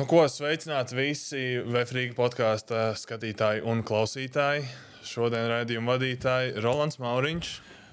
[0.00, 4.62] Nu, ko sveicināti visi Vēfrīga podkāstu skatītāji un klausītāji.
[5.04, 7.50] Šodien raidījuma vadītāji Rolands Mauriņš.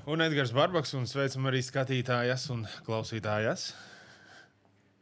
[0.08, 3.74] Un Edgars Barbaks, un sveicam arī skatītājas un klausītājas.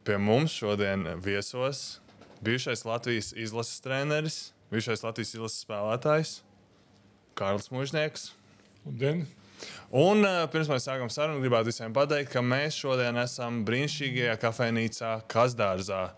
[0.02, 2.00] Pie mums šodien viesos
[2.42, 4.42] bijušais Latvijas izlases treneris,
[4.74, 6.36] bijušais Latvijas izlases spēlētājs
[7.38, 8.32] Kārlis Mūžnieks.
[8.82, 9.28] Labdien!
[9.96, 15.12] Un uh, pirms mēs sākam sarunu, gribētu visiem pateikt, ka mēs šodien esam brīnišķīgajā kafejnīcā
[15.30, 16.08] Kazdārzā.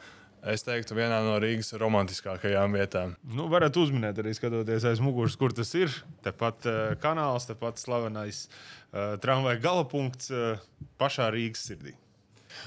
[0.48, 3.16] Es teiktu, vienā no Rīgas romantiskākajām vietām.
[3.26, 5.92] Nu, varat uzminēt, arī skatoties aiz muguras, kur tas ir.
[6.24, 10.62] Tepat uh, kanāls, tepat slavenais uh, tramvaja galapunkts uh,
[11.00, 11.96] pašā Rīgas sirdī.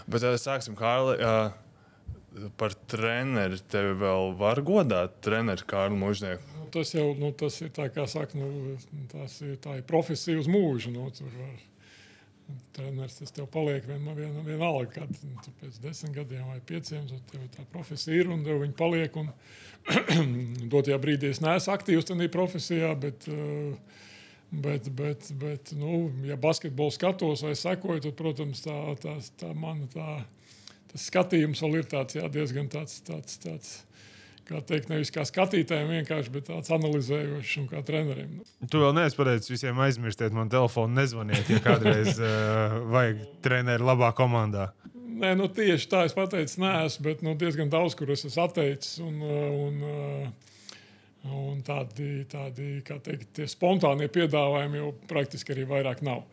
[0.05, 1.17] Bet uh, sāksim, Kārli.
[1.17, 1.70] Uh,
[2.59, 6.45] par treneri tevi vēl var godāt, treneri Kārlu Mūžnieku.
[6.57, 8.77] Nu, tas jau nu, tas ir tā, kā saka, nu,
[9.11, 10.93] tas ir, tā ir profesija uz mūžu.
[10.95, 11.09] Nu,
[12.75, 15.11] treneris tas tev paliek vienalga, vien, vienalga kad
[15.43, 17.07] tu pēc desmit gadiem vai pieciem.
[17.31, 19.19] Tev tā profesija ir un tev viņa paliek.
[19.19, 19.31] Un,
[20.73, 24.01] dotajā brīdī es neesmu aktīvs tajā profesijā, bet, eh,
[24.51, 29.89] bet, bet, bet nu, ja basketbolu skatos vai sekoju, tad, protams, tā, tā, tā mana
[29.91, 30.21] tā,
[30.91, 32.99] tas skatījums vēl ir tāds, jā, diezgan tāds.
[33.07, 33.79] tāds, tāds
[34.51, 38.39] kā teikt, nevis kā skatītājiem vienkārši, bet tāds analizējošs un kā trenerim.
[38.67, 44.11] Tu vēl neesi pateicis visiem aizmirstiet man telefonu, nezvaniet, ja kādreiz uh, vajag treneri labā
[44.17, 44.71] komandā.
[45.21, 46.73] Nē, nu, tieši tā es pateicu, nē,
[47.05, 48.95] bet nu, diezgan daudz, kur es esmu atteicis.
[49.03, 50.31] Un, un,
[51.29, 56.23] un tādi, tādi kā teikt, tie spontānie piedāvājumi jau praktiski arī vairāk nav.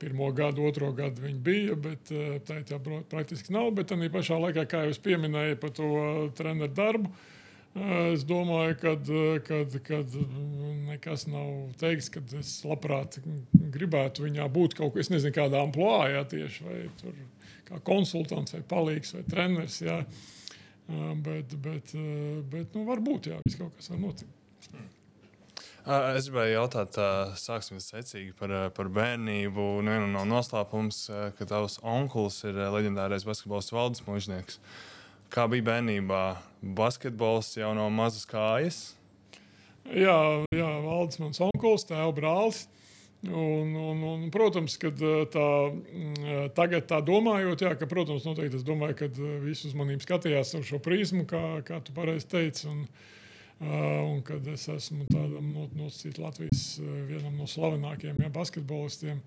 [0.00, 2.12] Pirmo gadu, otro gadu viņi bija, bet
[2.48, 3.72] tā jau praktiski nav.
[3.76, 5.90] Bet tā pašā laikā, kā jau es pieminēju par to
[6.38, 7.28] treneru darbu, uh,
[7.70, 8.96] Es domāju, ka
[9.86, 10.14] kad
[10.88, 13.20] nekas nav teikts, ka es labprāt
[13.52, 17.14] gribētu viņā būt kaut kādā, nezinu, kādā amplitūdā, tieši vai tur,
[17.70, 19.78] kā konsultants, vai palīgs, vai treneris.
[19.86, 20.00] Jā.
[21.22, 21.94] Bet, bet,
[22.50, 24.98] bet nu, varbūt jā, kaut kas var notikt.
[25.86, 26.96] Es gribēju jautāt,
[27.40, 29.66] sāksim secīgi par, par bērnību.
[29.80, 31.06] Viena no noslēpums,
[31.38, 34.60] ka tavs onkls ir leģendārais basketbols valdes mūžnieks.
[34.60, 34.90] Uh,
[35.30, 36.24] Kā bija bērnībā?
[36.74, 38.80] Basketbols jau no mazas kājas.
[39.86, 40.16] Jā,
[40.50, 42.64] jā Valdis, mans onkls, tēva brālis.
[43.28, 44.90] Un, un, un, protams, ka
[45.30, 45.46] tā,
[46.56, 49.10] tagad tā domājot, jā, ka, protams, noteikti es domāju, ka
[49.44, 52.66] visi uz maniem skatījās ar šo prizmu, kā, kā tu pareizi teici.
[52.72, 52.82] Un,
[53.60, 55.90] un kad es esmu tādam no, no
[56.22, 59.20] Latvijas vienam no slavenākajiem ja, basketbolistiem,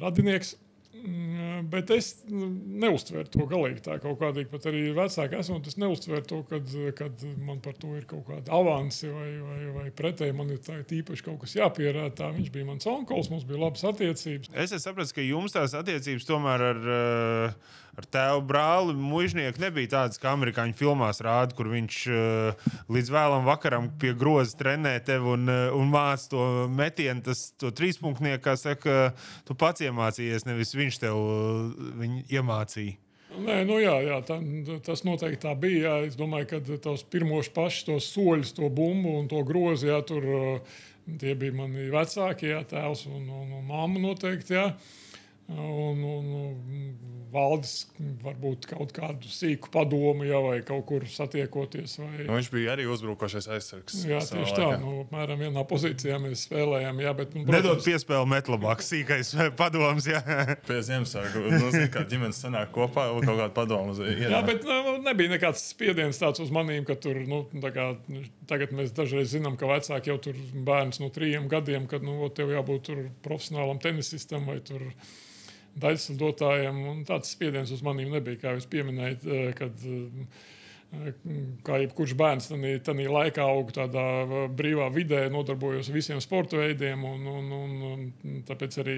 [0.00, 0.56] radinieks.
[0.98, 2.48] Mm, bet es nu,
[2.82, 4.48] neuztveru to galīgi tā kaut kādīgi.
[4.50, 8.50] Pat arī vecāki esmu, es neuztveru to, kad, kad man par to ir kaut kāda
[8.56, 12.32] avansi vai, vai, vai pretēji man ir tā, īpaši kaut kas jāpierāda.
[12.34, 14.50] Viņš bija mans onkls, mums bija labas attiecības.
[14.58, 20.20] Es saprotu, ka jums tās attiecības tomēr ar, eh, ar tēvu brāli mužnieku nebija tādas,
[20.22, 25.50] kā amerikāņu filmās rāda, kur viņš eh, līdz vēlam vakaram pie groza trenē tevi un,
[25.50, 29.12] eh, un māca to metienu, tas trīspunktnieku, kā saka,
[29.48, 31.18] tu pats iemācījies, nevis viņš tev
[32.30, 32.98] iemācīja.
[33.38, 34.38] Nē, nu jā, jā tā,
[34.82, 35.82] tas noteikti tā bija.
[35.84, 35.96] Jā.
[36.08, 40.24] Es domāju, ka tos pirmos pašus tos soļus, to bumbu un to grozu, jā, tur
[41.20, 44.56] tie bija mani vecākie, jā, tēvs un, un, un mamma noteikti.
[44.56, 44.72] Jā.
[45.48, 46.32] Un, un,
[47.32, 47.72] valdis
[48.22, 51.98] varbūt kaut kādu sīku padomu, ja, vai kaut kur satiekoties.
[52.00, 52.24] Vai...
[52.24, 53.98] Nu, viņš bija arī uzbrukošais aizsargs.
[54.08, 54.68] Jā, tieši tā.
[54.80, 57.02] Nu, apmēram vienā pozīcijā mēs spēlējām.
[57.04, 57.58] Jā, bet, nu, protams...
[57.58, 60.08] Nedod piespēli metlabāk, sīkais padoms.
[60.08, 60.22] Jā.
[60.68, 63.96] Pie Ziemassvētku nu, kā ģimenes sanāk kopā, kaut kāda padoma.
[64.08, 67.90] Jā, bet nu, nebija nekāds spiediens tāds uz manīm, ka tur, nu, kā,
[68.50, 70.36] tagad mēs dažreiz zinām, ka vecāki jau tur
[70.68, 72.92] bērns no trījiem gadiem, kad, nu, tev jābūt
[73.24, 74.84] profesionālam tenisistam vai tur
[75.82, 76.84] daļslidotājiem.
[77.08, 80.46] Tāds spiediens uz maniem nebija, kā jūs pieminējāt, eh, kad eh,
[81.66, 87.04] kā jebkurš bērns tajā laikā aug tādā eh, brīvā vidē, nodarbojos ar visiem sporta veidiem.
[87.04, 87.76] Un, un, un,
[88.28, 88.96] un tāpēc arī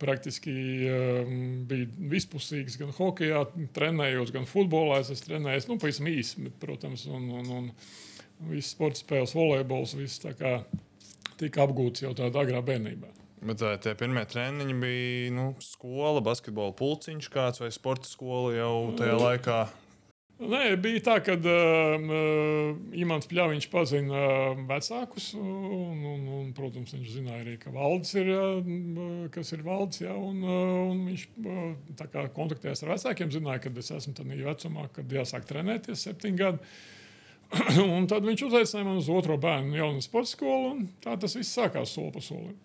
[0.00, 0.52] praktiski
[0.88, 1.32] um,
[1.68, 3.42] bija vispusīgs gan hokeja,
[3.76, 5.02] trenējos, gan futbolā.
[5.02, 7.68] Es esmu trenējies nu, pavisam īsi, bet, protams, un, un, un
[8.48, 13.21] visas sporta spēles, volejbols, viss tika apgūts jau tādā agrā bērnībā.
[13.42, 18.74] Bet vai tie pirmie treniņi bija nu, skola, basketbola pulciņš kāds vai sporta skola jau
[18.98, 19.24] tajā mm.
[19.24, 19.62] laikā?
[20.42, 25.28] Nē, bija tā, ka uh, Imants Pļāviņš pazina uh, vecākus.
[25.38, 30.00] Un, un, un, protams, viņš zināja arī, ka valdes ir, uh, kas ir valdes.
[30.02, 34.88] Ja, un, uh, un viņš uh, kontaktējās ar vecākiem, zināja, ka es esmu tādā vecumā,
[34.96, 36.74] kad jāsāk trenēties septiņu gadu.
[37.96, 40.88] un tad viņš uzaicināja mani uz otro bērnu jaunu sporta skolu.
[41.04, 42.58] Tā tas viss sākās soli pa solim.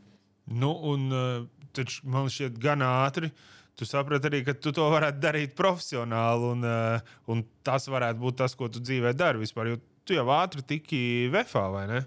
[0.47, 3.31] Nu, un, uh, taču man šķiet gan ātri.
[3.77, 8.39] Tu saprati arī, ka tu to varētu darīt profesionāli, un, uh, un tas varētu būt
[8.41, 9.73] tas, ko tu dzīvē dari vispār.
[9.73, 11.01] Jo tu jau ātri tiki
[11.33, 12.05] vefā, vai ne?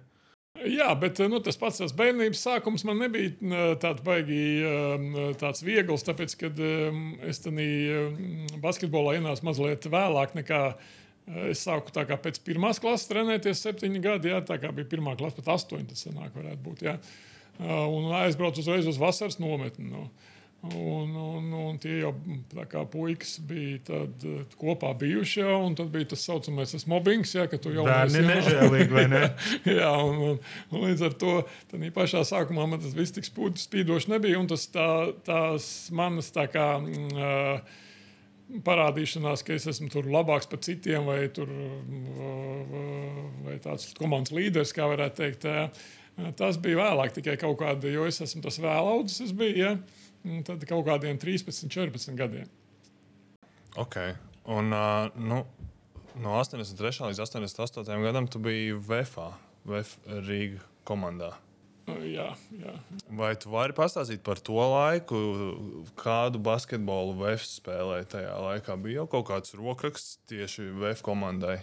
[0.67, 4.41] Jā, bet nu, tas pats tas bērnības sākums man nebija eh, tāds baigi
[5.41, 6.59] tāds viegls, tāpēc, kad
[7.31, 7.69] es tādā
[8.61, 10.65] basketbolā ienācu mazliet vēlāk nekā
[11.51, 14.33] Es sāku tā kā pēc pirmās klases trenēties, septiņi gadi.
[14.33, 16.83] Jā, tā kā bija pirmā klase, pat astoņi tas sanāk, varētu būt.
[16.89, 16.97] Jā.
[17.61, 19.91] Un aizbraucu uzreiz uz vasaras nometni.
[19.91, 20.09] No.
[20.61, 22.11] Un, un, un tie jau
[22.69, 24.25] kā puikas bija tad,
[24.61, 25.41] kopā bijuši.
[25.41, 28.91] Jā, un tad bija tas tā saucamais tas mobbings, jā, ka tu jau tādu nežēlīgi,
[28.93, 29.23] vai ne?
[29.81, 31.39] jā, un, un, un līdz ar to
[31.97, 34.41] pašā sākumā man tas viss tik spīdoši nebija.
[34.41, 34.91] Un tas tā,
[35.25, 36.75] tās manas tā kā.
[36.81, 37.87] Uh,
[38.67, 41.51] parādīšanās, ka es esmu tur labāks par citiem, vai, tur,
[43.47, 45.47] vai tāds komandas līderis, kā varētu teikt.
[46.39, 49.75] Tas bija vēlāk, tikai kaut kāda, jo es esmu tas vēlaudzis, es biju, ja?
[50.47, 52.49] tad kaut kādiem 13, 14 gadiem.
[53.81, 53.97] Ok,
[54.51, 55.45] un uh, nu,
[56.21, 57.07] no 83.
[57.11, 57.95] līdz 88.
[58.05, 59.31] gadam tu biji VFA,
[59.69, 59.95] VF
[60.27, 61.37] Rīga komandā.
[62.07, 62.73] Jā, jā.
[63.19, 65.21] Vai tu vari pastāstīt par to laiku,
[65.99, 68.77] kādu basketbolu VF spēlēja tajā laikā?
[68.83, 71.59] Bija jau kaut kāds rokraksts tieši VF komandai.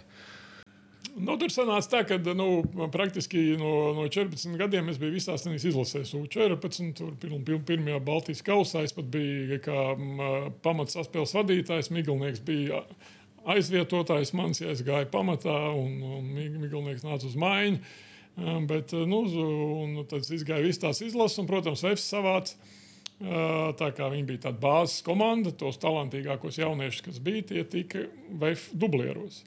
[1.18, 2.62] Nu, tur sanāca tā, ka nu,
[2.94, 6.14] praktiski no, no 14 gadiem es biju visās tās izlasēs.
[6.14, 9.78] U14, tur pirm, pirm, pirmajā Baltijas kausā es pat biju kā
[10.64, 11.90] pamats saspēles vadītājs.
[11.94, 12.84] Miglnieks bija
[13.48, 17.82] aizvietotājs, mans ja es gāju pamatā, un, un Miglnieks nāca uz maiņu.
[18.70, 19.24] Bet, nu,
[19.82, 22.54] un, tad izgāja visas tās izlases, un, protams, Vēfs savāca.
[23.18, 28.68] Tā kā viņi bija tāda bāzes komanda, tos talantīgākos jauniešus, kas bija, tie tika VF
[28.78, 29.42] dublieros.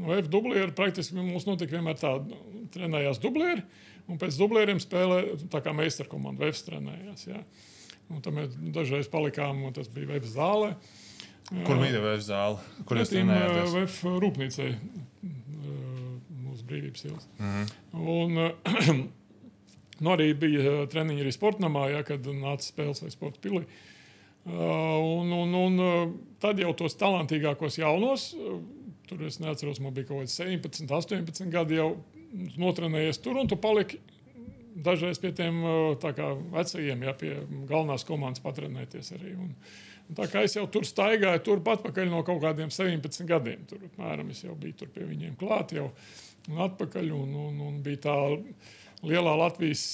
[0.00, 2.38] VF dublieri praktiski mums notika vienmēr tāda,
[2.72, 3.64] trenējās dublieri,
[4.08, 5.20] un pēc dublieriem spēlē
[5.52, 7.26] tā kā meistarkomanda VF trenējās.
[7.28, 7.42] Ja.
[8.12, 10.74] Un tad mēs dažreiz palikām, un tas bija VF zālē.
[11.52, 12.84] Kur bija VF zāle?
[12.88, 13.74] Kur jūs trenējāties?
[13.76, 14.70] VF rūpnīcai
[16.72, 17.28] brīvības ielas.
[17.38, 17.66] -hmm.
[17.92, 19.10] Un,
[20.02, 23.60] Nu, arī bija treniņi arī sportamā, ja, kad nāca spēles vai sporta pilī.
[24.42, 28.24] Uh, un, un, un tad jau tos talantīgākos jaunos,
[29.18, 31.92] tur es neatceros, man bija kaut kāds 17, 18 gadi jau
[32.60, 34.00] notrenējies tur, un tu paliki
[34.72, 35.60] dažreiz pie tiem
[36.52, 37.32] vecajiem, ja pie
[37.68, 39.34] galvenās komandas patrenēties arī.
[39.36, 39.52] Un,
[40.08, 43.66] un tā kā es jau tur staigāju, turpat atpakaļ no kaut kādiem 17 gadiem.
[43.68, 45.74] Tur, apmēram, es jau biju tur pie viņiem klāt.
[45.76, 45.90] Jau,
[46.50, 47.10] un atpakaļ.
[47.16, 48.16] Un, un, un bija tā
[49.02, 49.84] lielā Latvijas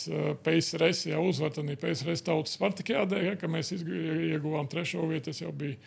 [0.45, 1.09] PSRS
[1.41, 5.31] tad bija PSRS tautas Spartakijādē, ja, ka mēs ieguvām trešo vietu.
[5.31, 5.79] Tas jau bija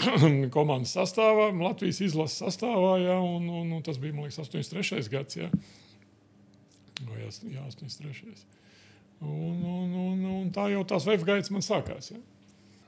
[0.56, 5.08] komandas sastāvā, Latvijas izlases sastāvā, ja, un, un, un tas bija, liekas, 83.
[5.12, 5.38] gads.
[5.38, 5.50] Ja.
[7.08, 8.46] Vai, jā, 83.
[9.22, 12.12] Un, un, un, un tā jau tās veif gaitas man sākās.
[12.14, 12.20] Ja.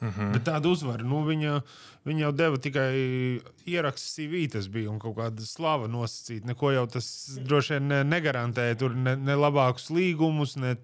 [0.04, 0.20] Uh mhm.
[0.20, 0.32] -huh.
[0.32, 1.60] Bet tāda uzvara, nu, viņa,
[2.04, 6.46] viņa jau deva tikai ierakstu CV, tas bija un kaut kāda slava nosacīta.
[6.46, 8.76] Neko jau tas droši vien ne, negarantēja.
[8.76, 10.76] Tur ne, ne labākus līgumus, ne,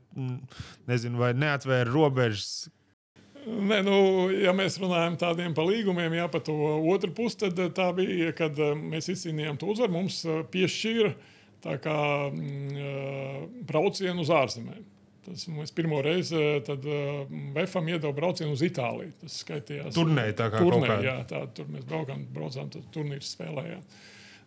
[0.87, 2.70] nezinu, vai neatvēra robežas.
[3.47, 3.97] Nē, nu,
[4.35, 6.55] ja mēs runājam tādiem par līgumiem, jā, pa to
[6.93, 9.97] otru pusi, tad tā bija, kad eh, mēs izcīnījām to uzvaru.
[9.97, 11.13] Mums eh, piešķīra
[11.65, 11.99] tā kā
[12.29, 14.85] mm, braucienu uz ārzemēm.
[15.21, 19.13] Tas mēs pirmo reizi Vēfam uh, iedevu braucienu uz Itāliju.
[19.21, 20.33] Tas skaitījās turnīrā.
[20.39, 23.85] Tā kā turnē, jā, tā, tur mēs braukām, braucām, tad turnīrs spēlējām.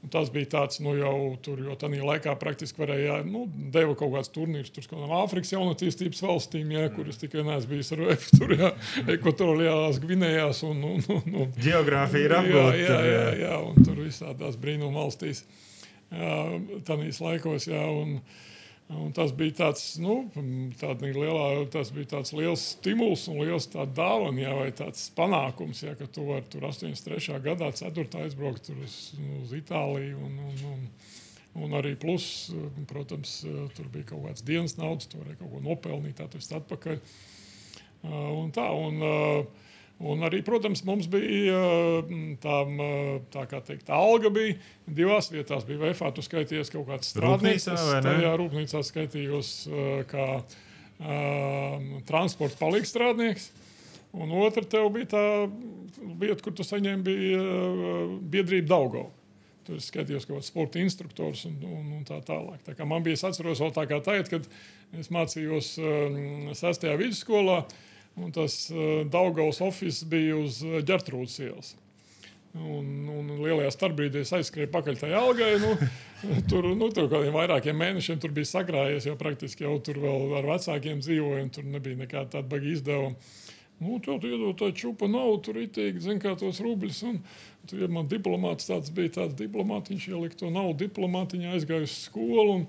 [0.04, 4.12] Un tas bija tāds, nu, jau tur, jo tajā laikā praktiski varēja, nu, deva kaut
[4.18, 8.52] kāds turnīrs tur kādām Āfrikas jaunatīstības valstīm, jā, kuras tikai neesmu bijis ar UF, tur,
[8.60, 8.74] jā,
[9.16, 12.74] ekvatoriālās Gvinējās un, un, un, un Geogrāfija ir apgūta.
[12.82, 15.46] Jā, jā, jā, jā, un tur visādās brīnum valstīs,
[16.84, 18.18] tādīs laikos, jā, un,
[18.92, 24.52] Un tas bija tāds, nu, lielā, tas bija tāds liels stimuls un liels dāvana, jā,
[24.60, 27.40] vai tāds panākums, jā, ka tu vari tur 83.
[27.46, 28.06] gadā, 4.
[28.26, 28.98] aizbraukt uz,
[29.40, 30.20] uz Itāliju.
[30.28, 30.86] Un, un, un,
[31.64, 32.52] un arī plus,
[32.92, 33.40] protams,
[33.78, 37.00] tur bija kaut kāds dienas naudas, tu vari kaut ko nopelnīt, tas atpakaļ.
[38.12, 39.63] Un tā, un, uh,
[40.02, 41.60] Un arī, protams, mums bija
[42.44, 42.58] tā,
[43.32, 44.58] tā kā teikt, alga bija
[44.88, 45.68] divās vietās.
[45.68, 47.70] Bija VFā, tu skaitījies kaut kāds strādnieks.
[48.04, 49.52] Tajā rūpnīcā skaitījos
[50.10, 53.52] kā um, transporta palīgstrādnieks.
[54.14, 55.24] Un otra tev bija tā
[56.02, 59.08] vieta, kur tu saņēmi, bija uh, biedrība Daugau.
[59.64, 62.66] Tur es skatījos, kā sporta instruktors un, un, un tā tālāk.
[62.66, 67.62] Tā man bija, es atceros vēl tā kā tagad, kad es mācījos um, sestajā vidusskolā.
[67.64, 67.90] Uh,
[68.22, 71.74] Un tas uh, Daugaus oficiāls bija uz uh, Gertrūdas ielas.
[72.54, 75.56] Un, un lielajā starpbrīdī es aizskrēju pakaļ tajā algai.
[75.62, 75.72] Nu,
[76.52, 80.50] tur nu, tur kādiem vairākiem mēnešiem tur bija sakrājies, jo praktiski jau tur vēl ar
[80.52, 83.18] vecākiem dzīvoju, un tur nebija nekāda tāda baga izdevuma.
[83.82, 87.02] Nu, tur tu iedod tādu čūpu naudu, tur itīgi, zin, kā tos rubļus.
[87.10, 87.18] Un,
[87.66, 91.98] tur, ja man diplomāts tāds bija, tāds diplomāts, viņš ielika to naudu diplomātiņā, aizgāja uz
[92.06, 92.60] skolu.
[92.60, 92.68] Un,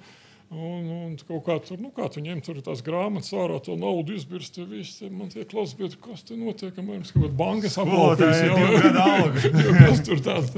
[0.55, 4.15] Un, un kaut kā tur, nu, kā tu ņem tur tās grāmatas, ārā to naudu
[4.15, 7.39] izbirst, ja viss te man tie klausās, bet kas te notiek, man ir kaut kāda
[7.41, 9.53] bankas Skolotāji ir divu gadu alga.
[9.81, 10.55] kas tur tāds,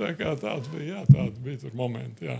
[0.00, 2.36] tā kā tāds bija, jā, tāds bija tur momenti, jā.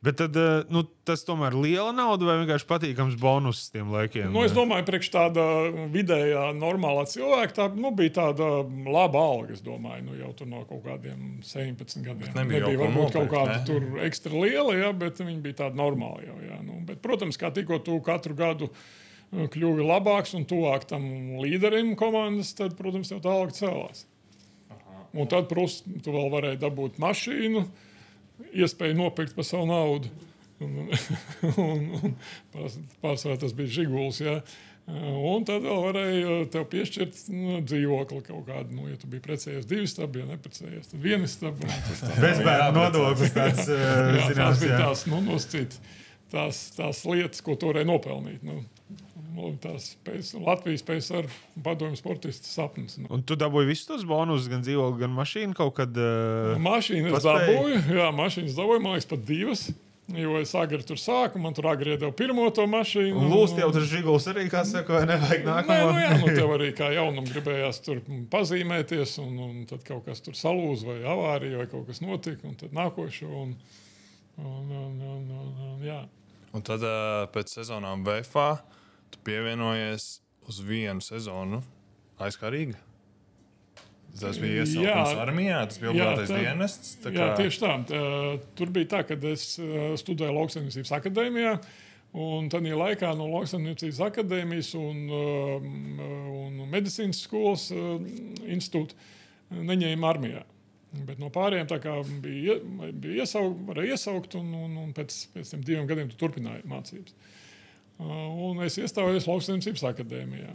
[0.00, 4.30] Bet tad, eh, nu, tas tomēr ir liela nauda vai vienkārši patīkams bonus tiem laikiem?
[4.32, 5.44] Nu, es domāju, priekš tāda
[5.92, 8.48] vidējā, normālā cilvēka, tā nu, bija tāda
[8.88, 9.58] laba alga.
[9.58, 12.32] Es domāju, nu, jau no kaut kādiem 17 gadiem.
[12.38, 13.66] nebija jau ko varbūt kaut nopirkt, kāda ne?
[13.68, 16.30] tur ekstra liela, jā, bet viņi bija tādi normāli.
[16.30, 18.88] Jau, jā, nu, bet, protams, kā tikko tu katru gadu uh,
[19.30, 21.04] kļuvi labāks un tuvāk tam
[21.42, 24.06] līderim komandas, tad, protams, jau tā alga cēlās.
[25.14, 27.64] Un tad, protams, tu vēl varēji dabūt mašīnu,
[28.52, 30.10] iespēju nopirkt par savu naudu.
[30.60, 30.90] Un,
[31.56, 32.18] un, un
[32.52, 34.18] pārs- pārsvarā tas bija žiguls.
[34.24, 34.40] Ja?
[34.90, 38.74] Un tad vēl varēja tev piešķirt nu, dzīvokli kaut kādu.
[38.74, 42.10] Nu, ja tu biji precējies divi stabi, ja neprecējies, tad viena tas tā.
[42.18, 44.80] Bezbērnu nodoklis tāds, Jā, zināms, bija jā.
[44.82, 45.76] tās, nu, noscīt,
[46.32, 48.46] tās, tās lietas, ko varēji nopelnīt.
[48.46, 48.60] Nu,
[49.34, 51.28] nu, tās pēc, Latvijas PSR
[51.64, 52.96] padomju sportistu sapnis.
[53.02, 53.10] Nu.
[53.14, 55.94] Un tu dabūji visus tos bonusus, gan dzīvokli, gan mašīnu kaut kad.
[55.94, 57.54] Uh, Mašīnas paspēji?
[57.54, 59.70] dabūju, jā, mašīnas dabūju, man liekas, pat divas.
[60.10, 63.14] Jo es agri tur sāku, man tur agri iedeva pirmo to mašīnu.
[63.14, 65.92] un lūst jau tas žiguls arī, kā saka, vai nevajag Nē, nākamo.
[65.92, 68.00] nu, jā, nu, tev arī kā jaunam gribējās tur
[68.32, 72.58] pazīmēties, un, un tad kaut kas tur salūza, vai avārija, vai kaut kas notika, un
[72.58, 73.30] tad nākošo.
[73.30, 73.54] Un,
[74.42, 76.00] un, un, un, un, un, jā.
[76.56, 78.48] Un tad uh, pēc sezonām VFā
[79.14, 80.06] tu pievienojies
[80.50, 81.60] uz vienu sezonu
[82.20, 82.74] aizkarīgi.
[84.20, 85.20] Tas bija iesaistīts Jā.
[85.22, 86.96] armijā, tas bija obligātais dienests.
[87.04, 87.70] tā Jā, kā- tieši tā.
[87.86, 88.00] Tā,
[88.58, 89.44] Tur bija tā, ka es
[90.02, 91.52] studēju lauksaimniecības akadēmijā.
[92.18, 98.98] Un tad laikā no lauksaimniecības akadēmijas un, un medicīnas skolas institūta
[99.54, 100.42] neņēma armijā.
[100.90, 101.92] Bet no pārējiem tā kā
[102.22, 102.56] bija,
[102.90, 107.14] bija iesaukt, varēja iesaukt, un, un, un pēc, pēc tam diviem gadiem tu turpināji mācības.
[107.14, 107.36] Uh,
[108.00, 110.52] Un es iestājos lauksaimniecības akadēmijā.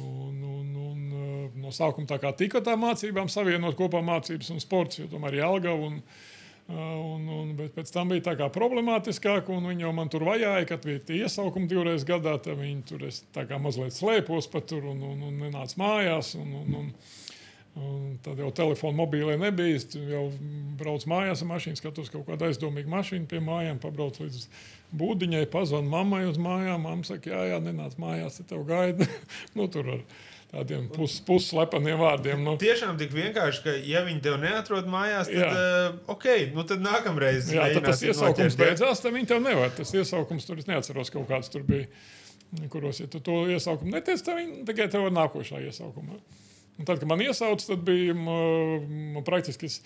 [0.00, 4.62] Un, un, un, uh, no sākuma tā kā tika tā mācībām savienot kopā mācības un
[4.62, 5.90] sports, jo tomēr ir Jālgava.
[5.90, 10.10] Un, uh, un, un, bet pēc tam bija tā kā problemātiskāk, un viņi jau man
[10.10, 12.34] tur vajāja, kad bija tie iesaukumi divreiz gadā.
[12.42, 16.34] Tad viņi tur es tā kā mazliet slēpos pat tur un, un, un nenāca mājās.
[16.40, 16.90] Un, un, un,
[17.74, 19.80] Un tad jau telefona mobīlē nebija.
[19.80, 20.28] Es jau
[20.78, 24.44] braucu mājās ar mašīnu, skatos kaut kādu aizdomīgu mašīnu pie mājām, pabraucu līdz
[24.94, 26.86] būdiņai, pazvanu mammai uz mājām.
[26.86, 29.08] Mamma saka, jā, jā, nenāc mājās, te tev gaida.
[29.58, 30.04] nu, tur ar
[30.54, 32.44] tādiem pus, pusslepeniem vārdiem.
[32.46, 36.84] Nu, Tiešām tik vienkārši, ka, ja viņi tev neatrod mājās, tad, uh, ok, nu tad
[36.84, 37.50] nākamreiz.
[37.50, 39.74] jā, tad tas iesaukums noķert, beidzās, tad viņi tev nevar.
[39.74, 41.90] Tas iesaukums tur es neatceros kaut kāds tur bija.
[42.70, 46.20] Kuros, ja tu to iesaukumu neteici, tad viņi tikai tev ir nākošā iesaukumā.
[46.78, 49.78] Un tad, kad man iesauca, tad bija m, praktiski es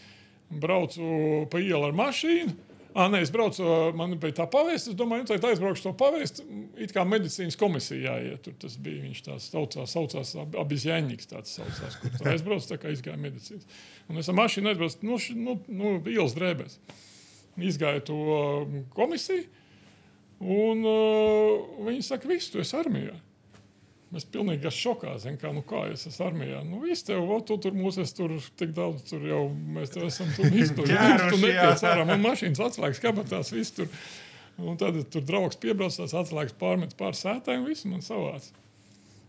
[0.48, 2.56] braucu pa ielu ar mašīnu.
[2.98, 3.62] Ah, nē, es braucu,
[3.94, 4.90] man bija tā pavēsts.
[4.90, 6.40] Es domāju, nu, tad aizbraukšu to pavēst.
[6.80, 8.40] It kā medicīnas komisija jāiet.
[8.46, 11.28] Tur tas bija viņš tāds saucās, saucās Abizjāņģis.
[11.30, 13.68] Tāds saucās, kur tur aizbraucu, tā kā izgāja medicīnas.
[14.08, 16.80] Un es ar mašīnu aizbraucu, nu, nu, nu ielas drēbēs.
[17.68, 19.46] Izgāju to um, komisiju.
[20.42, 23.14] Un uh, viņi saka, viss, tu esi armijā.
[24.14, 25.10] Mēs pilnīgi esam šokā.
[25.20, 26.62] Zin, kā, nu, kā es esmu armijā?
[26.64, 30.00] Nu, viss tev, o, tu tur mūs esi tur tik daudz, tur jau mēs te
[30.06, 31.02] esam tur izpildījuši.
[31.02, 31.66] Ķēruši, Tu jā.
[31.66, 33.90] netiec ārā, man mašīnas atslēgas kabatās, viss tur.
[34.58, 38.48] Un tad tur draugs piebrauc, tās atslēgas pārmet pār sētēm, viss man savāds.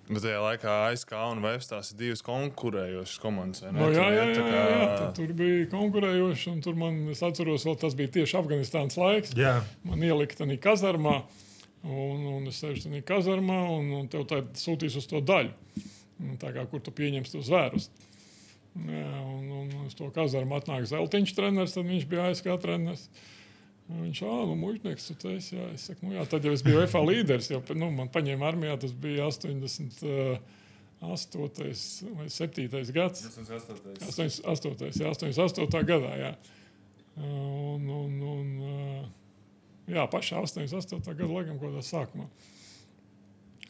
[0.10, 3.62] Bet tajā laikā ASK un VFS tās ir divas konkurējošas komandas.
[3.68, 4.88] No, jā, Tur jā, jā, kā- jā.
[5.04, 9.36] Tad tur bija konkurējoši, un tur man, es atceros, vēl tas bija tieši Afganistānas laiks.
[9.38, 11.20] Jā, man ielika tādā kazarmā,
[11.88, 15.52] un, un es sēžu tajā kazarmā, un, un tev tā sūtīs uz to daļu,
[16.42, 17.90] tā kā kur tu pieņemsi tos vērus.
[18.80, 23.10] Jā, un, un uz to kazarmu atnāk Zeltiņš treneris, tad viņš bija ASK treneris.
[23.90, 25.56] Viņš ah, nu, muļķinieks, tu esi.
[25.56, 27.50] Jā, es saku, nu, jā, tad jau es biju FA līderis.
[27.50, 30.44] Jau, nu, man paņēma armijā, tas bija 88.
[32.20, 32.94] vai 7.
[32.94, 33.20] gads.
[34.06, 35.02] 88.
[35.02, 35.82] Jā, 88.
[35.90, 36.12] gadā.
[36.22, 36.32] Jā.
[37.18, 38.48] Un, un, un,
[39.90, 41.04] jā, pašā 88.
[41.14, 42.30] gada laikam, kaut kādā sākumā.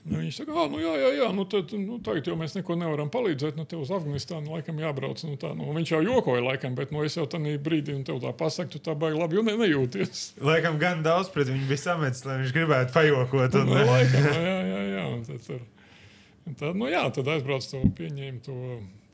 [0.09, 3.09] Nu, viņš saka, nu jā, jā, jā nu, tad, nu, tagad jau mēs neko nevaram
[3.11, 3.57] palīdzēt.
[3.59, 5.21] Nu, tev uz Afganistānu laikam jābrauc.
[5.27, 8.21] Nu, tā, nu, viņš jau jokoja, laikam, bet nu, es jau tādā brīdī, un tev
[8.23, 10.23] tā pasaku, tu tā baigi labi, ne, nejūties.
[10.49, 13.59] laikam gan daudz pret viņu bija sametis, lai viņš gribētu pajokot.
[13.59, 15.03] Un, Nu, laikam, jā, jā, jā.
[15.17, 15.67] Un tad, tur,
[16.47, 18.57] un tad, nu, jā, tad aizbrauc to pieņēmu to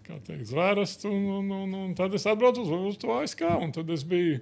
[0.05, 1.09] kā teikt, zvērestu.
[1.09, 4.37] Un, un, un, un tad es atbraucu uz, uz to ASK, un tad es biju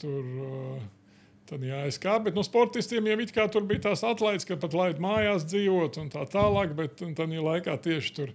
[0.00, 0.22] tur.
[0.44, 0.86] Uh,
[1.48, 4.58] Tad jā, es kā, bet no sportistiem jau it kā tur bija tās atlaides, ka
[4.60, 8.34] pat laid mājās dzīvot un tā tālāk, bet tad laikā tieši tur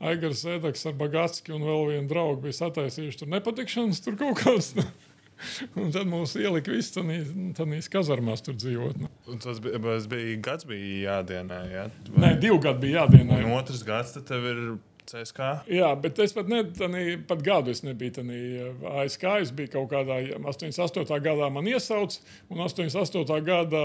[0.00, 4.72] Aigars Zēdaks ar Bagatski un vēl vienu draugu bija sataisījuši tur nepatikšanas, tur kaut kas.
[5.80, 8.98] Un tad mums ielika viss tādā kazarmās tur dzīvot.
[9.00, 9.08] Nu.
[9.32, 9.78] Un tas bija,
[10.10, 11.60] bija gads, bija jādienē.
[11.72, 11.86] Jā?
[12.10, 12.20] Vai...
[12.26, 13.38] Nē, divi gadi bija jādienē.
[13.46, 14.60] Un otrs gads, tev ir
[15.08, 15.50] CSK.
[15.72, 19.26] Jā, bet es pat, ne, tanī, pat gadu es nebiju tādā eh, ASK.
[19.44, 21.06] Es biju kaut kādā 88.
[21.24, 22.18] gadā, man iesauc,
[22.50, 23.40] un 88.
[23.46, 23.84] gada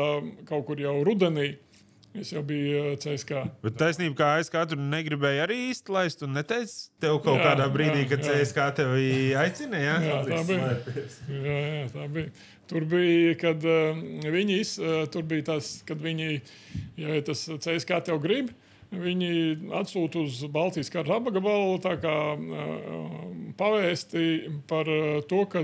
[0.50, 1.56] kaut kur jau rudenī.
[2.16, 3.46] Es jau biju eh, CSK.
[3.64, 7.70] Bet taisnība, kā ASK tur negribēja arī īsti laist, un neteica tev kaut jā, kādā
[7.74, 8.36] brīdī, jā, kad jā.
[8.40, 9.08] CSK tevi
[9.40, 9.98] aicināja.
[10.06, 10.70] Jā, tā bija.
[11.32, 12.36] Jā, jā, tā bija.
[12.72, 14.00] Tur bija, kad uh,
[14.34, 16.40] viņi, uh, tur bija tas, kad viņi,
[17.04, 18.65] ja tas CSK tev grib, uh,
[18.96, 19.32] Viņi
[19.76, 21.80] atsūta uz Baltijas kara apgabalu
[23.60, 24.24] pavēsti
[24.70, 24.90] par
[25.30, 25.64] to, ka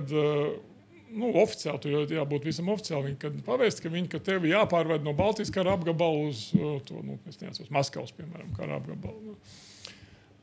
[1.11, 3.11] nu, oficiāli tur jābūt visam oficiāli.
[3.11, 6.50] Viņi, kad pavēst, ka, viņi, ka tev jāpārved no Baltijas kara apgabala uz,
[6.88, 9.35] to, nu, neatceros, Maskavas, piemēram, kara apgabalu.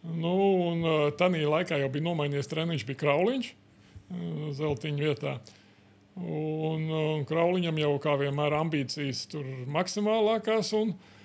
[0.09, 0.35] Nu,
[0.71, 0.85] un
[1.19, 3.55] tādā laikā jau bija nomainījies treniņš, bija Krauliņš
[4.57, 5.39] Zeltiņa vietā.
[6.19, 10.73] Un, un Krauliņam jau kā vienmēr ambīcijas tur maksimālākās.
[10.79, 11.18] Un, uh,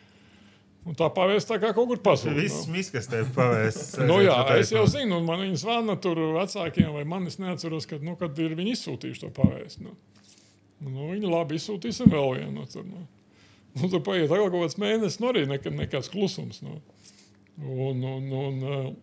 [0.84, 2.36] Un tā pavēsta tā kā kaut kur pazuda.
[2.36, 2.76] Viss nu.
[2.76, 4.04] miskas tev pavēsta.
[4.10, 7.88] nu, jā, es jau zinu, un man viņi zvana tur vecākiem, vai man es neatceros,
[7.88, 9.88] kad, nu, kad ir viņi izsūtījuši to pavēstu.
[9.88, 9.96] Nu.
[10.84, 12.52] Nu, viņi labi izsūtīsim vēl vienu.
[12.58, 13.06] Nu, tur, nu.
[13.78, 16.60] Nu, tur paiet vēl kaut kāds mēnesis, nu arī nekad, nekāds klusums.
[16.66, 16.82] Nu.
[17.64, 18.94] Un, un, un,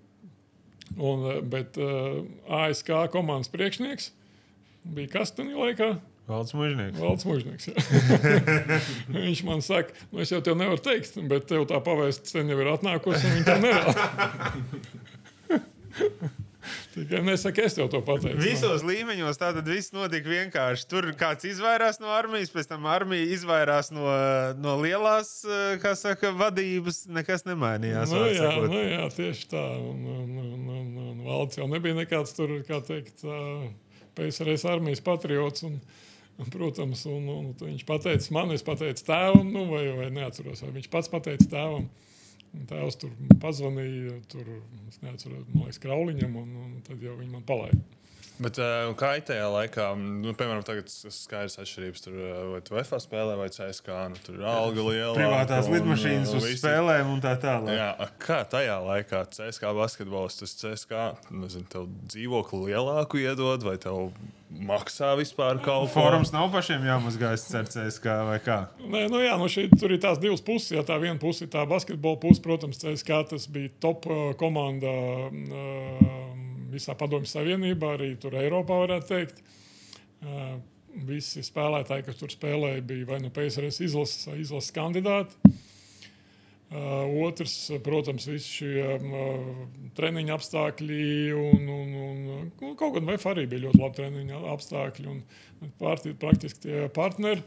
[1.01, 2.21] un, bet uh,
[2.61, 4.11] ASK komandas priekšnieks
[4.85, 5.95] bija kas tajā laikā?
[6.31, 6.99] Valds Mūžnieks.
[7.01, 7.65] Valds Mūžnieks
[9.15, 12.59] viņš man saka, nu es jau tev nevaru teikt, bet tev tā pavēsts sen jau
[12.63, 13.91] ir atnākusi, un viņi tev nevēl.
[16.95, 18.41] Tikai nesaka, es tev to pateicu.
[18.43, 18.91] Visos no.
[18.91, 20.87] līmeņos tā tad viss notika vienkārši.
[20.91, 24.07] Tur kāds izvairās no armijas, pēc tam armija izvairās no,
[24.61, 25.31] no lielās
[26.01, 27.05] saka, vadības.
[27.15, 28.13] Nekas nemainījās.
[28.13, 29.65] Nu, jā, nu, jā, tieši tā.
[29.79, 33.25] Un, un, un, un, un valsts jau nebija nekāds tur, kā teikt,
[34.19, 35.66] PSRS armijas patriots.
[35.69, 35.81] Un,
[36.48, 40.88] Protams, un, un viņš pateica man, es pateicu tēvam, nu, vai, vai neatceros, vai viņš
[40.92, 41.90] pats pateica tēvam.
[42.50, 44.48] Un tēvs tur pazvanīja, tur,
[45.05, 47.79] neatceros, man liekas, Krauliņam, un, un tad jau viņi man palaida.
[48.40, 52.05] Bet uh, kā tajā laikā, nu, piemēram, tagad ir skaidrs atšķirības.
[52.07, 52.16] Tur
[52.55, 55.12] vai tu FA spēlē, vai CSK, nu, tur ir alga liela.
[55.18, 56.62] Privātās un, lidmašīnas uz visi.
[56.62, 57.76] spēlēm un tā tālāk.
[57.76, 61.05] Jā, kā tajā laikā CSK basketbols, tas CSK,
[61.37, 64.09] nezinu, tev dzīvokli lielāku iedod, vai tev
[64.66, 65.92] maksā vispār kaut ko.
[65.94, 68.59] Forums nav pašiem jāmazgājas ar CSK vai kā?
[68.83, 70.75] Nē, nu jā, nu šī, tur ir tās divas puses.
[70.77, 74.92] Ja tā viena puse ir tā basketbola puse, protams, CSK tas bija top uh, komanda.
[75.31, 76.31] Uh,
[76.70, 79.42] visā Padomju Savienībā, arī tur Eiropā varētu teikt.
[80.20, 80.61] Uh,
[81.07, 85.53] visi spēlētāji, kas tur spēlēja, bija vai nu PSRS izlases izlases kandidāti.
[86.70, 88.98] Otrs, protams, visi šie
[89.98, 95.11] treniņa apstākļi un, un, un, un kaut gan VF arī bija ļoti labi treniņa apstākļi
[95.11, 95.18] un
[95.83, 97.42] pārti, praktiski tie partneri.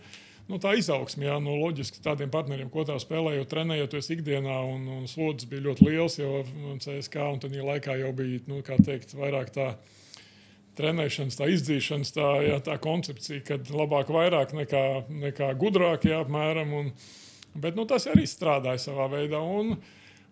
[0.51, 5.07] Nu, tā izaugsme, jā, nu, loģiski tādiem partneriem, ko tā spēlējot, trenējoties ikdienā, un, un
[5.07, 6.41] slodzes bija ļoti liels jau
[6.83, 9.69] CSK, un tad laikā jau bija, nu, kā teikt, vairāk tā
[10.75, 14.85] trenēšanas, tā izdzīšanas, tā, jā, tā koncepcija, kad labāk vairāk nekā,
[15.29, 16.75] nekā gudrāk, jā, apmēram.
[16.81, 16.91] Un,
[17.55, 19.75] bet nu, tas arī strādāja savā veidā, un,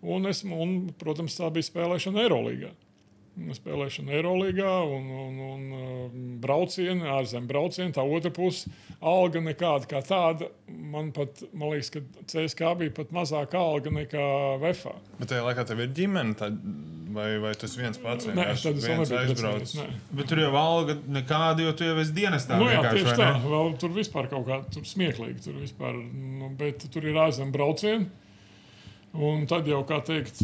[0.02, 2.72] un, es, un protams, tā bija spēlēšana Eirolandā
[3.32, 6.00] spēlēšana Eirolandā un, un, un uh,
[6.42, 7.94] braucieni, ārzemju braucieni.
[7.96, 8.70] Tā otra puse-
[9.14, 10.50] alga nekāda kā tāda.
[10.68, 14.26] Man pat, man liekas, ka CSK bija pat mazāka alga nekā
[14.62, 14.94] VFA.
[15.20, 16.50] Bet tajā laikā tev ir ģimene, tā,
[17.14, 19.82] vai, vai tas viens pats- nebiju aizbraucis.
[20.10, 22.58] Bet tur jau alga nekāda, jo tu jau esi dienestā.
[22.58, 23.30] Nu, jā, tieši tā.
[23.44, 25.44] Vēl, tur vispār kaut kā tur smieklīgi.
[25.44, 28.10] Tur vispār, nu, bet tur ir ārzemju braucieni.
[29.12, 30.38] Un tad jau, kā teikt,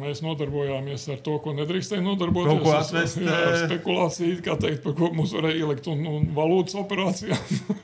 [0.00, 2.54] mēs nodarbojāmies ar to, ko nedrīkstēja nodarboties.
[2.54, 3.18] Kaut ko atvest.
[3.20, 7.36] Jā, spekulācija, kā teikt, par ko mums varēja ielikt un, un valūtas operācijā.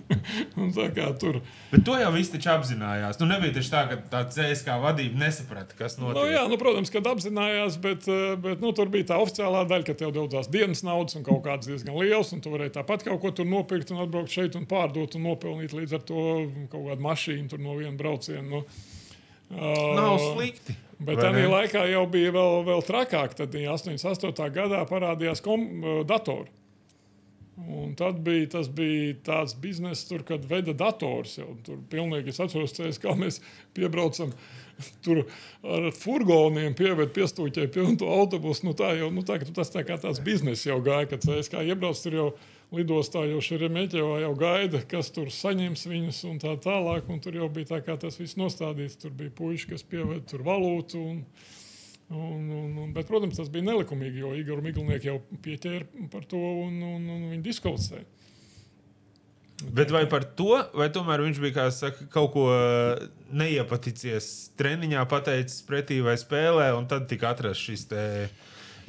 [0.63, 1.43] un tā kā tur.
[1.69, 3.21] Bet to jau viss taču apzinājās.
[3.21, 6.17] Nu, nebija taču tā, ka tā CSK vadība nesaprata, kas notiek.
[6.17, 8.09] Nu, jā, nu, protams, kad apzinājās, bet,
[8.41, 11.45] bet nu, tur bija tā oficiālā daļa, ka tev dod tās dienas naudas un kaut
[11.45, 14.65] kāds diezgan liels, un tu varēji tāpat kaut ko tur nopirkt un atbraukt šeit un
[14.71, 16.27] pārdot un nopelnīt līdz ar to
[16.73, 18.49] kaut kādu mašīnu no viena brauciena.
[18.49, 18.65] Nu.
[19.51, 20.77] Nav slikti.
[20.97, 23.35] Bet tajā laikā jau bija vēl, vēl trakāk.
[23.37, 24.47] Tad 88.
[24.55, 25.67] gadā parādījās kom,
[26.09, 26.49] datori.
[27.57, 31.39] Un tad bija, tas bija tāds bizness, tur, kad veda dators.
[31.39, 33.41] Jau, tur pilnīgi es atceros, cēs, kā mēs
[33.77, 34.35] piebraucam.
[35.05, 35.23] Tur
[35.65, 38.67] ar furgoniem pieved piestūķēju pilnu to autobusu.
[38.69, 41.65] Nu, tā jau nu, tā, tas tā kā tāds bizness jau gāja, kad es kā
[41.65, 42.29] iebraucu tur jau
[42.75, 47.07] lidostā, jau šī meķevā jau gaida, kas tur saņems viņus un tā tālāk.
[47.13, 48.99] Un tur jau bija tā kā tas viss nostādīts.
[49.03, 51.03] Tur bija puiši, kas pieved tur valūtu.
[51.03, 51.23] Un,
[52.07, 56.39] Un, un, un, bet, protams, tas bija nelikumīgi, jo Igor Miglinieks jau pieķēra par to
[56.39, 58.05] un, un, un viņi diskutēja.
[59.75, 62.45] Bet vai par to, vai tomēr viņš bija saka, kaut ko
[63.35, 67.89] neiepaticies treniņā, pateicis pretī vai spēlē, un tad tika atrasts šis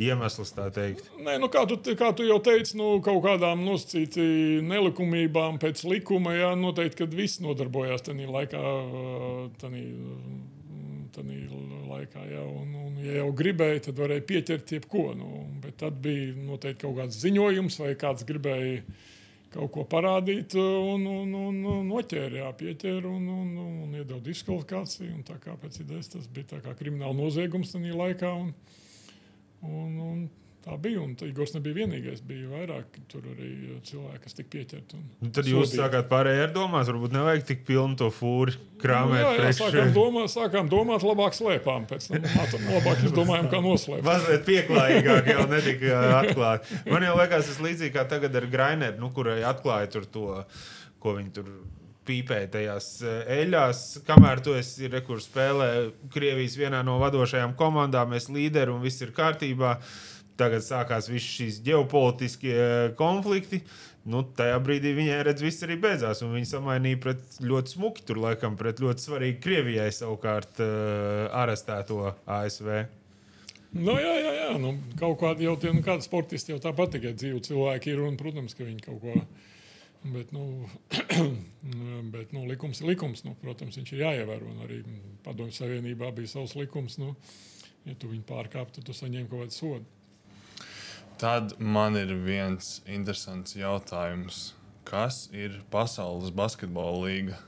[0.04, 1.10] iemesls, tā teikt?
[1.20, 6.36] Nē, nu, kā, tu, kā tu jau teici, nu, kaut kādām nosacītām nelikumībām pēc likuma,
[6.38, 8.64] jā, noteikti, kad viss nodarbojās tajā laikā.
[9.62, 9.86] Tanī,
[11.98, 12.24] laikā.
[12.32, 15.12] Ja, un, un, ja jau gribēja, tad varēja pieķert jebko.
[15.18, 18.82] Nu, bet tad bija noteikti kaut kāds ziņojums, vai kāds gribēja
[19.54, 24.22] kaut ko parādīt, un, un, un, un noķēra, jā, pieķēra un, un, un, un iedod
[24.26, 25.22] diskvalifikāciju.
[25.28, 28.34] Tā kā pēc idejas tas bija krimināla noziegums tajā laikā.
[28.44, 28.52] Un,
[29.66, 30.28] un, un,
[30.68, 31.00] Tā bija.
[31.00, 32.20] Un Igors nebija vienīgais.
[32.28, 34.98] Bija vairāk tur arī cilvēki, kas tika pieķerti.
[35.22, 35.86] Nu, tad jūs sodīja.
[35.86, 39.22] sākāt pārējai ar domās, varbūt nevajag tik pilnu to fūri krāmēt.
[39.24, 41.88] Nu, jā, jā sākām, domāt, sākām domāt, labāk slēpām.
[41.88, 44.04] Pēc tam labāk izdomājām, kā noslēpt.
[44.10, 46.82] Mazliet pieklājīgāk jau netika atklāti.
[46.92, 50.28] Man jau liekas, tas līdzīgi kā tagad ar Graineru, nu, kurai atklāja to,
[51.00, 51.54] ko viņi tur
[52.08, 52.90] pīpēja tajās
[53.38, 55.70] eļļās, kamēr tu esi rekursu spēlē
[56.14, 59.78] Krievijas vienā no vadošajām komandām, es līderi un viss ir kārtībā.
[60.38, 63.64] Tagad sākās visas šīs ģeopolitiskie eh, konflikti.
[64.08, 66.22] Nu, tajā brīdī viņai redz, viss arī beidzās.
[66.24, 72.70] Viņa samainīja pret ļoti smuki, tur laikam pret ļoti svarīgu Krievijai savukārt uh, arestēto ASV.
[73.76, 74.54] Nu, jā, jā, jā.
[74.64, 78.06] Nu, kaut kādi jau tie nu, sportisti jau tāpat tikai dzīvi cilvēki ir.
[78.08, 79.18] Un, protams, ka viņi kaut ko.
[80.04, 80.68] Bet, nu,
[82.14, 83.24] bet nu, likums ir likums.
[83.26, 84.54] Nu, protams, viņš ir jāievēro.
[84.66, 84.82] Arī
[85.26, 87.00] Padomju Savienībā bija savs likums.
[87.02, 87.16] Nu,
[87.88, 89.94] ja tu viņu pārkāptu, tad tu saņem kaut kādu sodu.
[91.18, 94.52] Tad man ir viens interesants jautājums.
[94.88, 97.40] Kas ir Pasaules basketbola līga?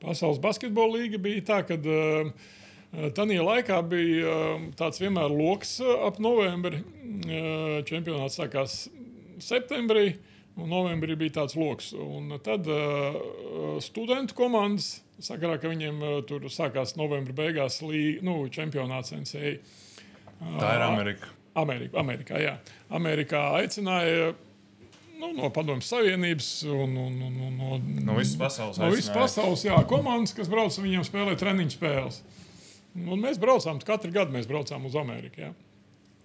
[0.00, 2.30] Pasaules basketbola līga bija tā, ka uh,
[3.18, 6.80] tajā laikā bija uh, tāds vienmēr lokus uh, ap novembri.
[7.26, 8.86] Uh, čempionāts sākās
[9.42, 10.14] septembrī,
[10.60, 11.92] un novembrī bija tāds lokus.
[11.96, 13.18] Un tad uh,
[13.84, 19.56] studentu komandas, sakarā, ka viņiem uh, tur sākās novembra beigās līga, nu, čempionāts NCAA.
[20.42, 21.32] Uh, tā ir Amerika.
[21.58, 22.56] Amerika, Amerikā, jā.
[22.96, 24.32] Amerikā aicināja
[25.20, 28.80] nu, no Padomju Savienības un, un, un, un no, no visas pasaules.
[28.80, 32.22] No visas pasaules jā, komandas, kas brauc viņiem spēlēt treniņu spēles.
[32.96, 35.46] Un mēs braucām, katru gadu mēs braucām uz Ameriku.
[35.46, 35.52] Jā.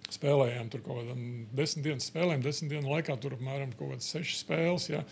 [0.08, 1.24] Spēlējām tur kaut kādām
[1.56, 4.88] desmit dienas spēlēm, desmit dienu laikā tur apmēram kaut kādas sešas spēles.
[4.88, 5.02] Jā.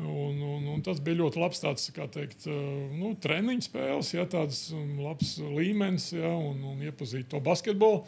[0.00, 5.34] Un, un, un tas bija ļoti labs tāds, teikt, nu, treniņu spēles, jā, tāds labs
[5.42, 8.06] līmenis jā, un, un iepazīt to basketbolu.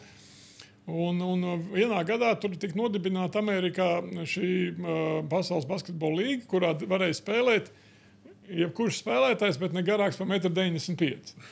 [0.89, 7.19] Un, un vienā gadā tur tika nodibināta Amerikā šī uh, pasaules basketbola līnija, kurā varēja
[7.21, 7.69] spēlēt
[8.51, 11.51] jebkurš spēlētājs, bet ne garāks par 1,95 m.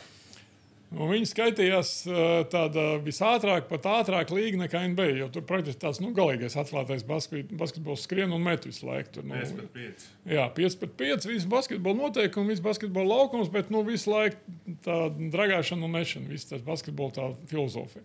[0.91, 2.15] Viņi skaitījās uh,
[2.51, 5.13] tāda visātrāk, pat ātrāk līga nekā NBA.
[5.21, 9.13] Jo tur praktiski tāds nu, galīgais atklātais basket, basketbols skrien un met visu laiku.
[9.15, 10.09] Tur, nu, 5 pret 5.
[10.33, 11.27] Jā, 5 pret 5.
[11.31, 14.97] Viss basketbola noteikumi, viss basketbola laukums, bet nu, visu laiku tā
[15.31, 18.03] dragāšana un mešana, viss tas basketbola tā filozofija.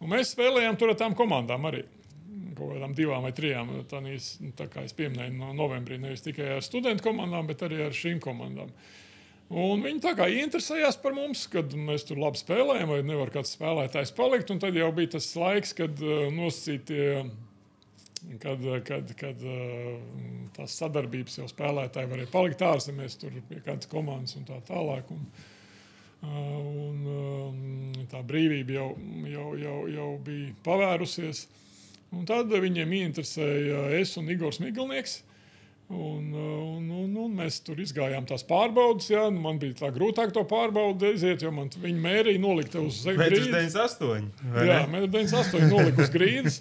[0.00, 1.82] Un mēs spēlējām tur ar tām komandām arī.
[2.56, 3.74] Kaut kādām divām vai trijām.
[3.90, 7.94] Tādīs, tā kā es pieminēju, no novembrī nevis tikai ar studentu komandām, bet arī ar
[7.94, 8.72] šīm komandām.
[9.48, 13.54] Un viņi tā kā interesējās par mums, kad mēs tur labi spēlējām, vai nevar kāds
[13.56, 14.50] spēlētājs palikt.
[14.52, 17.06] Un tad jau bija tas laiks, kad uh, nosacītie,
[18.42, 19.94] kad, kad, kad uh,
[20.56, 25.08] tās sadarbības jau spēlētāji varēja palikt ārzemēs, tur pie kādas komandas un tā tālāk.
[25.16, 25.24] Un,
[26.18, 27.04] Un,
[28.10, 28.88] tā brīvība jau,
[29.30, 31.44] jau, jau, jau bija pavērusies.
[32.10, 35.20] Un tad viņiem interesēja es un Igors Miglnieks.
[35.88, 39.06] Un, un, un, un mēs tur izgājām tās pārbaudes.
[39.08, 39.22] Jā.
[39.32, 43.32] Nu, man bija tā grūtāk to pārbaudīt, iziet, jo man viņa mērīja nolikt uz zemes.
[43.32, 44.28] 98.
[44.68, 46.60] Jā, 98 nolikt uz grīdas.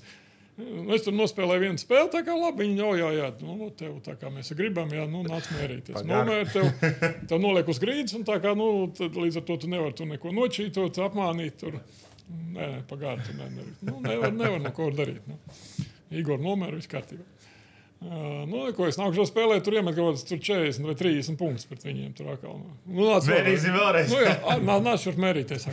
[0.58, 2.63] Nu, es tur nospēlēju vienu spēli, tā kā labi.
[2.63, 6.00] Viņi jau, jā, jā, nu, tev, tā kā mēs gribam, jā, nu, nāc mērīties.
[6.08, 6.72] Nomēr tev,
[7.30, 10.10] tev noliek uz grīdas, un tā kā, nu, tad, līdz ar to tu nevari tur
[10.10, 11.60] neko nočītot, apmānīt.
[11.62, 11.78] Tur.
[12.28, 13.76] Nē, nē pagāri, tu nevari.
[13.86, 15.30] Nu, nevar, nevar neko darīt.
[15.30, 15.38] Nu.
[16.18, 17.37] Igor nomēra, viss kārtībā.
[17.97, 21.65] Uh, nu, ko es nāku šo spēlēt, tur iemet kaut kādas 40 vai 30 punktus
[21.65, 22.12] pret viņiem.
[22.17, 22.60] Tur atkal.
[22.86, 24.13] Nu, nāc, Mērīsim vēlreiz.
[24.13, 25.65] Nu, jā, nāc, nāc šur mērīties.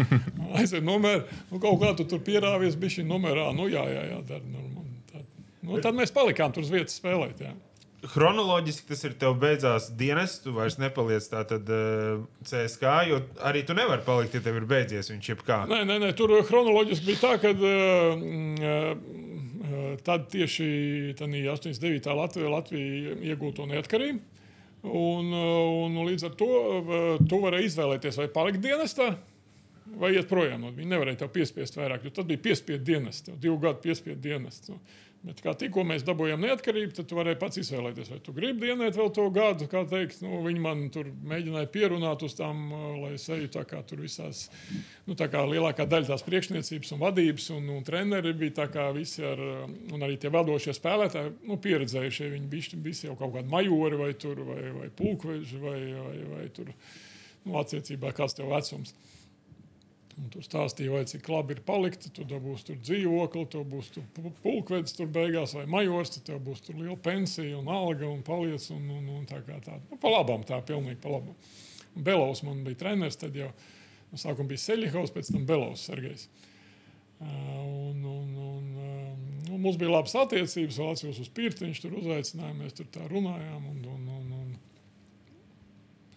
[0.58, 3.52] Aiziet nomēr, nu, kaut kā tu tur pierāvies, bija šī numerā.
[3.54, 4.66] Nu, jā, jā, jā, dar, nu,
[5.12, 5.22] tā,
[5.68, 7.46] Nu, tad mēs palikām tur uz vietas spēlēt.
[7.46, 7.54] Jā.
[8.08, 13.74] Chronoloģiski tas ir tev beidzās dienas, tu vairs nepaliec tādā uh, CSK, jo arī tu
[13.74, 15.64] nevari palikt, ja tev ir beidzies viņš jebkā.
[15.70, 19.26] Nē, nē, nē, tur chronoloģiski bija tā, ka uh, uh,
[20.06, 20.68] tad tieši
[21.18, 22.10] 89.
[22.18, 24.36] Latvija, Latvija iegūto neatkarību.
[24.88, 26.50] Un, un līdz ar to
[27.26, 29.08] tu vari izvēlēties, vai palikt dienestā,
[29.98, 30.68] vai iet projām.
[30.70, 34.62] Viņi nevarēja tev piespiest vairāk, jo tad bija piespiedu dienas, divu gadu piespiedu dienas.
[35.18, 38.94] Bet kā tikko mēs dabūjām neatkarību, tad tu varēji pats izvēlēties, vai tu gribi dienēt
[38.94, 39.66] vēl to gadu.
[39.66, 42.60] Teikt, nu, viņi man tur mēģināja pierunāt uz tām,
[43.02, 44.44] lai es eju tā kā tur visās,
[45.08, 48.86] nu, tā kā lielākā daļa tās priekšniecības un vadības un, un treneri bija tā kā
[48.94, 52.32] visi ar, un arī tie vadošie spēlētāji, nu, pieredzējušie.
[52.36, 56.48] Viņi bija visi jau kaut kādi majori vai, tur, vai, vai pulkveži vai, vai, vai
[56.54, 56.70] tur,
[57.42, 58.94] nu, attiecībā kāds tev vecums.
[60.18, 62.08] Un tur stāstīja, vai cik labi ir palikt.
[62.14, 64.02] Tu dabūsi tur dzīvokli, tu būsi
[64.42, 68.66] pulkvedis, tur beigās vai majors, tad tev būs liela pensija un alga un paliec.
[68.74, 69.78] Un, un, un tā kā tā.
[69.90, 71.38] Nu, pa labam tā, pilnīgi pa labam.
[71.94, 73.48] Un Belovs man bija treneris, tad jau
[74.10, 76.28] no sākuma bija Seļikovs, pēc tam Belovs Sergejs.
[77.18, 82.54] Un, un, un, uh, mums bija labas attiecības, vēl atceros uz pirti, viņš tur uzaicināja,
[82.58, 83.70] mēs tur tā runājām.
[83.72, 84.52] Un, un, un, un,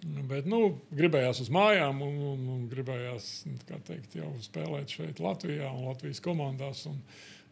[0.01, 3.27] Bet, nu, gribējās uz mājām, un, un, un gribējās
[3.69, 6.87] teikt, jau spēlēt šeit, Latvijā un Latvijas komandās.
[6.89, 6.97] Un,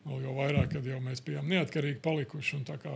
[0.07, 2.63] vēl jau vairāk, kad jau mēs bijām neatkarīgi palikuši.
[2.65, 2.95] Tā kā,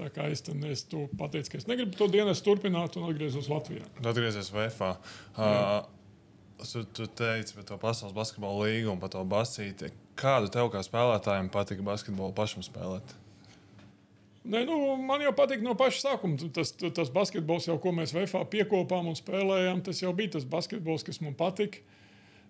[0.00, 3.88] tā kā es, ten, es pateicu, ka es negribu to dienu turpināt un atgriezos Latvijā.
[4.02, 4.92] Atgriezties VFā.
[5.32, 5.74] Uh,
[6.60, 9.94] tu, tu teici par to pasaules basketbola līgu un par to basīti.
[10.20, 13.16] Kādu tev kā spēlētājiem patika basketbolu pašam spēlēt?
[14.44, 16.36] Ne, nu, man jau patīk no paša sākuma.
[16.52, 21.04] Tas, tas basketbols, jau, ko mēs VFā piekopām un spēlējām, tas jau bija tas basketbols,
[21.06, 21.80] kas man patika.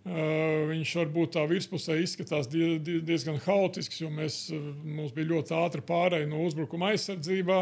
[0.04, 4.50] Uh, viņš varbūt tā virspusē izskatās die, die, diezgan haotisks, jo mēs,
[4.85, 7.61] mums bija ļoti ātra pārēja no uzbrukuma aizsardzībā.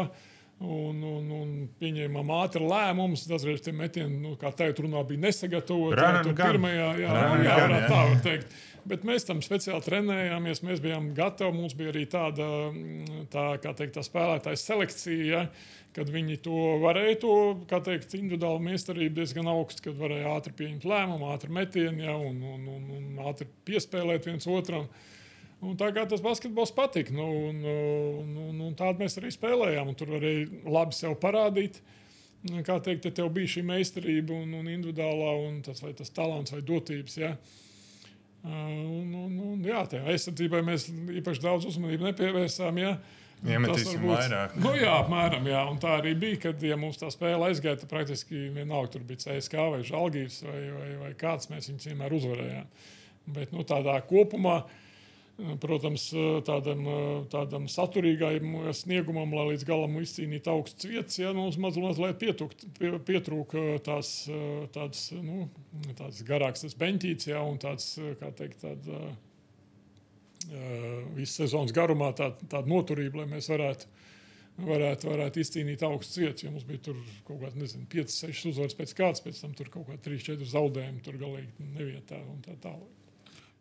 [0.63, 1.47] Un, un, un
[1.81, 3.25] pieņēmām ātri lēmumus.
[3.27, 6.35] Dažreiz tie metieni, nu, kā teikt, runā bija nesagatavoti.
[6.39, 8.55] Pirmajā, jā, jā, jā, jā, tā var teikt.
[8.87, 11.55] Bet mēs tam speciāli trenējāmies, mēs bijām gatavi.
[11.55, 12.47] Mums bija arī tāda
[13.31, 15.43] tā, teikt, tā spēlētāja selekcija, ja,
[15.95, 17.37] kad viņi to varēja, to,
[17.69, 22.39] kā teikt, individuāli meistarību diezgan augstu, kad varēja ātri pieņemt lēmumu, ātri metienu ja, un,
[22.55, 24.89] un, un, un ātri piespēlēt viens otram.
[25.63, 29.93] Un tā kā tas basketbols patika, nu, un, un, un, un tādu mēs arī spēlējām.
[29.99, 31.79] Tur varēja labi sev parādīt.
[32.67, 36.51] Kā teikt, ja tev bija šī meistarība un, un individuālā, un tas, vai tas talants
[36.51, 37.15] vai dotības.
[37.21, 37.31] Ja.
[38.43, 42.83] Un, un, un, jā, tajā aizsardzībai mēs īpaši daudz uzmanību nepievērsām.
[42.83, 42.97] Ja.
[43.43, 44.59] Iemetīsim varbūt, vairāk.
[44.59, 45.47] Nu, jā, apmēram.
[45.47, 45.63] Jā.
[45.71, 47.79] Un tā arī bija, kad ja mums tā spēle aizgāja.
[47.79, 51.51] Tad praktiski vienalga tur bija CSK vai Žalgīrs vai, vai, vai kāds.
[51.51, 52.71] Mēs viņus vienmēr uzvarējām.
[53.35, 54.79] Bet nu, tādā kopumā uh,
[55.33, 56.11] Protams,
[56.45, 56.83] tādam,
[57.33, 62.91] tādam saturīgam sniegumam, lai līdz galam izcīnītu augstas vietas, ja mums maz, mazliet pietrūka, pie,
[63.07, 64.11] pietrūka tās,
[64.75, 65.47] tādas, nu,
[65.97, 69.01] tādas garākas tas beņķītes, ja, un tāds, kā teikt, tāda,
[71.17, 73.89] visu sezonas garumā tāda, tāda noturība, lai mēs varētu,
[74.69, 76.45] varētu, varētu izcīnīt augstas vietas.
[76.45, 79.73] Ja mums bija tur kaut kāda, nezinu, 5, 6 uzvaras pēc kādas, pēc tam tur
[79.73, 83.02] kaut kāda 3, 4 zaudējumi, tur galīgi nevietā un tā tālāk.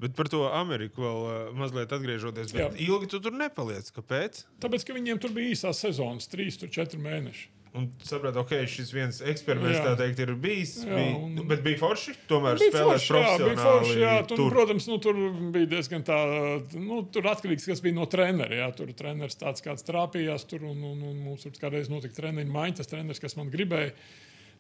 [0.03, 2.55] Bet par to Ameriku vēl uh, mazliet atgriežoties.
[2.83, 3.89] Ilgi tu tur nepaliec.
[3.95, 4.45] Kāpēc?
[4.63, 7.51] Tāpēc, ka viņiem tur bija īsās sezonas, 3-4 mēneši.
[7.73, 9.93] Un sapratu, ok, šis viens eksperiments jā.
[9.97, 10.75] teikt, ir bijis.
[10.85, 11.39] Jā, bija, un...
[11.49, 12.13] Bet bija forši.
[12.29, 14.51] Tomēr bija spēlēt forši, jā, bija forši, jā, tur, tur.
[14.53, 15.21] Protams, nu, tur
[15.55, 16.19] bija diezgan tā,
[16.77, 18.59] nu, tur atkarīgs, kas bija no treneris.
[18.61, 22.53] Jā, tur treneris tāds kāds trāpījās tur, un, un, un mums tur kādreiz notika treniņa
[22.59, 22.77] maiņa.
[22.83, 23.95] Tas treneris, kas man gribēja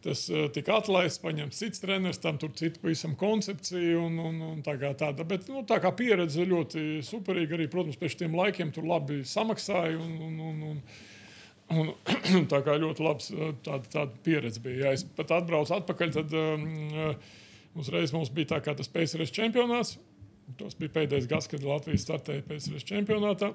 [0.02, 4.00] Tas uh, tika atlaists, paņemts cits treneris, tam tur cita pavisam koncepcija.
[4.02, 5.26] Un, un, un tā kā tāda.
[5.28, 7.58] Bet nu, tā kā pieredze ļoti superīga.
[7.58, 9.98] Arī, protams, pēc tiem laikiem tur labi samaksāja.
[10.00, 10.84] Un, un, un, un,
[11.72, 11.92] Un,
[12.52, 13.30] tā kā ļoti labs
[13.64, 14.90] tāda, tāda pieredze bija.
[14.90, 16.66] Ja es pat atbraucu atpakaļ, tad um,
[17.80, 19.94] uzreiz mums bija tā kā tas PSRS čempionāts.
[20.58, 23.52] Tas bija pēdējais gads, kad Latvija startēja PSRS čempionātā.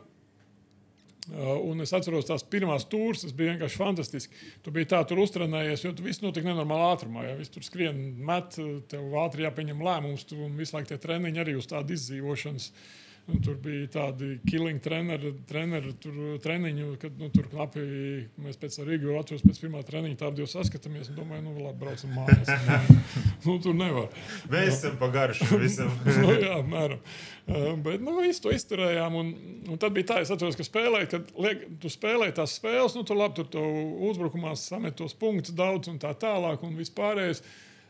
[1.27, 4.43] Uh, un es atceros tās pirmās stūres, tas bija vienkārši fantastiski.
[4.63, 7.25] Tu biji tā, tur uztrenējies, jo tu viss notika nenormālā ātrumā.
[7.27, 8.55] Ja viss tur skrien, met,
[8.91, 12.71] tev ātri jāpieņem lēmums, un visu laiku tie treniņi arī uz tādu izdzīvošanas.
[12.71, 12.95] Uh,
[13.27, 17.81] Un tur bija tādi killing treneri, treneri tur treniņu, kad nu, tur knapi
[18.39, 22.13] mēs pēc Rīgas atceros pēc pirmā treniņa tādu jau saskatāmies un domāju, nu labi, braucam
[22.15, 22.47] mājās.
[23.45, 24.07] nu, tur nevar.
[24.47, 25.91] Mēs esam pa garšu visam.
[26.23, 27.03] nu, jā, mēram.
[27.83, 29.19] Bet nu, visu to izturējām.
[29.19, 29.35] Un,
[29.67, 33.03] un tad bija tā, es atceros, ka spēlēji, kad liek, tu spēlēji tās spēles, nu
[33.07, 33.67] tur labi, tur
[34.07, 37.43] uzbrukumā samet tos punktus daudz un tā tālāk un vispārējais.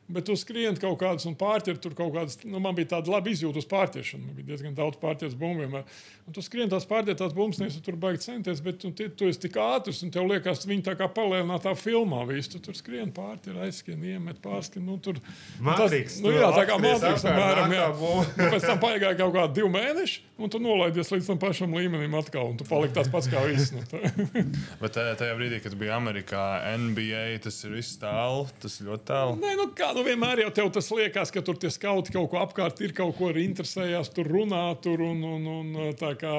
[0.07, 2.37] Bet tu skrieni kaut kādas un pārķer tur kaut kādas.
[2.47, 4.29] Nu, man bija tāda laba izjūta uz pārķeršanu.
[4.29, 5.83] Man bija diezgan daudz vienmēr.
[6.27, 9.39] Un tu skrieni tās pārķertās bumbas, neesi tur baigi centies, bet tu, tu, tu esi
[9.45, 12.53] tik ātrs un tev liekas, viņi tā kā palielinātā filmā visu.
[12.55, 14.83] Tu tur skrieni pārķer, aizskrien, iemet pārskrien.
[14.87, 15.21] Nu, tur,
[15.63, 17.85] Matrix, nu, tu jā, tā kā apkārt, apmēram, jā.
[17.95, 22.19] Un pēc tam pagāja kaut kādi divi mēneši, un tu nolaidies līdz tam pašam līmenim
[22.19, 23.71] atkal, un tu paliki tāds pats kā viss.
[23.75, 24.03] Nu, tā.
[24.81, 26.43] Bet tajā, tajā brīdī, kad bija Amerikā,
[26.83, 29.39] NBA, tas ir viss tālu, tas ir ļoti tālu.
[29.39, 32.41] Nē, nu kā nu vienmēr jau tev tas liekas, ka tur tie skauti kaut ko
[32.43, 36.33] apkārt ir, kaut ko arī interesējās, tur runā, tur un, un, un tā kā.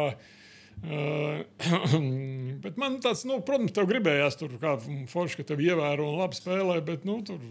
[0.79, 1.43] Uh,
[2.65, 4.77] bet man tāds, nu, protams, tev gribējās tur kā
[5.11, 7.43] forši, ka tev ievēro un labi spēlē, bet, nu, tur,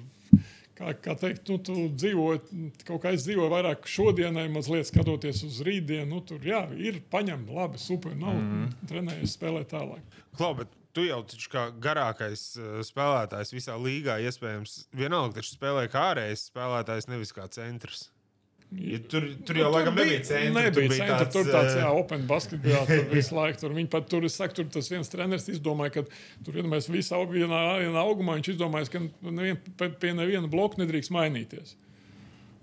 [0.77, 2.29] kā, kā teikt, nu, tu dzīvo,
[2.87, 7.49] kaut kā es dzīvoju vairāk šodienai, mazliet skatoties uz rītdienu, nu, tur, jā, ir paņem,
[7.51, 8.89] labi, super, nav, mm -hmm.
[8.93, 10.23] trenējies, spēlē tālāk.
[10.39, 15.87] Klau, bet tu jau taču kā garākais uh, spēlētājs visā līgā, iespējams, vienalga taču spēlē
[15.93, 18.07] kā ārējais spēlētājs, nevis kā centrs.
[18.67, 20.65] Ja tur, tur jau laikam nebija centra.
[20.65, 21.27] Nebija tur centra.
[21.31, 23.61] Tur tāds, eh, jā, open basketbolā tur visu laiku.
[23.61, 26.03] Tur viņi pat tur, es saku, tur tas viens treneris izdomāja, ka
[26.43, 30.51] tur, ja mēs visi aug vienā, vienā augumā, viņš izdomāja, ka nevien, pie, pie neviena
[30.51, 31.77] bloka nedrīkst mainīties.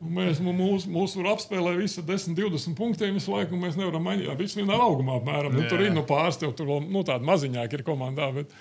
[0.05, 4.31] Mēs mūsu mūs tur apspēlējām visu 10, 20 punktiem visu laiku, un mēs nevaram mainīt.
[4.39, 5.55] Viss vienā augumā apmēram.
[5.57, 8.33] Nu, tur ir nu, pāris, tev tur vēl nu, tādi maziņāki ir komandā.
[8.37, 8.53] Bet,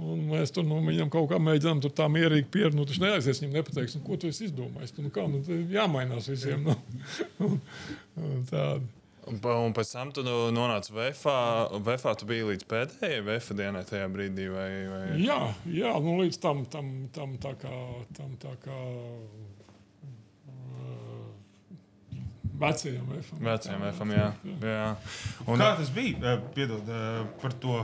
[0.00, 2.78] Un mēs tur nu, viņam kaut kā mēģinām tur tā mierīgi pierādīt.
[2.78, 4.94] Nu, tas neaizies viņam nepateiks, nu, ko tu esi izdomājis.
[5.02, 5.42] Nu, kā, nu,
[5.74, 6.70] jāmainās visiem.
[7.36, 7.50] Nu.
[8.48, 8.78] Tāda.
[9.30, 11.34] Un, un pēc tam tu nonāci VFā.
[11.84, 14.48] VFā tu biji līdz pēdējai VFā dienai tajā brīdī.
[14.50, 15.02] Vai, vai...
[15.20, 15.36] Jā,
[15.70, 17.74] jā nu, līdz tam, tam, tam tā kā.
[18.16, 19.50] Tam, tā kā uh,
[22.60, 23.40] Vecajam FM.
[23.46, 24.26] Vecajam VFam, jā.
[24.60, 24.88] jā.
[25.46, 26.18] Un, Kā tas bija?
[26.34, 27.78] Eh, Piedod eh, par to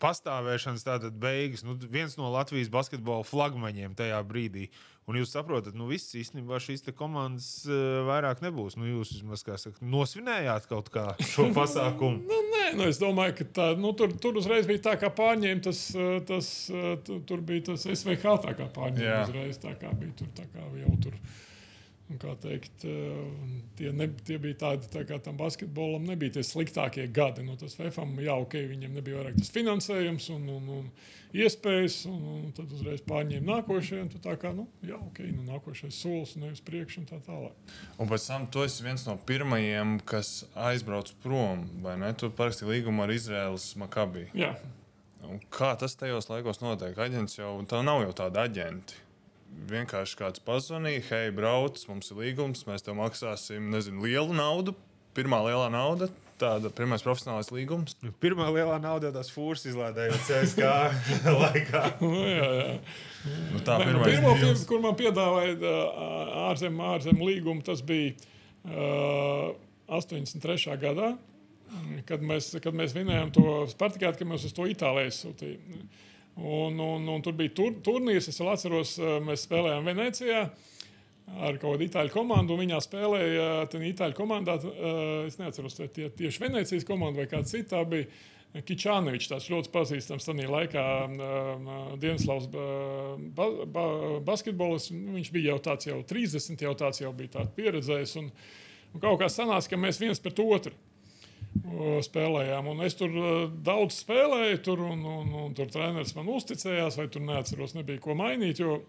[0.00, 1.60] pastāvēšanas tātad beigas.
[1.66, 4.70] Nu, viens no Latvijas basketbola flagmaņiem tajā brīdī.
[5.10, 8.76] Un jūs saprotat, nu viss īstenībā šīs te komandas uh, vairāk nebūs.
[8.78, 12.22] Nu, jūs vismaz kā saka, nosvinējāt kaut kā šo pasākumu.
[12.30, 15.64] Nu, nē, nu, es domāju, ka tā, nu, tur, tur uzreiz bija tā, kā pārņēma
[15.66, 15.82] tas,
[16.30, 16.50] tas
[17.08, 19.58] tu- tur bija tas SVH tā kā pārņēma uzreiz.
[19.66, 21.18] Tā kā bija tur, tā kā jau tur.
[21.20, 21.49] Kā
[22.18, 23.20] teikt, uh,
[23.78, 27.44] tie, ne, tie bija tādi, tā kā tam basketbolam nebija tie sliktākie gadi.
[27.46, 30.90] Nu, tas FFM, jā, ok, viņiem nebija vairāk tas finansējums un, un, un
[31.36, 33.60] iespējas, un, un tad uzreiz pārņēma
[34.10, 37.76] tu Tā kā, nu, jā, ok, nu, nākošais solis, nevis priekš un tā tālāk.
[37.98, 41.68] un pēc tam tu esi viens no pirmajiem, kas aizbrauc prom.
[41.84, 42.12] vai ne?
[42.14, 43.14] Tu parakstīji līgumu ar.
[44.34, 44.54] Jā,
[45.28, 46.96] Un Kā tas tajos laikos notiek?
[46.96, 48.96] Aģents jau tā nav jau tāda aģenta.
[49.70, 54.74] Vienkārši kāds pazvanīja, hei, brauc, mums ir līgums, mēs tev maksāsim nezinu, lielu naudu.
[55.14, 56.06] Pirmā lielā nauda,
[56.38, 57.96] tāda pirmais profesionālais līgums.
[58.22, 60.68] Pirmā lielā nauda jau tās fūras izlādējot CSK
[61.42, 61.82] laikā.
[62.02, 62.76] nu, jā, jā.
[63.50, 65.74] Nu, tā nu, pirmais pirmo, pie, kur man piedāvāja
[66.46, 68.14] ārzem, ārzem līgumu, tas bija
[68.70, 69.50] uh,
[69.90, 70.78] 83.
[70.80, 71.10] gadā,
[72.06, 75.90] kad mēs, kad mēs vinējām to Spartakātu, kad mēs uz to Itāliju sūtījām.
[76.36, 80.42] Un, un, un tur bija tur, turnīrs, es vēl atceros, ā, mēs spēlējām Venecijā.
[81.30, 82.56] Ar kaut kādu itāļu komandu.
[82.56, 84.56] un Viņā spēlēja tā itāļu komandā.
[84.58, 84.92] ā,
[85.28, 88.10] Es neatceros, vai tie tieši Venecijas komanda vai kāda cita bija.
[88.50, 93.84] Kičānevičs, tāds ļoti pazīstams tajā laikā, uh, Dienaslavs ba, ba,
[94.26, 94.90] basketbolists.
[94.90, 98.16] Viņš bija jau tāds, jau 30, jau tāds jau bija pieredzējis.
[98.18, 98.32] Un,
[98.90, 100.74] un kaut kā sanāca, ka mēs viens pret otru
[102.06, 102.72] spēlējām.
[102.72, 107.08] Un es tur uh, daudz spēlēju, tur, un, un, un tur treneris man uzticējās, vai
[107.12, 108.62] tur neatceros, nebija ko mainīt.
[108.62, 108.80] Jo,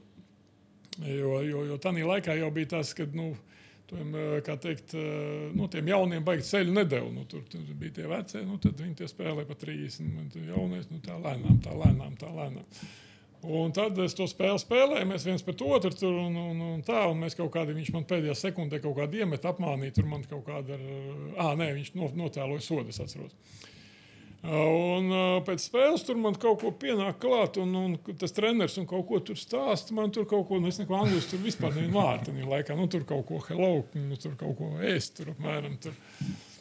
[1.06, 3.08] jo, jo, jo tajā laikā jau bija tas, ka.
[3.18, 3.34] Nu,
[3.92, 7.10] Tiem, eh, kā teikt, eh, nu, tiem jauniem baigi ceļu nedēļu.
[7.12, 10.14] Nu, tur, tur bija tie veci, nu, tad viņi tie spēlēja pa 30.
[10.22, 12.64] un tur Jaunais, nu, tā lēnām, tā lēnām, tā lēnām.
[13.42, 17.08] Un tad es to spēli spēlēju, mēs viens pret otru tur un, un, un tā,
[17.10, 20.44] un mēs kaut kādā, viņš man pēdējā sekundē kaut kādu iemet, apmānīja, tur man kaut
[20.46, 20.78] kāda,
[21.42, 23.34] ah, nē, viņš no- notēloja sodu, es atceros.
[24.42, 25.10] Un
[25.46, 29.20] pēc spēles tur man kaut ko pienāk klāt, un, un tas treneris un kaut ko
[29.26, 29.94] tur stāsta.
[29.94, 32.34] Man tur kaut ko, nu, es neko angļuiski tur vispār nevienu vārdu.
[32.50, 35.78] Laikā, nu, tur kaut ko hello, nu, tur kaut ko ēst, tur apmēram.
[35.86, 35.94] Tur.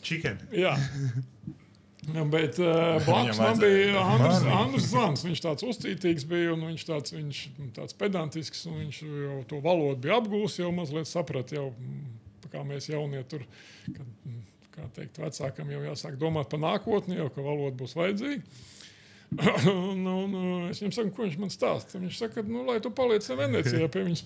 [0.04, 0.44] Chicken.
[0.52, 0.76] Jā.
[2.08, 4.44] Ja, Bet uh, blakus man bija Andris.
[4.48, 5.24] Andris Zvans.
[5.26, 7.42] Viņš tāds uzcītīgs bija un viņš tāds, viņš,
[7.76, 8.64] tāds pedantisks.
[8.70, 13.44] Viņš jau to valodu bija apgūlis, jau mazliet saprata, jau, mm, kā mēs jaunie tur.
[13.90, 18.44] Kad, mm, Kā teikt, vecākam jau jāsāk domāt par nākotni, jau ka valoda būs vajadzīga.
[19.70, 21.98] un, un, un es viņam saku, ko viņš man stāsta.
[22.02, 24.22] Viņš saka, nu, lai tu paliec Venecijā pie viņa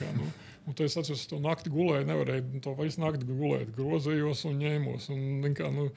[0.00, 0.28] Kā, nu.
[0.64, 3.72] Un es atceros, ka to naktī gulēju, nevarēju to visu naktī gulēt.
[3.76, 5.10] Grozījos un ņēmos.
[5.12, 5.90] Un, kā, nu,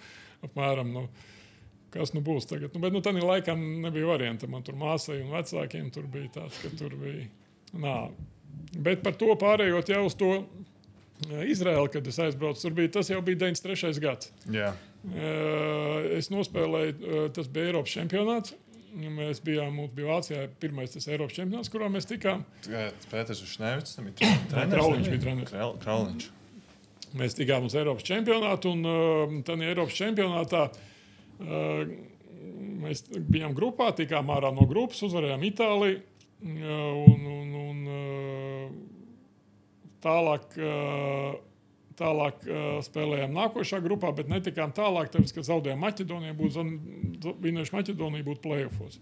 [0.46, 1.08] apmēram, nu,
[1.94, 2.74] kas nu būs tagad.
[2.76, 4.48] Nu, bet nu, tādā laikā nebija varianta.
[4.52, 7.28] Man tur māsai un vecākiem tur bija tāds, ka tur bija.
[7.74, 7.98] Nā,
[8.74, 10.28] Bet par to pārējot jau uz to
[11.30, 14.00] eh, Izraēlu, kad es aizbraucu, tur bija tas jau bija 93.
[14.04, 14.32] gads.
[15.08, 18.56] Eh, Es nospēlēju, eh, tas bija Eiropas čempionāts.
[18.98, 22.42] Mēs bijām, mums bija Vācijā pirmais tas Eiropas čempionāts, kurā mēs tikām.
[23.12, 24.74] Pēters Šnēvits, tam bija treneris.
[24.74, 25.52] Krauliņš bija treneris.
[25.54, 26.30] Krau- Krauliņš.
[27.18, 31.82] Mēs tikām uz Eiropas čempionātu, un uh, tādā Eiropas čempionātā uh,
[32.84, 35.99] mēs bijām grupā, tikām ārā no grupas, uzvarējām Itāliju.
[36.38, 36.63] Uh,
[37.09, 38.72] un, un, un, uh,
[40.05, 41.38] tālāk, uh,
[41.97, 42.43] tālāk
[42.86, 48.99] spēlējām nākošā grupā, bet netikām tālāk, tāpēc, ka zaudējām Maķedoniju, būtu vienojuši Maķedoniju, būtu plēsofos.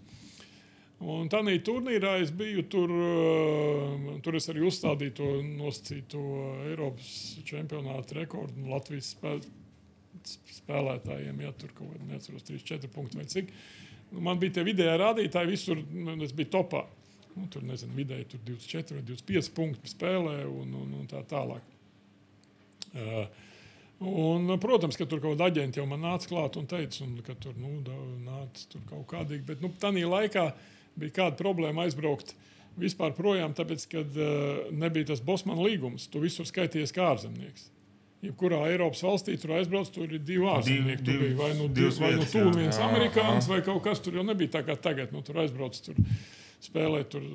[1.04, 3.75] Un tādā turnīrā es biju tur, uh,
[4.26, 6.22] tur es arī uzstādīju to nosacīto
[6.72, 7.08] Eiropas
[7.46, 9.36] čempionāta rekordu nu, Latvijas spē,
[10.58, 11.40] spēlētājiem.
[11.46, 13.54] Ja tur kaut kādā neatceros, 3, 4 punkti vai cik.
[14.10, 16.84] Nu, Man bija tie vidējie rādītāji, visur nu, es biju topā.
[17.36, 21.74] Nu, tur nezinu, vidēji tur 24 vai 25 punkti spēlē un, un, un tā tālāk.
[22.96, 23.26] Uh,
[23.96, 27.32] Un, protams, ka tur kaut kāda aģenta jau man nāca klāt un teica, un, ka
[27.40, 27.78] tur nu,
[28.26, 29.46] nāca tur kaut kādīgi.
[29.48, 30.42] Bet nu, tajā laikā
[31.00, 32.34] bija kāda problēma aizbraukt
[32.80, 36.08] vispār projām, tāpēc, ka uh, nebija tas Bosmana līgums.
[36.12, 37.70] Tu visur skaities kā ārzemnieks.
[38.24, 41.04] Jebkurā Eiropas valstī tur aizbrauc, tur ir divi ārzemnieki.
[41.04, 42.54] Tur div- bija vai nu divi, vai nu jā.
[42.56, 45.12] viens amerikānis, vai kaut kas tur jau nebija tā kā tagad.
[45.14, 45.98] Nu, tur aizbrauc, tur
[46.64, 47.26] spēlē, tur,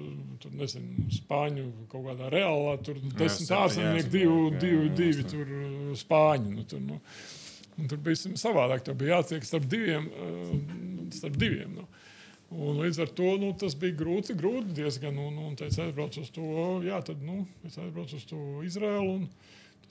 [0.41, 6.55] tur nezinu, spāņu kaut kādā reālā, tur desmit ārzemnieki, divi, divi, divi tur uh, spāņi.
[6.57, 6.99] Nu, tur, nu.
[7.79, 8.83] Un tur bija savādāk.
[8.85, 10.09] Tur bija jātiek starp diviem.
[10.11, 10.55] uh,
[11.11, 11.87] Starp diviem nu.
[12.51, 15.15] Un līdz ar to nu, tas bija grūti, grūti diezgan.
[15.23, 16.51] Un, un es aizbraucu uz to,
[16.83, 19.21] jā, tad nu, es aizbraucu uz to Izraelu.
[19.21, 19.29] un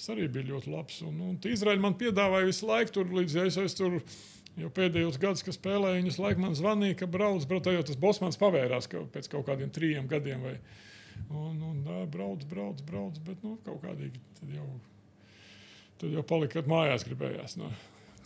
[0.01, 1.03] Tas arī bija ļoti labs.
[1.05, 3.99] Un, un Izraela man piedāvāja visu laiku, tur, līdz ja es, es tur
[4.57, 8.41] jau pēdējos gados, kad spēlēju, viņas laiku man zvanīja, ka brauc, brauc, jau tas Bosmans
[8.41, 10.41] pavērās ka pēc kaut kādiem trim gadiem.
[10.47, 10.55] Vai,
[11.29, 14.71] un, un, dā, brauc, brauc, brauc, bet nu, kaut kādīgi tad jau,
[16.01, 17.59] tad jau palika, mājās gribējās.
[17.61, 17.69] Nu.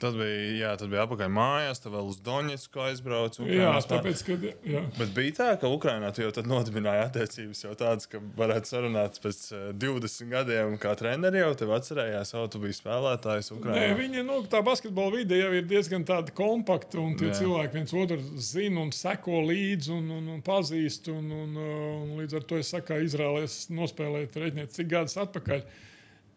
[0.03, 3.45] Tad bija, jā, tad bija apakaļ mājās, tad vēl uz Doņetsku aizbraucu.
[3.47, 4.37] Jā, Ukrainās pār- tāpēc, ka.
[4.69, 4.81] Jā.
[4.99, 9.21] Bet bija tā, ka Ukrainā tu jau tad nodibināji attiecības jau tādas, ka varētu sarunāt
[9.23, 13.95] pēc eh, 20 gadiem, kā treneri jau tevi atcerējās, jau tu biji spēlētājs Nē, Ukrainā.
[14.03, 17.39] viņi, nu, tā basketbola vide jau ir diezgan tāda kompakta, un tie Jā.
[17.41, 18.21] cilvēki viens otru
[18.51, 21.09] zina un seko līdzi un, un, un pazīst.
[21.15, 22.99] Un, un, un līdz ar to es saku,
[23.45, 25.63] es nospēlēju treniņu cik gadus atpakaļ.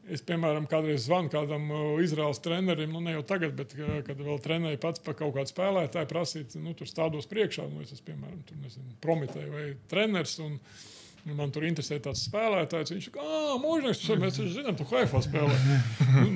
[0.08, 4.20] Es, piemēram, kādreiz zvanu kādam uh, Izraels trenerim, nu ne jau tagad, bet uh, kad
[4.24, 8.06] vēl trenēju pats par kaut kādu spēlētāju, prasīt, nu, tur stādos priekšā, nu, es esmu,
[8.14, 10.38] piemēram, tur, nezinu, promitēju vai treneris.
[10.46, 10.96] Un, un
[11.36, 12.94] Man tur interesē tāds spēlētājs.
[12.94, 15.58] Viņš saka, ah, mūžīgs, mēs taču zinām, tu Haifā spēlē.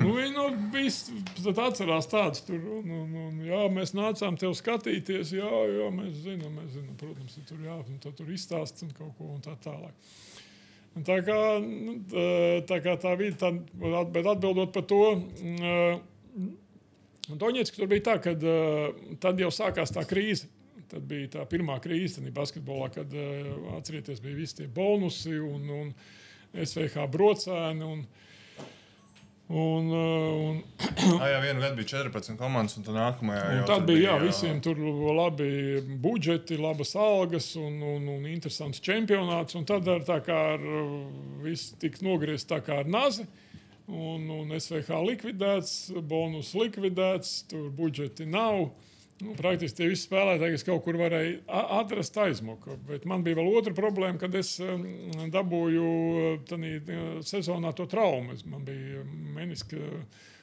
[0.02, 0.44] nu, viņi nu,
[0.74, 1.16] visi
[1.48, 2.58] atcerās tādus tur.
[2.80, 5.32] Un, un, un, jā, mēs nācām tev skatīties.
[5.38, 5.48] Jā,
[5.78, 6.92] jā mēs zinām, mēs zinām.
[7.00, 9.96] Protams, tur, jā, un tad tur izstāsts un kaut ko un tā tālāk.
[10.92, 11.96] Un tā kā nu,
[12.68, 13.52] tā, kā tā vide, tā,
[14.12, 15.04] bet atbildot par to,
[17.30, 18.32] Doņetskas tur bija tā, ka
[19.22, 20.48] tad jau sākās tā krīze.
[20.90, 25.92] Tad bija tā pirmā krīze basketbolā, kad uh, atcerieties, bija visi tie bonusi un, un
[26.52, 27.86] SVH brocēni.
[27.86, 28.02] Un,
[29.52, 33.86] un, uh, un, jā, vienu gadu bija 14 komandas, un tad nākamajā Un jau tad
[33.90, 34.80] bija jā, visiem tur
[35.18, 35.48] labi
[36.00, 39.58] budžeti, labas algas un, un, un interesants čempionāts.
[39.58, 40.94] Un tad ar, tā kā ar, uh,
[41.44, 43.28] viss tika nogriezts tā kā ar nazi.
[43.92, 45.74] Un, un SVH likvidēts,
[46.08, 48.70] bonus likvidēts, tur budžeti nav.
[49.22, 52.74] Nu, praktiski tie visi spēlētāji, kas kaut kur varēja atrast aizmuku.
[52.88, 54.82] Bet man bija vēl otra problēma, kad es um,
[55.30, 55.90] dabūju
[56.48, 58.34] tādā sezonā to traumu.
[58.50, 59.04] Man bija
[59.36, 59.78] meniska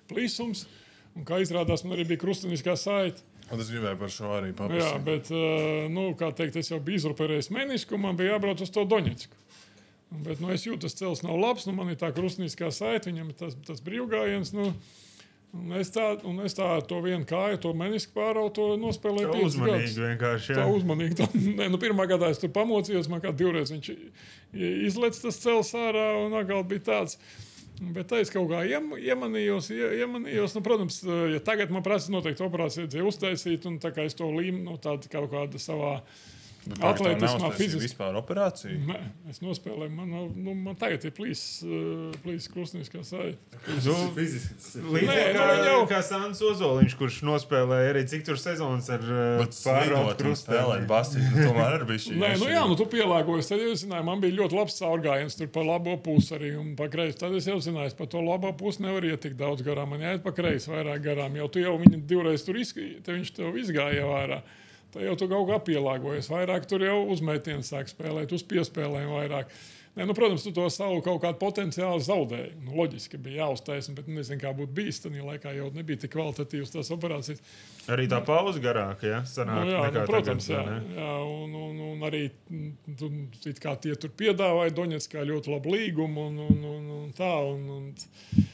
[0.09, 0.63] plīsums,
[1.17, 3.25] un kā izrādās, man arī bija krustveida saite.
[3.49, 5.03] Un es gribēju par šo arī Jā, paprasīt.
[5.07, 8.71] bet, uh, nu, kā teikt, es jau biju izruperējis menisku, un man bija jābrauc uz
[8.71, 9.43] to Doņetsku.
[10.09, 11.67] Bet nu, es jūtu, tas ceļš nav labs.
[11.69, 14.53] Nu, man ir tā krustveida saite, viņam ir tas, tas brīvgājiens.
[14.57, 14.71] Nu,
[15.57, 16.05] un es, tā,
[16.45, 19.33] es tā ar to vienu kāju, to menisku pārautu, to nospēlēju.
[19.33, 20.55] piecus Uzmanīgi vienkārši.
[20.57, 20.71] Tā Jā.
[20.77, 21.17] uzmanīgi.
[21.19, 21.27] Tā,
[21.59, 23.91] nē, nu, pirmā gadā es tur pamocījos, man kā divreiz viņš
[24.89, 27.17] izlaiž tas cels ārā, un atkal bija tāds.
[27.79, 30.57] Bet tā es kaut kā iem, iemanījos, ie, iemanījos.
[30.57, 34.27] Nu, protams, ja tagad man prasa noteikti operāciju dzēju uztaisīt, un tā kā es to
[34.27, 35.93] līmu, nu, tāda kaut kāda savā
[36.79, 37.85] atletismā, fiziski.
[37.87, 38.75] Vispār operācija.
[38.87, 38.99] Nē,
[39.31, 43.37] es nospēlēju, man, nu, man tagad ir plīsīs krustveida kā saite.
[43.85, 44.81] Nu, Fiziski.
[44.83, 49.03] Līdzīgi nu, jau- kā Sants Ozoliņš, kurš nospēlēja arī cik tur sezonas ar
[49.49, 51.25] spēlēt basīti.
[51.33, 52.15] Nu, tomēr arī bija šī.
[52.19, 53.49] Nē, nu jā, nu tu pielāgojies.
[53.51, 56.89] Tad jau zināju, man bija ļoti labs caurgājiens tur pa labo pusi arī un pa
[56.91, 57.19] kreisi.
[57.21, 59.93] Tad es jau zināju, pa to labo pusi nevar iet tik daudz garām.
[59.95, 61.35] Man jāiet pa kreisi vairāk garām.
[61.39, 64.41] Jau tu jau viņu divreiz tur izgāji, te viņš tev izgāja ārā.
[64.93, 66.31] Tad jau tu kaut kā pielāgojies.
[66.31, 69.51] Vairāk tur jau uzmetienu sāk spēlēt, uz piespēlēm vairāk.
[69.95, 72.53] Ne, nu, protams, tu to savu kaut kādu potenciālu zaudēji.
[72.63, 75.01] Nu, loģiski, bija jāuztaisa, bet nezinu, kā būtu bijis.
[75.03, 77.41] Tajā laikā jau nebija tik kvalitatīvas tās operācijas.
[77.91, 79.19] Arī tā pauze garāka, ja?
[79.27, 81.01] Sanāk, Nu, jā, nu, protams, tagad, jā, ne?
[81.01, 83.11] jā un, un, un arī mm, tu,
[83.83, 87.33] tie tur piedāvāja Doņetskā ļoti labu līgumu un, un, un, un tā.
[87.49, 88.47] Un, un,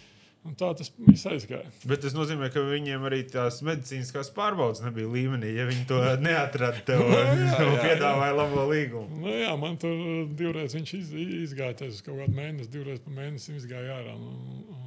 [0.45, 1.67] un tā tas viss aizgāja.
[1.89, 5.51] Bet tas nozīmē, ka viņiem arī tās medicīniskās pārbaudes nebija līmenī.
[5.57, 7.03] Ja viņi to neatrada, tev
[7.59, 9.21] tev piedāvāja labo līgumu.
[9.25, 9.97] Nu, jā, man tur
[10.37, 11.13] divreiz viņš iz,
[11.49, 14.17] izgāja tas kaut kādu mēnesi, divreiz pa mēnesi izgāja ārā.
[14.19, 14.84] Nu, un, un, un,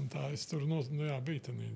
[0.00, 1.44] un tā es tur no, nu, jā, biju.
[1.46, 1.68] Tanī.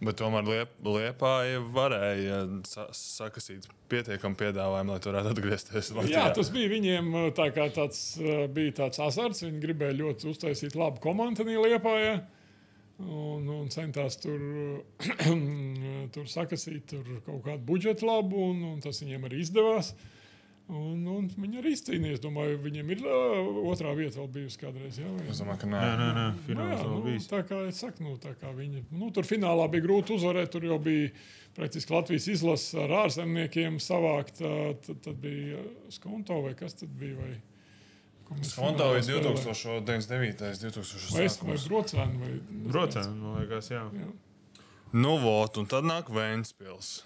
[0.00, 1.32] Bet tomēr liep, Liepā
[1.72, 6.16] varēja sa sakasīt pietiekami piedāvājumu, lai tu varētu atgriezties Latvijā.
[6.16, 9.44] Jā, tas bija viņiem uh, tā tāds, uh, bija tāds azarts.
[9.46, 11.96] Viņi gribēja ļoti uztaisīt labu komandu Lietpā.
[12.96, 14.40] Un, un centās tur,
[16.14, 19.92] tur sakasīt tur kaut kādu budžetu labu, un, un tas viņiem arī izdevās.
[20.68, 22.18] Un, un viņi arī izcīnījās.
[22.24, 24.96] Domāju, viņiem ir uh, otrā vieta vēl bijusi kādreiz.
[24.98, 25.78] Jā, vai- Es domāju, ka nē.
[25.78, 27.28] Nē, nē, nē, Nu, nu, bijis.
[27.30, 30.50] tā kā es saku, nu, tā kā viņi, nu, tur finālā bija grūti uzvarēt.
[30.50, 31.12] Tur jau bija
[31.54, 34.42] praktiski Latvijas izlase ar ārzemniekiem savākt.
[34.42, 37.14] tā- Tad, tad bija Skonto vai kas tad bija?
[37.14, 37.38] Vai,
[38.50, 39.86] finālā ir spēlējām?
[39.86, 41.14] 2099, 2000.
[41.14, 42.40] Vai es- vai Brocēni vai
[42.74, 43.86] Brocēni, man liekas, jā.
[43.94, 44.10] Jā.
[44.92, 47.04] Nu, vot, un tad nāk Vēnspils.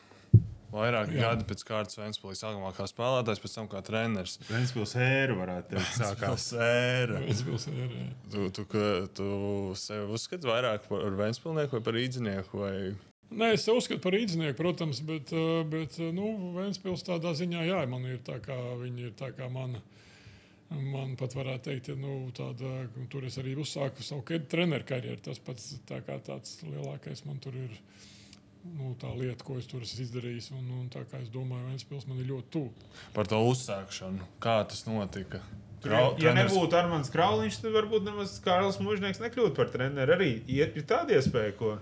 [0.70, 1.32] Vairāk Jā.
[1.32, 4.36] gadi pēc kārtas Vēnspilī sākumā kā spēlētājs, pēc tam kā treneris.
[4.46, 5.96] Ventspils ēru varētu teikt.
[6.00, 6.44] Sākās.
[6.52, 7.20] Sēra.
[7.24, 8.08] Ventspils ir, jā.
[8.30, 9.30] Tu, tu, ka- tu
[9.80, 12.60] sevi uzskati vairāk par Vēnspilnieku vai par īdzinieku?
[12.62, 12.74] Vai...
[13.30, 17.66] Nē, es sev uzskatu par īdzinieku, protams, bet, eh, bet eh, nu, Vēnspils tādā ziņā,
[17.66, 19.82] jā, man ir tā kā viņi ir tā kā mana.
[20.70, 25.18] Man pat varētu teikt, ka nu, tāda, tur es arī uzsāku savu treneru karjeru.
[25.26, 27.74] Tas pats tā kā tāds lielākais man tur ir.
[28.60, 32.04] Nu, tā lieta, ko es tur esmu izdarījis, un, un tā kā es domāju, Vēnspils
[32.10, 32.88] man ir ļoti tuvu.
[33.16, 34.26] Par to uzsākšanu.
[34.44, 35.40] Kā tas notika?
[35.40, 40.12] Ja, Krau- ja treneris- nebūtu Armāns Krauliņš, tad varbūt nemaz Kārlis Mūžnieks nekļūtu par treneru.
[40.18, 41.78] Arī ir, tāda iespēja, ko.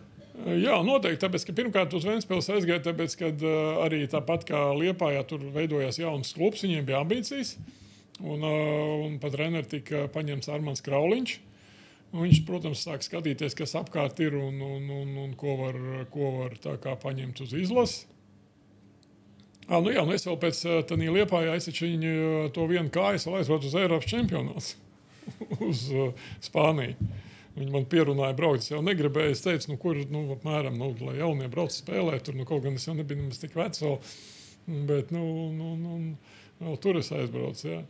[0.47, 1.19] Jā, noteikti.
[1.25, 5.99] Tāpēc, ka pirmkārt uz Vēnspils aizgāja, tāpēc, ka uh, arī tāpat kā Liepājā tur veidojās
[5.99, 7.57] jauns klubs, viņiem bija ambīcijas.
[8.23, 11.41] Un, uh, un pat treneris tika paņemts Armāns Krauliņš.
[12.09, 15.77] Un viņš, protams, sāk skatīties, kas apkārt ir un, un, un, un ko var,
[16.13, 16.57] ko var
[17.03, 18.07] paņemt uz izlasi.
[19.69, 22.13] Ah, nu jā, nu es vēl pēc tam liepājā aizsācu viņu
[22.57, 24.79] to vienu kāju, lai aizbraucu uz Eiropas čempionātu,
[25.69, 25.83] uz
[26.47, 26.97] Spāniju.
[27.59, 28.63] Viņi man pierunāja, braukt.
[28.63, 29.35] Es jau negribēju.
[29.35, 32.25] Es teicu, nu, kur nu, apmēram, nu, lai jaunie brauc spēlēt.
[32.29, 33.83] Tur nu, kaut gan es jau nebiju nemaz tik vecs.
[33.83, 33.97] Vēl,
[34.89, 35.25] bet nu,
[35.57, 35.97] nu, nu,
[36.63, 37.73] vēl tur es aizbraucu.
[37.73, 37.81] Jā.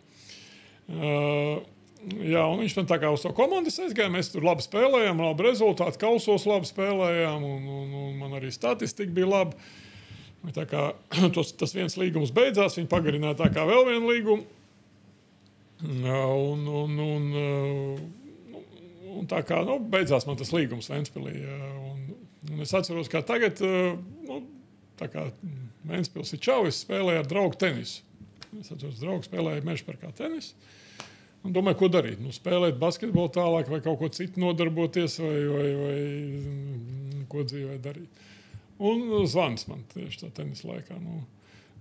[0.89, 1.61] Uh,
[2.07, 4.13] jā, un viņš man tā kā uz to komandu aizgāja.
[4.13, 7.45] Mēs tur labi spēlējām, labi rezultāti, kausos labi spēlējām.
[7.45, 9.69] Un, un, un man arī statistika bija laba.
[10.71, 10.85] Kā
[11.37, 14.47] tos, tas viens līgums beidzās, viņi pagarināja tā kā vēl vienu līgumu.
[15.89, 17.27] Un, un, un, un,
[19.15, 20.91] un tā kā nu, beidzās man tas līgums
[22.49, 24.41] un es atceros, kā tagad, nu,
[24.99, 25.29] tā kā
[25.89, 28.03] Vēnspils ir čauvis, spēlēja ar draugu tenisu.
[28.59, 30.57] Es atceros, draugs spēlēja mežparkā tenisu.
[31.49, 32.21] Un domāju, ko darīt.
[32.21, 35.97] Nu, spēlēt basketbolu tālāk, vai kaut ko citu nodarboties, vai, vai, vai
[36.45, 38.25] mm, ko dzīvē darīt.
[38.85, 40.99] Un zvans man tieši tā tenisa laikā.
[41.01, 41.23] Nu,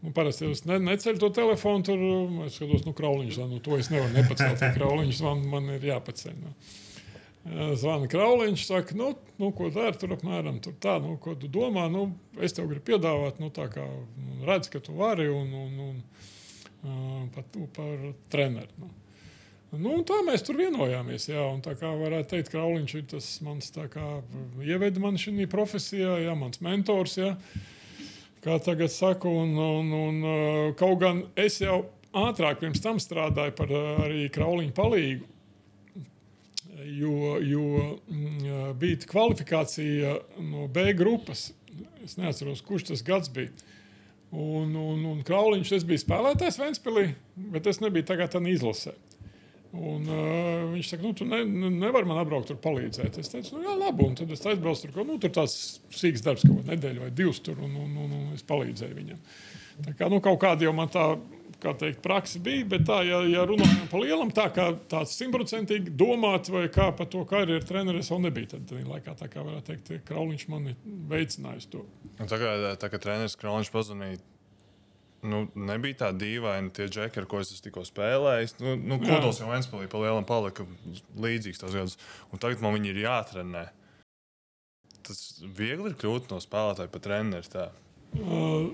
[0.05, 2.05] nu, parasti es ne, neceļu to telefonu, tur
[2.45, 3.49] es skatos, nu, krauliņš zvan.
[3.51, 4.63] Nu, to es nevaru nepacelt.
[4.78, 6.38] Krauliņš zvan, man ir jāpaceļ.
[6.45, 6.55] Nu.
[7.80, 9.09] Zvana krauliņš, saka, nu,
[9.39, 11.89] nu ko dari tur apmēram tur tā, nu, ko tu domā.
[11.91, 12.07] Nu,
[12.43, 15.99] es tev gribu piedāvāt, nu, tā kā nu, redz, ka tu vari un, un, un
[16.88, 18.72] uh, pat, par treneru.
[18.80, 18.91] Nu.
[19.76, 21.26] Nu, tā mēs tur vienojāmies.
[21.28, 23.74] Jā, un tā kā varētu teikt, Krauliņš ir tas mans
[24.63, 27.18] ieveda man šajā profesijā, jā, mans mentors.
[27.20, 27.34] Jā.
[28.45, 31.82] Kā tagad saku, un, un, un kaut gan es jau
[32.15, 33.74] ātrāk pirms tam strādāju par
[34.07, 35.28] arī Krauliņu palīgu.
[36.88, 37.65] Jo, jo
[38.07, 40.13] mm, bija kvalifikācija
[40.47, 41.49] no B grupas.
[42.05, 43.51] Es neatceros, kurš tas gads bija.
[44.32, 47.09] Un, un, un Krauliņš, es biju spēlētājs Ventspīlī,
[47.51, 48.95] bet es nebiju tagad izlasē.
[49.76, 53.20] Un, uh, viņš saka, nu, tu ne, ne, nevari man atbraukt, tur palīdzēt.
[53.20, 54.05] Es teicu, nu, jā, labi.
[54.07, 55.57] Un tad es aizbraucu tur, ko, nu, tur tāds
[55.93, 59.20] sīgs darbs, kaut kāda nedēļa vai divas tur, un, un, un, un es palīdzēju viņam.
[59.86, 61.03] Tā kā nu, kaut kāda jau man tā,
[61.61, 65.93] kā teikt, praksa bija, bet tā, ja, ja runājam par lielam, tā kā tāds simtprocentīgi
[65.97, 70.07] domāt, vai kā par to karjeru treneris vēl nebija, tad laikā, tā kā varētu teikt,
[70.07, 70.72] Krauliņš man
[71.11, 71.84] veicinājis to.
[72.18, 74.22] Un tagad, tā kā treneris Krauliņš pazvanīja
[75.26, 78.53] nu, nebija tā dīvaina tie džekļi, ar ko es tikko spēlēju.
[78.63, 80.68] Nu, nu, Kodols jau Vēnspēlī pa lielam palika
[81.18, 81.97] līdzīgs tos gadus.
[82.32, 83.65] Un tagad man viņi ir jātrenē.
[85.07, 87.51] Tas viegli ir kļūt no spēlētāja pa treneri.
[87.53, 87.70] Tā.
[88.18, 88.72] Uh,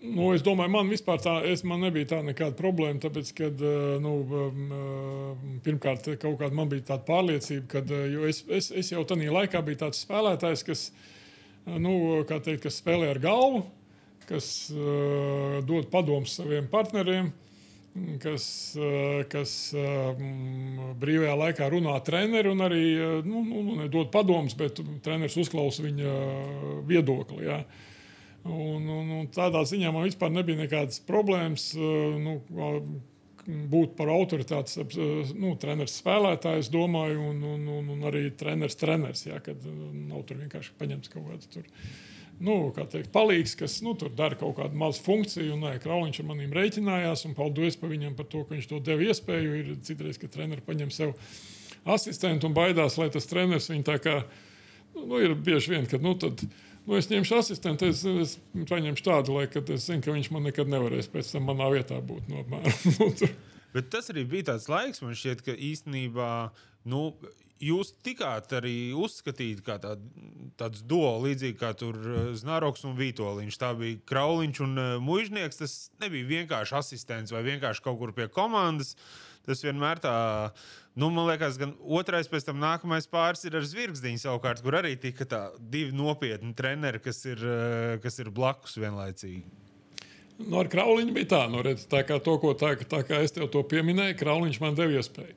[0.00, 2.96] Nu, es domāju, man vispār tā, es, man nebija tā nekāda problēma.
[3.02, 7.82] Tāpēc, kad, eh, nu, um, eh, pirmkārt, kaut kāda man bija tāda pārliecība, ka
[8.30, 10.86] es, es, es jau tajā laikā biju tāds spēlētājs, kas,
[11.66, 13.66] nu, teikt, kas spēlē ar galvu,
[14.30, 17.32] kas uh, dod padomus saviem partneriem.
[18.22, 18.44] Kas,
[19.26, 22.84] kas um, brīvajā laikā runā treneri un arī
[23.26, 26.12] nu, nu, nedod padomus, bet treneris uzklausa viņa
[26.86, 27.48] viedokli.
[27.48, 27.58] Ja.
[27.64, 27.88] Uh,
[28.48, 32.38] Un, un, un tādā ziņā man vispār nebija nekādas problēmas nu,
[33.72, 39.26] būt par autoritātes eh, nu, treneris spēlētājs, domāju, un, un, un, un arī treneris, treneris
[39.26, 41.68] jā, kad nav tur vienkārši paņemts kaut kāds tur.
[42.40, 46.54] Nu, teikt, palīgs, kas nu, tur dara kaut kādu mazu funkciju, un Krauliņš ar maniem
[46.56, 49.58] rēķinājās, un paldies par viņam par to, ka viņš to deva iespēju.
[49.60, 51.12] Ir citreiz, ka treneris paņem sev
[51.84, 54.16] asistentu un baidās, lai tas treneris viņu tā kā,
[54.96, 56.44] nu, ir bieži vien, kad, nu, tad,
[56.88, 58.30] Nu, es ņemšu asistentu, es, es
[58.66, 62.30] paņemšu tādu, lai es zinu, ka viņš man nekad nevarēs pēc tam manā vietā būt.
[62.32, 62.40] No,
[62.96, 63.28] nu,
[63.74, 66.30] Bet tas arī bija tāds laiks, man šķiet, ka īstenībā
[66.90, 67.02] nu,
[67.60, 70.02] jūs tikāt arī uzskatīt kā tād,
[70.60, 73.60] tāds duo, līdzīgi kā tur eh, Znaroks un Vitoļņš.
[73.60, 75.60] Tā bija Krauliņš un uh, Mužnieks.
[75.62, 78.96] Tas nebija vienkārši asistents vai vienkārši kaut kur pie komandas.
[79.46, 80.14] Tas vienmēr tā
[80.94, 84.96] Nu, man liekas, gan otrais, pēc tam nākamais pāris ir ar zvirgzdiņu, savukārt, kur arī
[84.98, 85.40] tika tā
[85.72, 89.44] divi nopietni treneri, kas ir, eh, kas ir blakus vienlaicīgi.
[90.40, 93.48] Nu, ar Krauliņu bija tā, nu, redz, tā kā to, tā, tā kā es tev
[93.52, 95.36] to pieminēju, Krauliņš man deva iespēju.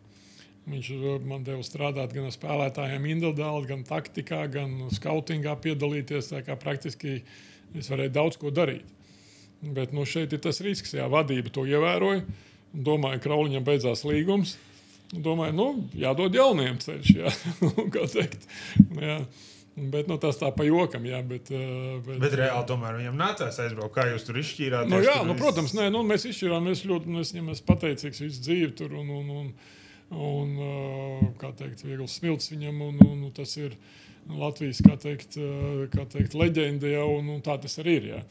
[0.64, 0.90] Viņš
[1.28, 6.32] man deva strādāt gan ar spēlētājiem individuāli, gan taktikā, gan skautingā piedalīties.
[6.62, 7.18] Praktiski
[7.76, 8.88] es varēju daudz ko darīt.
[9.64, 12.24] Bet nu, šeit ir tas risks, ja vadība to ievēroja.
[12.74, 14.58] Domāju, ka Krauliņam beidzās līgums.
[15.14, 15.68] Domāju, nu,
[16.00, 17.34] jādod jauniem ceļš, jā,
[17.94, 18.48] kā teikt.
[18.98, 19.20] Jā.
[19.74, 21.20] Bet nu, tas tā pa jokam, jā.
[21.26, 23.94] Bet, bet, bet reāli tomēr viņam nācās aizbraukt.
[23.96, 24.90] Kā jūs tur izšķīrāt?
[24.90, 28.44] Nu, jā, nu, protams, nē, nu, mēs izšķirāmies ļoti, nu, es viņam esmu pateicīgs visu
[28.46, 28.94] dzīvi tur.
[29.02, 29.50] Un, un, un,
[30.14, 32.82] un eh, teikt, viegls smilts viņam.
[32.88, 33.78] Un, un, un tas ir
[34.30, 38.10] Latvijas, kā teikt, eh, kā teikt leģenda jau, un, un tā tas arī ir.
[38.14, 38.22] Jā.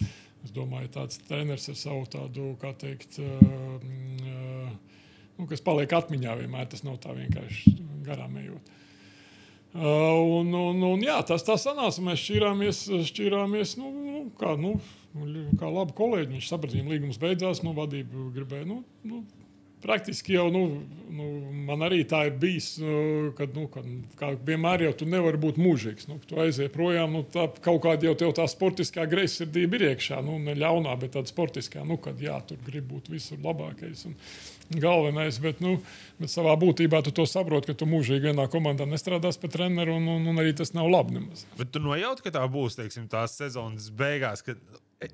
[0.43, 3.21] Es domāju, tāds treneris ar savu tādu, kā teikt,
[5.39, 6.67] nu, kas paliek atmiņā vienmēr.
[6.73, 8.73] Tas nav tā vienkārši garām ejot.
[9.73, 12.03] Un, un, un, jā, tas tā sanāca.
[12.05, 14.75] Mēs šķirāmies, šķirāmies nu, nu, kā, nu,
[15.61, 16.35] kā labi kolēģi.
[16.35, 18.67] Viņš sapratīja, līgums beidzās, nu, vadība gribēja.
[18.69, 19.23] Nu, nu,
[19.83, 20.63] praktiski jau nu,
[21.13, 21.27] nu,
[21.67, 23.67] man arī tā ir bijis, nu, kad, nu,
[24.19, 26.09] kad vienmēr jau tu nevari būt mūžīgs.
[26.11, 30.23] Nu, tu aizies projām, nu, tā, kaut kāda jau tā sportiskā greizsirdība ir iekšā.
[30.25, 34.07] Nu, ne ļaunā, bet tāda sportiskā, nu, kad jā, tur grib būt visur labākais.
[34.11, 34.19] Un,
[34.73, 35.77] galvenais, bet, nu,
[36.21, 40.09] bet savā būtībā tu to saproti, ka tu mūžīgi vienā komandā nestrādās pie treneru, un,
[40.17, 41.19] un, un arī tas nav labi.
[41.19, 41.45] Nemaz.
[41.59, 44.45] Bet tu nojauti, ka tā būs teiksim, tās sezonas beigās.
[44.47, 44.63] Kad...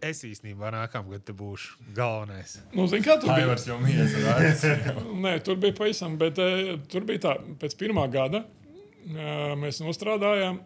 [0.05, 2.59] Es īstenībā nākamgad te būšu galvenais.
[2.75, 3.57] Nu, zin, kā tur bija?
[3.71, 4.75] jau miesa,
[5.25, 9.29] Nē, tur bija pavisam, bet e, tur bija tā, pēc pirmā gada e,
[9.61, 10.61] mēs nostrādājām,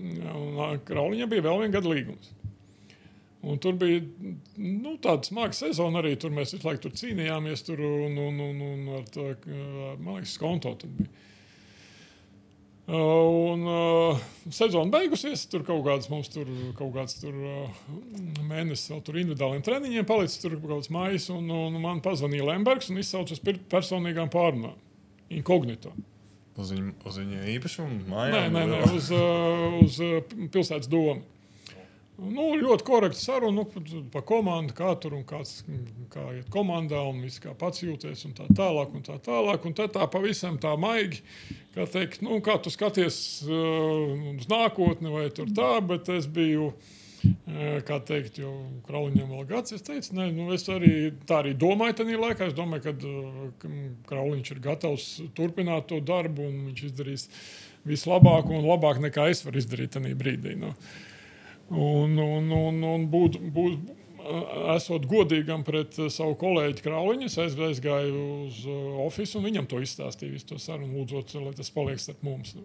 [0.00, 2.30] un Krauliņam bija vēl viena gada līgums.
[3.40, 4.02] Un tur bija
[4.60, 6.12] nu, tāda smaga sezona arī.
[6.20, 7.64] Tur mēs visu laiku tur cīnījāmies.
[7.64, 9.30] Tur, un, un, un, un ar tā,
[9.96, 11.08] man liekas, konto tur bija.
[12.90, 15.44] Un uh, sezona beigusies.
[15.50, 17.82] Tur kaut kāds mums tur kaut kāds tur, uh,
[18.48, 20.40] mēnesis vēl tur individuāliem treniņiem palicis.
[20.42, 21.28] Tur kaut kāds mājas.
[21.34, 24.74] Un, un man pazvanīja Lembergs un izsauca uz personīgām pārunām.
[25.30, 25.94] Inkognito.
[26.58, 28.32] Uz viņa, uz viņa īpašumu mājā?
[28.34, 30.00] Nē, nē, nē uz, uh, uz
[30.50, 31.22] pilsētas domu.
[32.20, 35.62] Nu, ļoti korekta saruna nu, par komandu, kā tur un kāds,
[36.12, 38.92] kā iet komandā un viss kā pats jūties un tā tālāk.
[38.96, 39.64] Un tā tālāk.
[39.64, 41.22] Un tad tā pavisam tā maigi,
[41.76, 43.18] kā teikt, nu, kā tu skaties
[43.48, 46.72] uh, uz nākotni vai tur tā, bet es biju.
[47.20, 48.52] Uh, kā teikt, jau
[48.86, 49.74] Krauliņam vēl gads.
[49.76, 52.48] Es teicu, ne, nu, es arī tā arī domāju, tajā laikā.
[52.48, 53.76] Es domāju, ka uh,
[54.08, 57.28] Krauliņš ir gatavs turpināt to darbu un viņš izdarīs
[57.88, 60.56] vislabāk un labāk nekā es varu izdarīt tajā brīdī.
[60.60, 60.72] Nu.
[60.72, 61.08] No.
[61.70, 63.90] Un, un, un, un būt, būt,
[64.74, 68.60] esot godīgam pret savu kolēģi Krauliņu, es aizgāju uz
[69.06, 72.56] oficiālu un viņam to izstāstīju, visu to sarunu, lūdzot, lai tas paliek starp mums.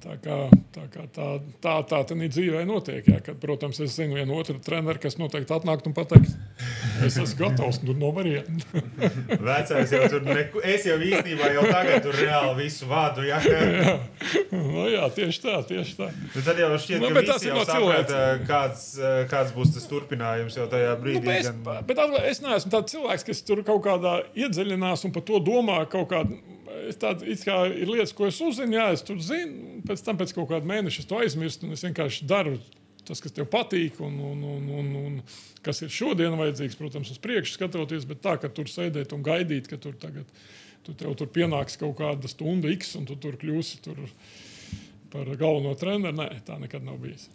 [0.00, 0.36] Tā kā
[0.72, 1.26] tā, kā tā,
[1.60, 3.04] tā, tā, tā dzīvē notiek.
[3.04, 6.32] Jā, kad, protams, es zinu vienu otru treneru, kas noteikti atnākt un pateiks,
[7.04, 8.86] es esmu gatavs nu, no variantiem.
[9.44, 13.26] Vecais jau tur neku, es jau īstenībā jau tagad tur reāli visu vādu.
[13.28, 13.98] Jā, jā.
[14.48, 16.08] Nu, jā tieši tā, tieši tā.
[16.30, 18.22] Nu, tad jau šķiet, nu, ka tas ir no cilvēka.
[18.48, 18.86] Kāds,
[19.28, 21.20] kāds būs tas turpinājums jau tajā brīdī?
[21.20, 21.84] Nu, bet, gan...
[21.84, 25.82] bet, bet es neesmu tāds cilvēks, kas tur kaut kādā iedziļinās un par to domā
[25.92, 26.40] kaut kādā
[27.00, 29.80] tāda, ir lietas, ko es uzzinu, jā, es tur zinu.
[29.88, 31.72] Pēc tam, pēc kaut kāda mēneša, to aizmirstu.
[31.74, 32.56] Es vienkārši daru
[33.06, 35.16] tas, kas tev patīk, un, un, un, un, un
[35.66, 39.66] kas ir šodien vajadzīgs, protams, uz priekšu skatoties, bet tā, ka tur sēdēt un gaidīt,
[39.70, 40.28] ka tur tagad
[40.86, 44.00] tu tev tur pienāks kaut kāda stunda X, un tu tur kļūsi tur
[45.12, 46.16] par galveno treneru.
[46.16, 47.28] Nē, tā nekad nav bijis.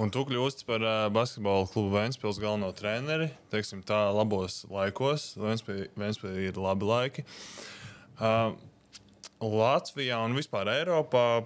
[0.00, 3.30] Un tu kļūsi par uh, basketbola klubu Vēnspils galveno treneri.
[3.52, 5.30] Teiksim, tā labos laikos.
[5.38, 7.26] Vēnspilī ir labi laiki.
[8.20, 8.58] Uh,
[9.40, 11.42] Latvijā un vispār Eiropā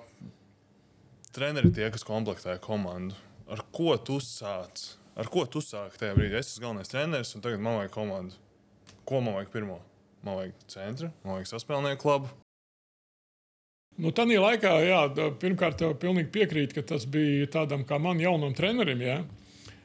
[1.35, 3.15] treneri tie, kas komplektē komandu.
[3.51, 4.95] Ar ko tu sāc?
[5.15, 6.41] Ar ko tu sāki tajā brīdī?
[6.41, 8.41] Es esmu galvenais treneris, un tagad man vajag komandu.
[9.07, 9.79] Ko man vajag pirmo?
[10.27, 12.33] Man vajag centru, man vajag saspēlnieku klubu,
[13.95, 15.01] Nu, Tādā laikā, jā,
[15.39, 19.03] pirmkārt, jau pilnīgi piekrītu, ka tas bija tādam kā man jaunam trenerim.
[19.07, 19.21] Jā.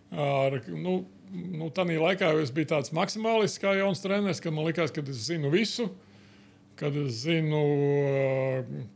[0.10, 4.93] Ar, nu, nu, Tādā laikā es biju tāds maksimālists, kā jauns treneris, kad man likās,
[4.95, 5.91] ka es zinu visu.
[6.80, 7.59] Kad es zinu,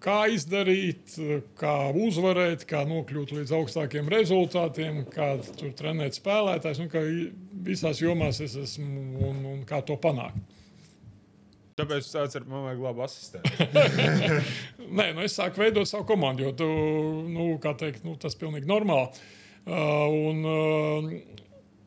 [0.04, 1.18] kā izdarīt,
[1.60, 5.34] kā uzvarēt, kā nokļūt līdz augstākiem rezultātiem, kā
[5.76, 7.04] trenēt spēlētājs, un ka
[7.68, 10.40] visās jomās es esmu un, un kā to panākt.
[11.74, 13.50] Tāpēc es sāku ar man vajag labu asistentu.
[15.00, 16.68] Nē, nu es sāku veidot savu komandu, jo tu,
[17.34, 17.48] nu,
[17.80, 19.24] teikt, nu, tas ir pilnīgi normāli.
[19.64, 21.40] Uh, un, uh,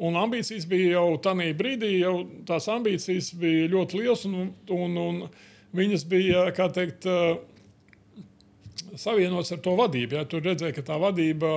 [0.09, 2.17] un ambīcijas bija jau tajā brīdī, jau
[2.49, 5.23] tās ambīcijas bija ļoti liels, un, un, un
[5.77, 7.37] viņas bija, kā teikt, uh,
[9.01, 10.19] savienots ar to vadību.
[10.19, 10.25] Ja?
[10.29, 11.51] Tur redzēja, ka tā vadība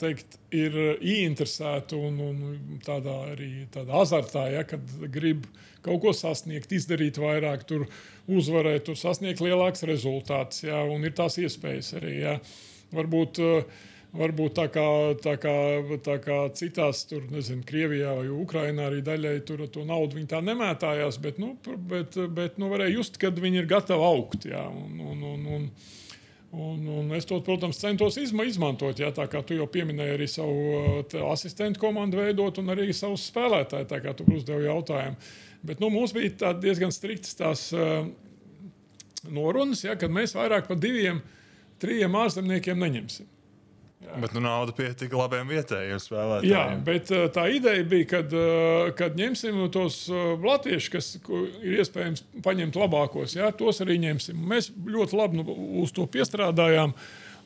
[0.00, 4.64] teikt, ir ieinteresēta un, un tādā arī tādā azartā, ja?
[4.68, 5.46] kad grib
[5.84, 7.86] kaut ko sasniegt, izdarīt vairāk, tur
[8.30, 10.64] uzvarēt, tur sasniegt lielāks rezultāts.
[10.66, 10.82] Ja?
[10.84, 12.16] Un ir tās iespējas arī.
[12.24, 12.36] Ja?
[12.94, 13.42] Varbūt,
[14.10, 14.84] Varbūt tā kā,
[15.22, 15.54] tā kā,
[16.02, 20.40] tā kā citās, tur, nezinu, Krievijā vai Ukrajinā arī daļai tur to naudu viņi tā
[20.42, 21.52] nemētājās, bet, nu,
[21.92, 24.48] bet, bet nu, varēja just, kad viņi ir gatavi augt.
[24.50, 25.72] Jā, un, un, un, un,
[26.50, 28.98] Un, un es to, protams, centos izma, izmantot.
[28.98, 33.86] Jā, tā kā tu jau pieminēji, arī savu asistentu komandu veidot, un arī savus spēlētājus,
[33.86, 35.30] tā kā tu uzdevi jautājumu.
[35.62, 38.08] Bet nu, mums bija diezgan striktas tās uh,
[39.30, 41.22] norunas, ja, kad mēs vairāk par diviem,
[41.78, 43.30] trim ārzemniekiem neņemsim.
[44.00, 44.14] Jā.
[44.16, 46.48] Bet nu, nauda pietika labiem vietējiem spēlētājiem.
[46.48, 51.10] Jā, bet uh, tā ideja bija, kad, uh, kad ņemsim tos uh, latviešus, kas
[51.60, 54.40] ir iespējams paņemt labākos, jā, tos arī ņemsim.
[54.52, 56.96] Mēs ļoti labi nu, uz to piestrādājām.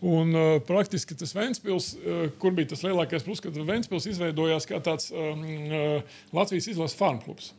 [0.05, 4.79] Un, uh, praktiski tas Vēnspils, uh, kur bija tas lielākais plus, ka Vēnspils izveidojās kā
[4.85, 7.51] tāds um, uh, Latvijas izlases farm klubs.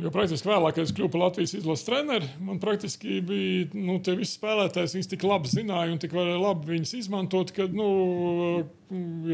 [0.00, 4.14] Jo praktiski vēlāk, kad es kļuvu par Latvijas izlases treneru, man praktiski bija nu, tie
[4.16, 7.88] visi spēlētāji, viņas tik labi zināja un tik labi viņas izmantot, ka nu,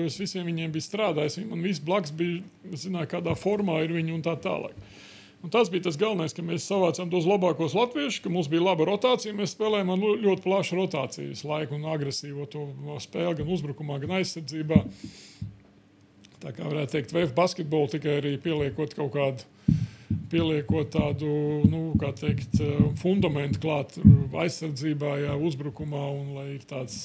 [0.03, 1.39] es visiem viņiem biju strādājis.
[1.39, 2.43] Viņi man viss blakus bija,
[2.75, 4.75] zināja, kādā formā ir viņi un tā tālāk.
[5.45, 8.89] Un tas bija tas galvenais, ka mēs savācām tos labākos latviešus, ka mums bija laba
[8.89, 9.37] rotācija.
[9.37, 9.93] Mēs spēlējām
[10.25, 12.49] ļoti plašu rotācijas laiku un agresīvo
[13.05, 14.81] spēli gan uzbrukumā, gan aizsardzībā.
[16.43, 19.85] Tā kā varētu teikt, VF basketbolu tikai arī pieliekot kaut kādu
[20.31, 21.31] pieliekot tādu
[21.71, 21.81] nu,
[22.21, 22.61] teikt,
[23.01, 23.97] fundamentu klāt
[24.45, 26.05] aizsardzībā, jā, uzbrukumā.
[26.15, 26.99] Un, tāds,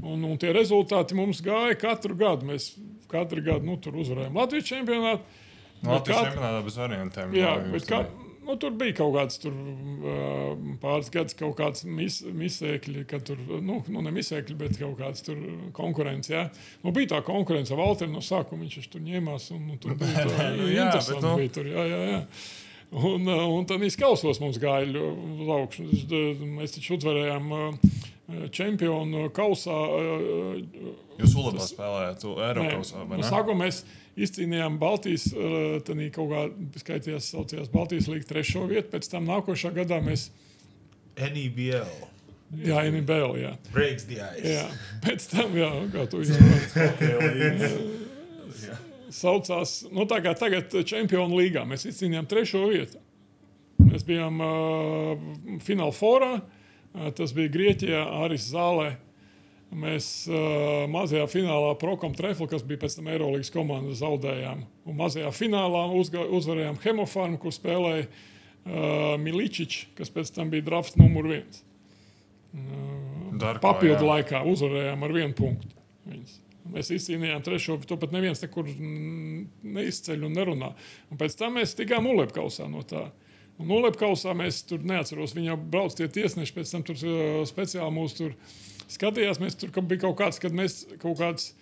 [0.00, 2.48] un, un tie rezultāti mums gāja katru gadu.
[2.50, 2.72] Mēs
[3.10, 5.38] katru gadu nu, uzvarējām Latvijas čempionātu.
[5.86, 7.36] Latvijas čempionātā bez variantiem.
[7.38, 8.04] Jā, bet kā,
[8.50, 13.38] nu, tur bija kaut kāds tur, uh, pāris gadus, kaut kāds mis, misēkļi, ka tur,
[13.62, 15.38] nu, nu ne misēkļi, bet kaut kāds tur
[15.76, 16.32] konkurence.
[16.34, 16.48] Jā.
[16.82, 20.26] Nu, bija tā konkurence ar Valteru no sākuma, viņš tur ņēmās un nu, tur bija
[20.26, 21.22] tā, jā, interesanti.
[21.26, 21.36] Nu...
[21.38, 22.24] Bija tur, jā, jā, jā.
[22.90, 25.84] Un, un tad izkausos mums gāja laukšu.
[26.58, 27.52] Mēs taču uzvarējām
[28.54, 29.78] čempionu kausā.
[31.20, 33.26] Jūs Ulabā spēlējāt Eiropas kausā?
[33.28, 33.82] Sākumā mēs
[34.20, 36.44] izcīnījām Baltijas, eh, tad kaut kā
[36.82, 38.90] skaitījās, saucījās Baltijas līnija trešo vietu.
[38.94, 40.30] Pēc tam nākošā gadā mēs.
[41.20, 42.08] NBL.
[42.64, 43.36] Jā, NBL.
[43.38, 43.52] Jā.
[43.72, 44.48] Breaks the ice.
[44.56, 44.66] Jā,
[45.04, 47.68] pēc tam, jā, kā tu izdarīji.
[49.10, 52.98] Saucās, nu tā kā tagad Čempionu līgā mēs izcīnījām trešo vietu.
[53.82, 55.18] Mēs bijām uh,
[55.64, 56.32] fināla forā.
[56.38, 56.59] Uh,
[57.16, 58.94] tas bija Grieķijā, Aris Zālē.
[59.70, 64.64] Mēs uh, mazajā finālā Prokam Treflu, kas bija pēc tam Eirolandes komanda, zaudējām.
[64.90, 70.98] Un mazajā finālā uzga, uzvarējām Hemofarmu, kur spēlēja uh, Miličičs, kas pēc tam bija drafts
[70.98, 71.62] numur viens.
[72.50, 74.08] Uh, Darko, papildu jā.
[74.16, 75.70] laikā uzvarējām ar vienu punktu.
[76.10, 76.40] Viņas.
[76.70, 80.74] Mēs izcīnījām trešo, to pat neviens nekur neizceļ un nerunā.
[81.10, 83.06] Un pēc tam mēs tikām Ulepkausā no tā.
[83.60, 88.16] Un Ulepkausā mēs tur neatceros, viņa brauc tie tiesneši, pēc tam tur uh, speciāli mūs
[88.16, 88.32] tur
[88.90, 91.52] skatījās, mēs tur bija kaut kāds, kad mēs kaut kāds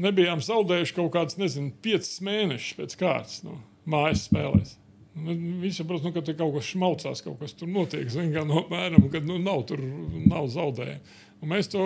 [0.00, 4.76] nebijām zaudējuši kaut kāds, nezinu, piecus mēnešus pēc kārtas no mājas spēlēs.
[5.16, 8.08] Nu, Viņš saprot, nu, ka tur kaut kas šmaucās, kaut kas tur notiek.
[8.12, 11.14] Zin, kā, no mēram, kad nu, nav, tur nav zaudējumu.
[11.44, 11.84] Un mēs to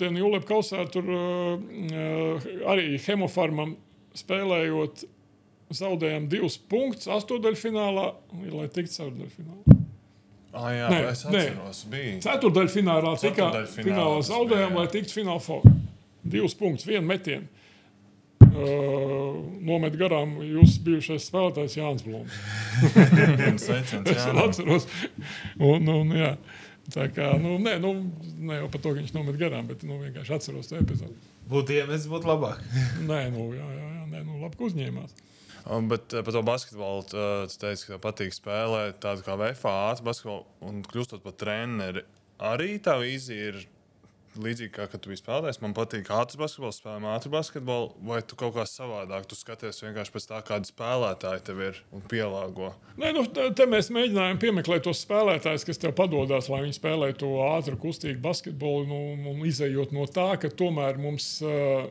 [0.00, 3.74] Jūlijā kausā tur uh, arī hemofarmam
[4.16, 5.04] spēlējot,
[5.76, 8.06] zaudējām divus punktus astotdaļfinālā,
[8.54, 9.78] lai tiktu ceturdaļfinālā.
[10.50, 11.40] Ah, jā, Nē, nē, es nē.
[11.46, 12.14] atceros, bija.
[12.26, 15.74] Ceturdaļfinālā Ceturtdaļfinālā finālā zaudējām, lai tiktu finālā fāzē.
[16.30, 17.46] Divus punktus, vienu metienu.
[18.50, 22.40] Uh, nomet garām jūsu bijušais spēlētājs Jānis Blūms.
[24.10, 24.88] Es vēl atceros.
[25.62, 26.32] Un, un, jā.
[26.90, 27.92] Tā kā, nu, nē, nu,
[28.42, 31.14] ne jau par to, ka viņš nomet garām, bet nu, vienkārši atceros to epizodi.
[31.50, 32.64] Būtu iemests, būtu labāk.
[33.06, 35.14] Nē, nu, jā, jā, jā, nē, nu, labi, ka uzņēmās.
[35.70, 39.74] Un, Bet eh, par to basketbolu eh, tu teici, ka patīk spēlēt tādu kā VFA
[39.92, 40.46] ātrā basketbolu.
[40.66, 42.02] Un kļūstot par treneri,
[42.42, 43.60] arī tā vīzija ir
[44.40, 45.60] līdzīga, kā kad tu biji spēlētājs.
[45.62, 49.26] Man patīk ātrā basketbols, spēlējam ātrā basketbolu, vai tu kaut kā savādāk.
[49.30, 52.72] Tu skaties vienkārši pēc tā, kāda spēlētāja tev ir un pielāgo.
[52.98, 57.32] Nē, nu, te, mēs mēģinājām piemeklēt tos spēlētājus, kas tev padodas, lai viņi spēlē to
[57.46, 58.86] ātru, kustīgu basketbolu.
[58.90, 61.90] Nu, un izējot no tā, ka tomēr mums uh,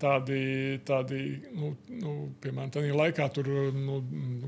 [0.00, 0.40] tādi,
[0.86, 1.20] tādi
[1.54, 2.12] nu, nu,
[2.42, 3.98] piemēram, tādā laikā tur nu,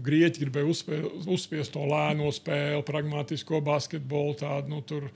[0.07, 1.01] grieķi gribēja uzspē,
[1.35, 4.39] uzspiest to lēno spēli, pragmatisko basketbolu.
[4.43, 5.11] Tādu, nu, tur,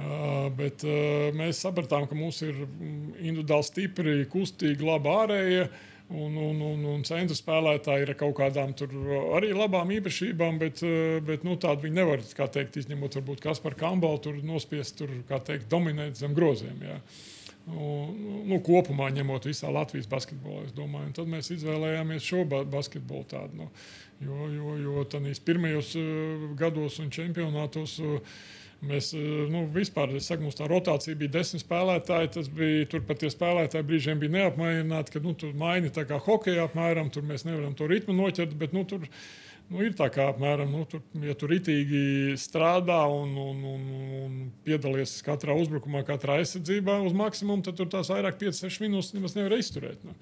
[0.00, 5.66] Uh, bet uh, mēs sapratām, ka mums ir mm, individuāli stipri, kustīgi, labi ārējie.
[6.10, 8.72] Un, un, un, un centra spēlētāji ir kaut kādām
[9.36, 10.80] arī labām īpašībām, bet,
[11.22, 15.68] bet nu, tādu viņi nevar, teikt, izņemot varbūt Kasparu Kambalu, tur nospiest, tur, kā teikt,
[15.70, 16.80] dominēt zem groziem.
[16.82, 16.96] Jā.
[17.70, 18.14] Un,
[18.48, 23.60] nu, kopumā ņemot visā Latvijas basketbolā, es domāju, tad mēs izvēlējāmies šo ba basketbolu tādu.
[23.60, 23.68] Nu,
[24.24, 27.98] jo jo, jo tādīs pirmajos uh, gados un čempionātos.
[28.00, 28.40] Uh,
[28.80, 32.32] Mēs eh, nu, vispār, es saku, mums tā rotācija bija desmit spēlētāji.
[32.36, 36.16] Tas bija tur pat tie spēlētāji brīžiem bija neapmierināti, ka nu, tur maini tā kā
[36.24, 38.56] hokeja apmēram, tur mēs nevaram to ritmu noķert.
[38.60, 39.04] Bet, nu, tur,
[39.70, 43.84] Nu, ir tā kā, apmēram, nu, tur, ja tu ritīgi strādā un, un, un,
[44.18, 44.32] un
[44.66, 49.54] piedalies katrā uzbrukumā, katrā aizsardzībā uz maksimumu, tad tur tās vairāk 5-6 minūtes nemaz nevar
[49.54, 50.02] izturēt.
[50.02, 50.16] Nu.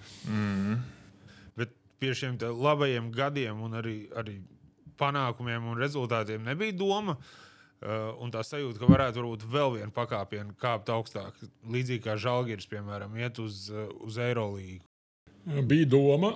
[1.57, 1.73] Bet
[2.03, 4.37] pie šiem labajiem gadiem un arī, arī
[5.01, 7.17] panākumiem un rezultātiem nebija doma.
[7.79, 11.37] Uh, un tā sajūta, ka varētu būt vēl viena pakāpiena, kāpt augstāk.
[11.71, 14.88] Līdzīgi kā Žalgiris, piemēram, iet uz, uh, uz Eirolīgu.
[15.69, 16.33] Bija doma,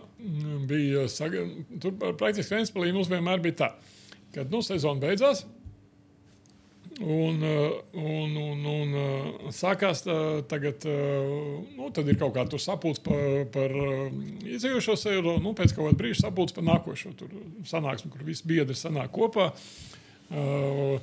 [0.69, 1.45] bija saga...
[1.81, 3.73] tur praktiski Vēnspēlī mums vienmēr bija tā,
[4.35, 5.45] ka nu, sezona beidzās.
[7.01, 12.61] Un, uh, un, un, un uh, sākās uh, tagad, uh, nu, tad ir kaut kāda
[12.61, 14.11] sapulce par, par uh,
[14.45, 17.33] izējošo sēru, nu, pēc kaut kāda brīža sapulce par nākošo tur
[17.69, 19.49] sanāksmi, kur visi biedri sanāk kopā.
[20.33, 21.01] Uh,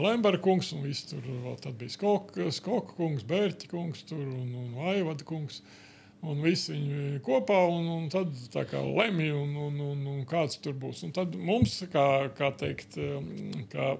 [0.00, 5.26] Lemberga kungs, un viss tur vēl bija Skoka, kungs, Bērķa kungs tur, un, un Aivada
[5.28, 5.60] kungs.
[6.20, 10.58] Un visi viņi kopā, un, un tad tā kā lemj, un, un, un, un kāds
[10.60, 11.00] tur būs.
[11.06, 12.04] Un tad mums, kā,
[12.36, 13.30] kā teikt, um,
[13.72, 13.94] kā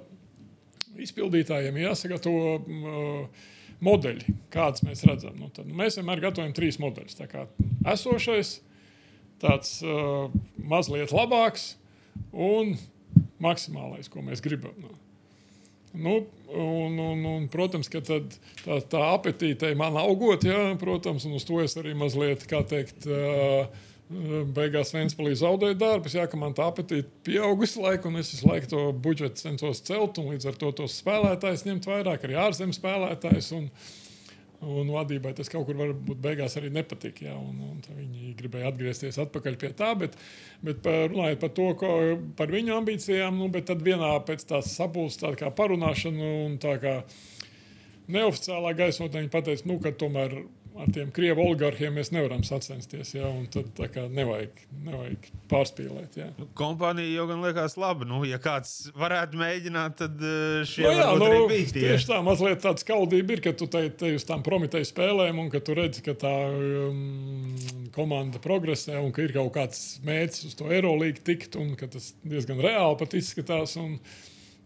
[1.00, 3.46] izpildītājiem, jāsagatavo uh,
[3.84, 5.38] modeļi, kādus mēs redzam.
[5.40, 7.16] Nu, tad, mēs vienmēr gatavojam trīs modeļus.
[7.22, 7.46] Tā kā
[7.94, 8.58] esošais,
[9.40, 10.28] tāds uh,
[10.60, 11.70] mazliet labāks
[12.36, 12.76] un
[13.40, 14.76] maksimālais, ko mēs gribam.
[14.76, 14.92] Nu.
[15.92, 16.20] Nu,
[16.54, 18.20] un, un, un, protams, ka tā,
[18.62, 23.66] tā apetīte man augot, jā, protams, un uz to es arī mazliet, kā teikt, uh,
[24.54, 28.70] beigās Vēnspēlī zaudēju darbus, jā, ka man tā apetīte pieaugusi laiku, un es visu laiku
[28.72, 33.52] to budžetu centos celt, un līdz ar to tos spēlētājus ņemt vairāk, arī ārzemes spēlētājus.
[33.58, 33.68] Un,
[34.60, 37.30] Un vadībai tas kaut kur varbūt beigās arī nepatika.
[37.30, 39.16] Jā, un, un viņi gribēja atgriezties
[39.60, 40.18] pie tā, bet,
[40.60, 41.92] bet par, runājot par to, ko,
[42.36, 46.98] par viņu ambīcijām, nu, tad vienā pēc tās sapulces tā kā parunāšana un tā kā
[48.10, 50.42] neoficiālā gaisotnē viņi pateica, nu, ka tomēr
[50.78, 53.12] ar tiem krievu oligarhiem mēs nevaram sacensties.
[53.18, 56.18] Un tad tā kā nevajag, nevajag pārspīlēt.
[56.20, 56.28] Jā.
[56.38, 58.06] Nu, kompānija jau gan liekas labi.
[58.08, 61.84] Nu, ja kāds varētu mēģināt, tad uh, šie Nu, jā, nu, bija tie.
[61.88, 65.52] tieši tā, mazliet tāda skaudība ir, ka tu te, te uz tām prometēju spēlēm, un
[65.52, 67.04] ka tu redzi, ka tā um,
[67.96, 72.12] komanda progresē, un ka ir kaut kāds mērķis uz to Eirolīgu tikt, un ka tas
[72.22, 73.76] diezgan reāli pat izskatās.
[73.80, 73.98] Un,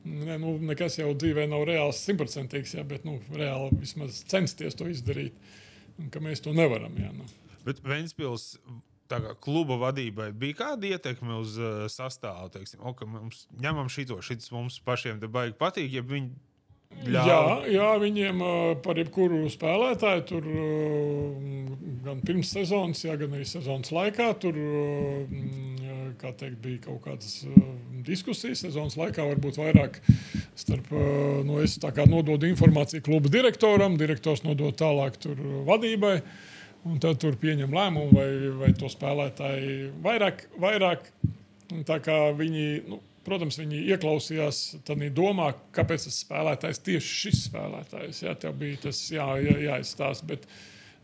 [0.05, 4.88] ne, nu, nekas jau dzīvē nav reāls, simtprocentīgs, jā, bet nu, reāli vismaz censties to
[4.92, 5.62] izdarīt, un
[6.12, 6.97] ka mēs to nevaram.
[7.01, 7.28] Jā, nu.
[7.66, 8.55] Bet Vēnspils.
[9.05, 13.90] Tā kā kluba vadībai bija kāda ietekme uz uh, sastāvu, teiksim, o, ka mums ņemam
[13.92, 16.30] šito, šis mums pašiem te baigi patīk, ja viņi
[17.11, 17.28] ļauj.
[17.28, 20.70] Jā, jā, viņiem ā, par jebkuru spēlētāju tur ā,
[22.07, 25.73] gan pirms sezonas, jā, gan arī sezonas laikā tur kā
[26.32, 27.52] teikt, bija kaut kādas ā,
[28.06, 28.64] diskusijas.
[28.64, 30.00] Sezonas laikā varbūt vairāk
[30.56, 31.04] starp, ā,
[31.44, 36.18] nu, es tā kā nododu informāciju kluba direktoram, direktors nodod tālāk tur vadībai.
[36.84, 38.28] Un tad tur pieņem lēmumu, vai,
[38.60, 41.08] vai to spēlētāju vairāk, vairāk
[41.88, 48.22] Tā kā viņi, nu, protams, viņi ieklausījās tādā domā, kāpēc tas spēlētājs tieši šis spēlētājs.
[48.26, 50.46] Jā, tev bija tas jā, jā, jāizstāsta, bet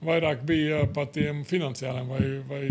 [0.05, 2.63] vairāk bija par tiem finansiāliem vai, vai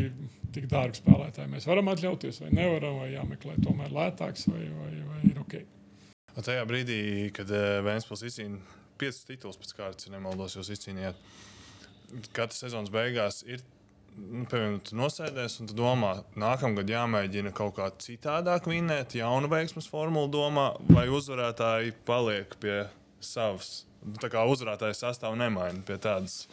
[0.55, 1.51] tik dārgu spēlētāju.
[1.53, 5.57] Mēs varam atļauties, vai nevaram, vai jāmeklē tomēr lētāks, vai, vai, vai ir ok.
[6.35, 6.99] Un tajā brīdī,
[7.35, 11.19] kad uh, Vēnspils izcīnīja piecus titulus pēc kārtas, ja nemaldos, jūs izcīnījāt,
[12.35, 13.63] katras sezonas beigās ir.
[14.17, 19.87] nu, Piemēram, tu nosēdies un tu domā, nākamgad jāmēģina kaut kā citādāk vinēt, jaunu veiksmus
[19.87, 22.81] formulu domā, vai uzvarētāji paliek pie
[23.23, 23.85] savas.
[24.03, 26.45] Nu, Tā kā uzvarētājs sastāv nemaina pie tādas,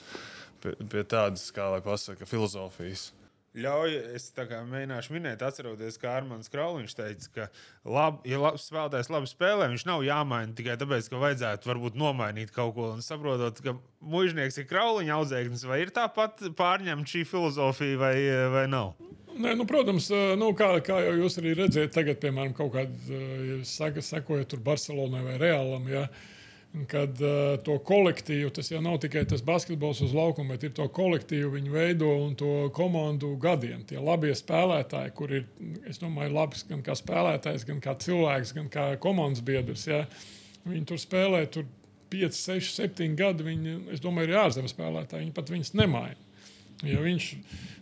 [0.63, 3.13] pie, pie tādas kā lai pasaka, filozofijas.
[3.57, 7.47] Ļauj, es mēģināšu minēt, atceroties, kā Armāns Krauliņš teica, ka,
[7.89, 12.53] lab, ja labs spēlētājs labi spēlē, viņš nav jāmaina tikai tāpēc, ka vajadzētu varbūt nomainīt
[12.53, 12.91] kaut ko.
[12.93, 18.15] Un saprotot, ka mužnieks ir Krauliņa audzēknis, vai ir tāpat pārņemta šī filozofija, vai,
[18.53, 18.93] vai nav?
[19.37, 24.05] Nē, nu, protams, nu, kā, kā jau jūs arī redzat, tagad, piemēram, kaut kādā saka,
[24.05, 25.89] sekojot tur Barcelonai vai Realam.
[25.93, 26.07] Ja,
[26.85, 30.85] Kad uh, to kolektīvu, tas jau nav tikai tas basketbols uz laukuma, bet ir to
[30.93, 33.81] kolektīvu, viņi veido un to komandu gadiem.
[33.89, 35.47] Tie labie spēlētāji, kur ir,
[35.89, 39.87] es domāju, labs gan kā spēlētājs, gan kā cilvēks, gan kā komandas biedrs.
[39.89, 40.03] Ja,
[40.69, 41.65] viņi tur spēlē tur
[42.13, 43.49] 5, 6, 7 gadi.
[43.49, 45.25] Viņi, es domāju, ir ārzemes spēlētāji.
[45.25, 46.21] Viņi pat viņus nemaina.
[46.85, 47.33] Ja viņš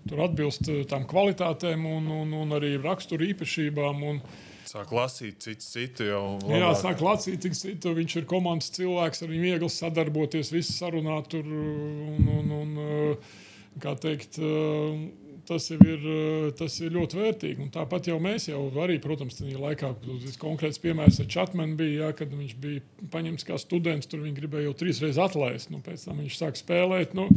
[0.06, 4.06] tur atbilst uh, tām kvalitātēm un, un, un arī rakstura īpašībām.
[4.12, 4.22] Un,
[4.68, 6.22] Sāk lasīt citu, citu jau.
[6.48, 6.78] Jā, labāk.
[6.80, 7.92] sāk lasīt, cik citu.
[7.96, 11.28] Viņš ir komandas cilvēks, ar viņu viegli sadarboties, visu sarunāt.
[11.32, 13.34] Tur, un, un, un, uh,
[13.82, 14.94] kā teikt, uh,
[15.48, 17.66] tas ir, uh, tas ir ļoti vērtīgi.
[17.66, 22.06] Un tāpat jau mēs jau arī, protams, tajā laikā, tas konkrēts piemērs ar Čatmanu bija,
[22.06, 25.72] jā, kad viņš bija paņemts kā students, tur viņi gribēja jau trīs reizes atlaist.
[25.74, 27.14] Nu, pēc tam viņš sāk spēlēt.
[27.18, 27.28] Nu,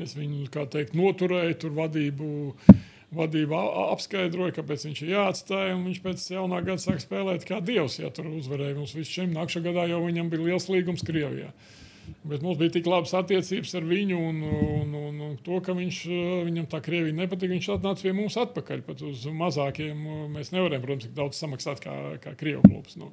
[0.00, 2.32] es viņu, kā teikt, noturēju, tur vadību
[3.16, 3.60] vadība
[3.92, 5.72] apskaidroja, kāpēc viņš ir jāatstāj.
[5.78, 8.00] Viņš pēc jaunā gada sāk spēlēt kā dievs.
[8.02, 11.52] Ja tur uzvarēja mums visu šiem, nākamā gadā jau viņam bija liels līgums Krievijā.
[12.24, 16.02] Bet mums bija tik labas attiecības ar viņu, un, un, un, un to, ka viņš,
[16.50, 17.54] viņam tā Krievija nepatika.
[17.54, 18.84] Viņš atnāca pie mums atpakaļ.
[18.84, 20.04] Pat uz mazākiem
[20.34, 22.98] mēs nevarējām, protams, tik daudz samaksāt kā, kā Krievijas klubs.
[23.00, 23.12] Nu.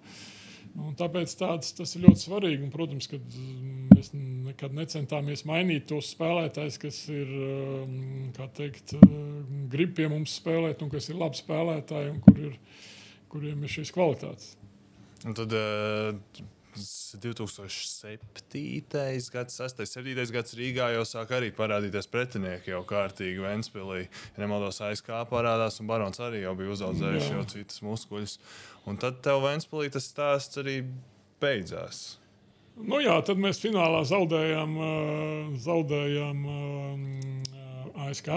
[0.80, 2.64] Un tāpēc tāds, tas ir ļoti svarīgi.
[2.64, 7.34] Un, protams, ka mm, mēs nekad necentāmies mainīt tos spēlētājus, kas ir,
[7.84, 12.58] mm, teikt, mm, grib pie mums spēlēt un kas ir labi spēlētāji un kur ir,
[13.32, 14.56] kuriem ir šīs kvalitātes.
[15.28, 16.16] Un tad uh,
[16.76, 18.20] 2007.
[19.34, 19.84] gads, 6.
[19.86, 20.32] 7.
[20.32, 24.06] gads Rīgā jau sāk arī parādīties pretinieki jau kārtīgi Ventspīlī.
[24.36, 27.36] Ja nemaldos, ASK parādās, un Barons arī jau bija uzaudzējuši Jā.
[27.38, 28.38] jau citas muskuļus.
[28.88, 30.82] Un tad tev Ventspīlī tas stāsts arī
[31.42, 32.18] beidzās.
[32.80, 34.92] Nu, jā, tad mēs finālā zaudējām, ā,
[35.62, 36.60] zaudējām ā,
[38.08, 38.30] ASK.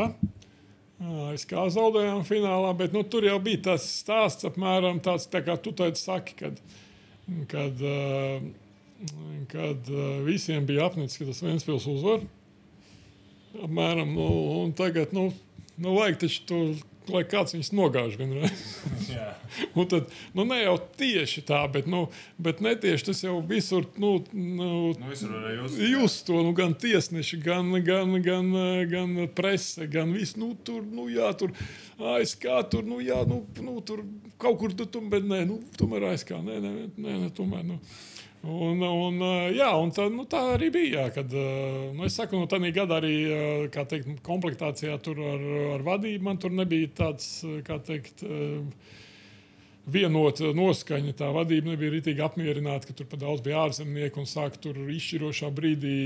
[1.05, 5.73] ASK zaudējām finālā, bet nu, tur jau bija tas stāsts apmēram tāds, tā kā tu
[5.77, 6.61] teici, saki, kad,
[7.51, 8.41] kad, ā,
[9.53, 12.25] kad ā, visiem bija apnicis, ka tas viens pils uzvar.
[13.65, 14.29] Apmēram, nu,
[14.65, 15.29] un tagad, nu,
[15.79, 16.61] nu vajag taču to,
[17.13, 18.63] lai kāds viņus nogāž vienreiz.
[19.79, 22.07] Un tad, nu, ne jau tieši tā, bet, nu,
[22.43, 25.79] bet netieši tas jau visur, nu, nu, Nu, visur jūs.
[25.93, 28.51] Jūs to nu, gan tiesneši, gan, gan, gan,
[28.91, 30.39] gan prese, gan viss.
[30.41, 31.55] Nu, tur, nu, jā, tur
[32.15, 34.05] ASK, tur, nu, jā, nu, nu, tur
[34.41, 37.65] kaut kur tur, tur bet nē, nu, tomēr ASK, nē, nē, nē, nē tomēr.
[37.69, 37.81] Nu.
[38.45, 41.07] Un, un, eh, jā, un tā, nu, tā arī bija.
[41.07, 45.47] Jā, kad, eh, nu, es saku, nu, tādā gadā arī eh, teikt, komplektācijā ar,
[45.79, 47.29] ar vadību man tur nebija tāds,
[47.65, 48.25] kā teikt,
[49.89, 51.15] vienota noskaņa.
[51.17, 55.49] Tā vadība nebija rītīgi apmierināta, ka tur pa daudz bija ārzemnieku un sāka tur izšķirošā
[55.55, 55.97] brīdī.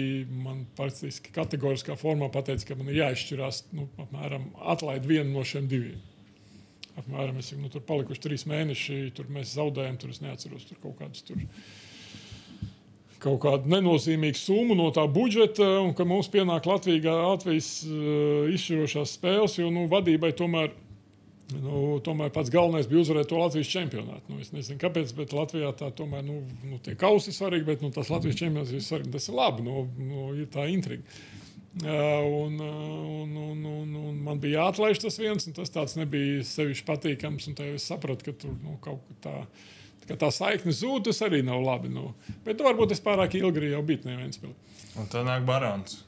[0.45, 5.67] Man praktiski kategoriskā formā pateica, ka man ir jāizšķirās nu, apmēram atlaid vienu no šiem
[5.71, 5.99] diviem.
[6.99, 10.99] Apmēram es, nu, tur palikuši trīs mēneši, tur mēs zaudējām, tur es neatceros tur kaut
[10.99, 11.23] kādus.
[11.27, 11.45] Tur,
[13.19, 19.17] Kaut kādu nenozīmīgu summu no tā budžeta, un ka mums pienāk Latvijā, Latvijas uh, izšķirošās
[19.19, 20.71] spēles, jo nu, vadībai tomēr
[21.49, 24.21] Nu, tomēr pats galvenais bija uzvarēt to Latvijas čempionātu.
[24.29, 27.85] Nu, es nezinu, kāpēc, bet Latvijā tā tomēr nu, nu, tie kausi ir svarīgi, bet
[27.85, 29.15] nu, tas Latvijas čempionāts ir svarīgi.
[29.15, 31.01] Tas ir labi, nu, nu, ir tā intriga.
[31.79, 31.89] Uh,
[32.43, 32.77] un, uh,
[33.23, 37.49] un, un, un, un man bija jāatlaiž tas viens, un tas tāds nebija sevišķi patīkams.
[37.57, 39.35] tad Es sapratu, ka tur nu, kaut kā tā,
[40.09, 41.93] ka tā saikne zūd, tas arī nav labi.
[41.93, 42.13] Nu.
[42.47, 44.77] Bet varbūt es pārāk ilgi jau biju neviens pilsēta.
[44.99, 46.01] Un tad nāk Barons.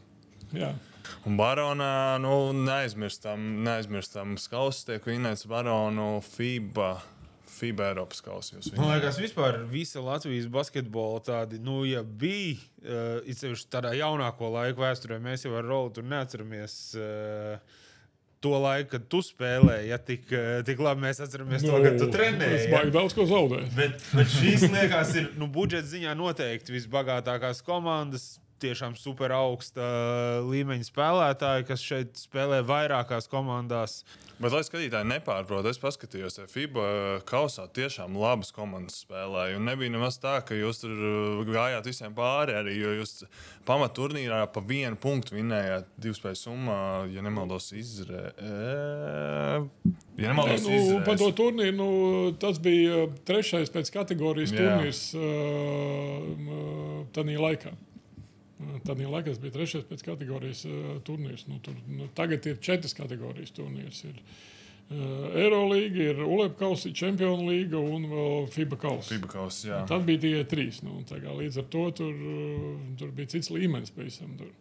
[0.57, 0.73] Jā.
[1.29, 6.93] Un baronā nu, neaizmirstam, neaizmirstam skausts tiek vinēts baronu FIBA.
[7.51, 8.57] FIBA Eiropas kausa.
[8.57, 13.93] jūs Man liekas, vispār visa Latvijas basketbola tāda, nu, ja bija, uh, it sevišķi tādā
[13.99, 16.79] jaunāko laiku vēsturē, mēs jau ar Rolu tur neatceramies.
[16.97, 17.80] Uh,
[18.41, 22.09] to laiku, kad tu spēlēji, ja tik, eh, tik labi mēs atceramies to, kad tu
[22.09, 22.61] Es trenēji.
[22.65, 22.71] Ja?
[22.77, 23.69] baigi daudz ko zaudēju.
[23.77, 28.39] Bet, bet šīs liekas, ir nu, budžeta ziņā noteikti visbagātākās komandas.
[28.61, 29.85] Tiešām super augsta
[30.45, 34.03] līmeņa spēlētāji, kas šeit spēlē vairākās komandās.
[34.41, 36.85] Bet, lai skatītāji nepārprot, es paskatījos, ka FIBA
[37.29, 39.59] kausā tiešām labas komandas spēlēja.
[39.59, 43.25] Un nebija nemaz tā, ka jūs tur uh, gājāt visiem pāri, arī jo jūs
[43.69, 46.79] pamatturnīrā pa vienu punktu vinējāt divu spēju summā,
[47.13, 48.31] ja nemaldos, Izraēlā.
[50.21, 51.91] Ja nemaldos, Nu, par to turnīru nu,
[52.41, 55.23] tas bija trešais pēc kategorijas turnīrs uh,
[57.15, 57.77] tādā laikā.
[58.85, 61.47] Tad laikā tas bija trešais pēc kategorijas uh, turnīrs.
[61.51, 64.03] Nu, tur, nu, tagad ir četras kategorijas turnīrs.
[64.09, 69.15] Ir, uh, Eurolīga, ir ULEP kausa, Čempionu līga un vēl FIBA kausa.
[69.15, 69.83] FIBA kausā, jā.
[69.91, 70.83] Tad bija tikai trīs.
[70.87, 74.37] Nu, kā līdz ar to tur, uh, tur bija cits līmenis pavisam.
[74.41, 74.53] Tur.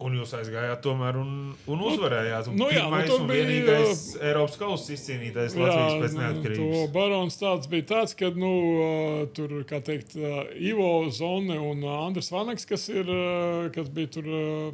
[0.00, 1.32] Un jūs aizgājāt tomēr un,
[1.68, 2.46] un uzvarējāt.
[2.48, 6.62] Un nu jā, nu tur bija, vienīgais Eiropas kausa izcīnītais Latvijas pēc nu, neatkarības.
[6.72, 11.84] To barons tāds bija tāds, ka nu, uh, tur, kā teikt, uh, Ivo Zone un
[11.84, 14.72] uh, Andris Vanaks, kas, ir, uh, kas bija tur uh,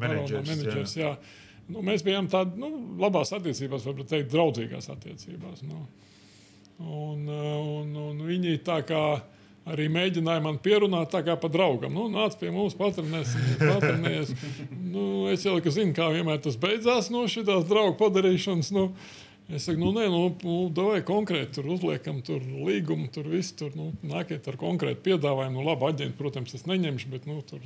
[0.00, 0.96] Menedžers, menedžers.
[0.96, 1.12] Jā.
[1.68, 2.72] Nu, mēs bijām tādā nu,
[3.04, 5.60] labās attiecībās, varbūt teikt, draudzīgās attiecībās.
[5.68, 5.84] Nu.
[6.78, 9.02] Un, uh, un, un viņi tā kā
[9.68, 11.94] arī mēģināja man pierunāt tā kā pa draugam.
[11.94, 14.34] Nu, nāc pie mums, patrenēties.
[14.94, 18.72] nu, es jau ka zinu, kā vienmēr tas beidzās no šīs draugu padarīšanas.
[18.76, 18.90] Nu,
[19.48, 23.72] Es saku, nu, nē, nu, nu vai konkrēti tur uzliekam tur līgumu, tur viss tur
[23.78, 25.56] nu, nākiet ar konkrētu piedāvājumu.
[25.56, 27.62] Nu, labi, aģenti, protams, es neņemšu, bet nu, tur.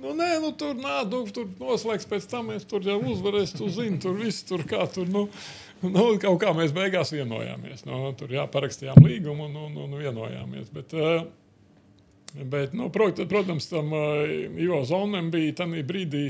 [0.00, 3.68] Nu, nē, nu, tur nāk, nu, tur noslēgs pēc tam, mēs tur jau uzvarēsim, tu
[3.76, 5.04] zini, tur viss tur kā tur.
[5.12, 5.26] Nu,
[5.96, 7.86] Nu, kaut kā mēs beigās vienojāmies.
[7.88, 10.68] Nu, tur jā, parakstījām līgumu un, un, un vienojāmies.
[10.74, 11.24] Bet, uh,
[12.36, 14.24] bet, nu, prot, protams, tam uh,
[14.60, 16.26] Ivo Zonam bija tajā brīdī.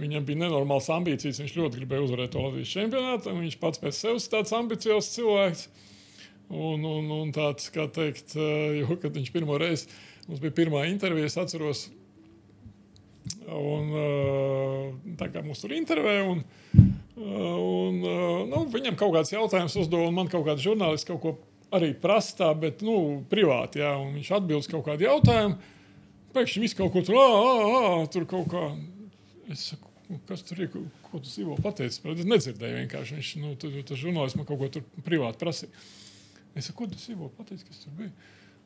[0.00, 1.40] Viņam bija nenormāls ambīcijas.
[1.40, 3.36] Viņš ļoti gribēja uzvarēt to Latvijas čempionātu.
[3.36, 5.68] Viņš pats pēc sevis tāds ambiciozs cilvēks.
[6.46, 9.88] Un, un, un tāds, kā teikt, uh, jo, kad viņš pirmo reizi
[10.26, 11.86] mums bija pirmā intervija, es atceros,
[13.46, 16.28] un uh, kā mums tur intervēja.
[16.34, 16.44] Un,
[17.16, 21.30] Un, uh, nu, viņam kaut kāds jautājums uzdeva, un man kaut kāds žurnālists kaut ko
[21.72, 23.80] arī prasa, bet nu, privāti.
[23.80, 25.56] Jā, viņš atbild uz kaut kādu jautājumu.
[26.36, 28.66] Pēkšņi viss kaut ko tur, ā, tur kaut kā.
[29.48, 32.04] Es saku, "Nu, kas tur ir, ko, ko tas Ivo pateicis?
[32.04, 33.16] Es nedzirdēju vienkārši.
[33.16, 35.72] Viņš, nu, tu, tas žurnālists man kaut ko tur privāti prasīja.
[36.54, 38.12] Es saku, ko tas Ivo pateicis, kas tur bija?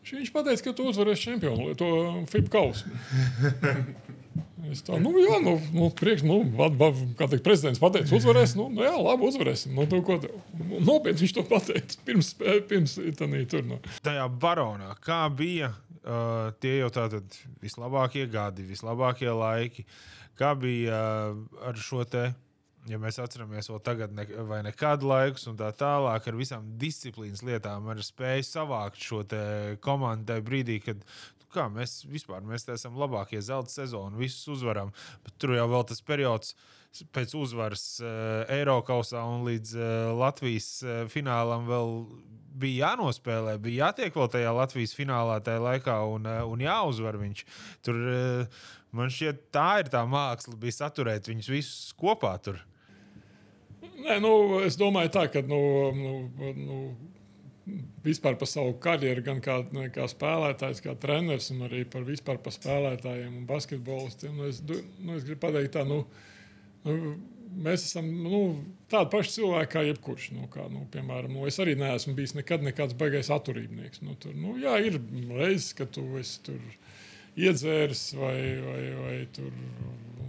[0.03, 2.91] Viņš- Viņš teica, ka tu uzvarēsi čempionu, to FIP kausu.
[4.69, 6.77] Es tā, nu, jā, nu, nu priekš, nu, vad,
[7.19, 9.73] kā teikt, prezidents pateica, uzvarēs, nu, nu jā, labi, uzvarēsim.
[9.77, 10.35] Nu, tu, ko, tev?
[10.59, 12.35] Nu, Nopietni viņš to pateica pirms,
[12.69, 13.65] pirms tanī, tur.
[13.67, 13.81] Nu.
[14.05, 19.87] Tajā baronā, kā bija uh, tie jau tātad vislabākie gadi, vislabākie laiki,
[20.39, 21.01] kā bija
[21.33, 22.31] uh, ar šo te.
[22.89, 27.45] Ja mēs atceramies vēl tagad, ne, vai nekad laikus, un tā tālāk, ar visām disciplīnas
[27.45, 29.21] lietām, ar spēju savākt šo
[29.85, 34.93] komandu tajā brīdī, kad nu, kā, mēs vispār mēs esam labākie zelta sezonu, visus uzvaram.
[35.27, 36.55] Bet tur jau vēl tas periods
[37.15, 39.89] pēc uzvaras uh, Eiropausā un līdz uh,
[40.19, 41.95] Latvijas uh, finālam vēl
[42.61, 47.45] bija jānospēlē, bija jātiek vēl tajā Latvijas finālā tajā laikā un, uh, un jāuzvar viņš.
[47.87, 48.65] Tur uh,
[48.97, 52.59] man šķiet, tā ir tā māksla, bija saturēt viņus visus kopā tur.
[54.01, 54.33] Nē, nu,
[54.65, 55.61] es domāju, tā, ka nu,
[55.95, 56.13] nu,
[56.57, 56.79] nu,
[58.05, 59.61] vispār par savu karjeru, gan kā,
[59.95, 64.39] kā spēlētājs, kā treneris, un arī par vispār par spēlētājiem un basketbolistiem.
[64.39, 66.03] Nu, es, nu, es gribu pateikt, tā, nu,
[66.87, 67.15] nu,
[67.61, 68.43] mēs esam nu,
[68.93, 70.31] tādi paši cilvēki kā jebkurš.
[70.37, 74.05] Nu, kā, nu, piemēram, nu, es arī neesmu bijis nekad nekāds baigais atturībnieks.
[74.07, 75.01] Nu, tur, nu, jā, ir
[75.31, 76.61] reizes, kad tu esi tur
[77.41, 79.53] iedzēris vai, vai, vai tur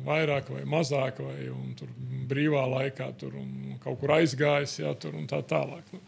[0.06, 1.90] vairāk vai mazāk, vai tur
[2.30, 5.94] brīvā laikā tur un kaut kur aizgājis, jā, tur un tā tālāk.
[5.94, 6.02] Nu.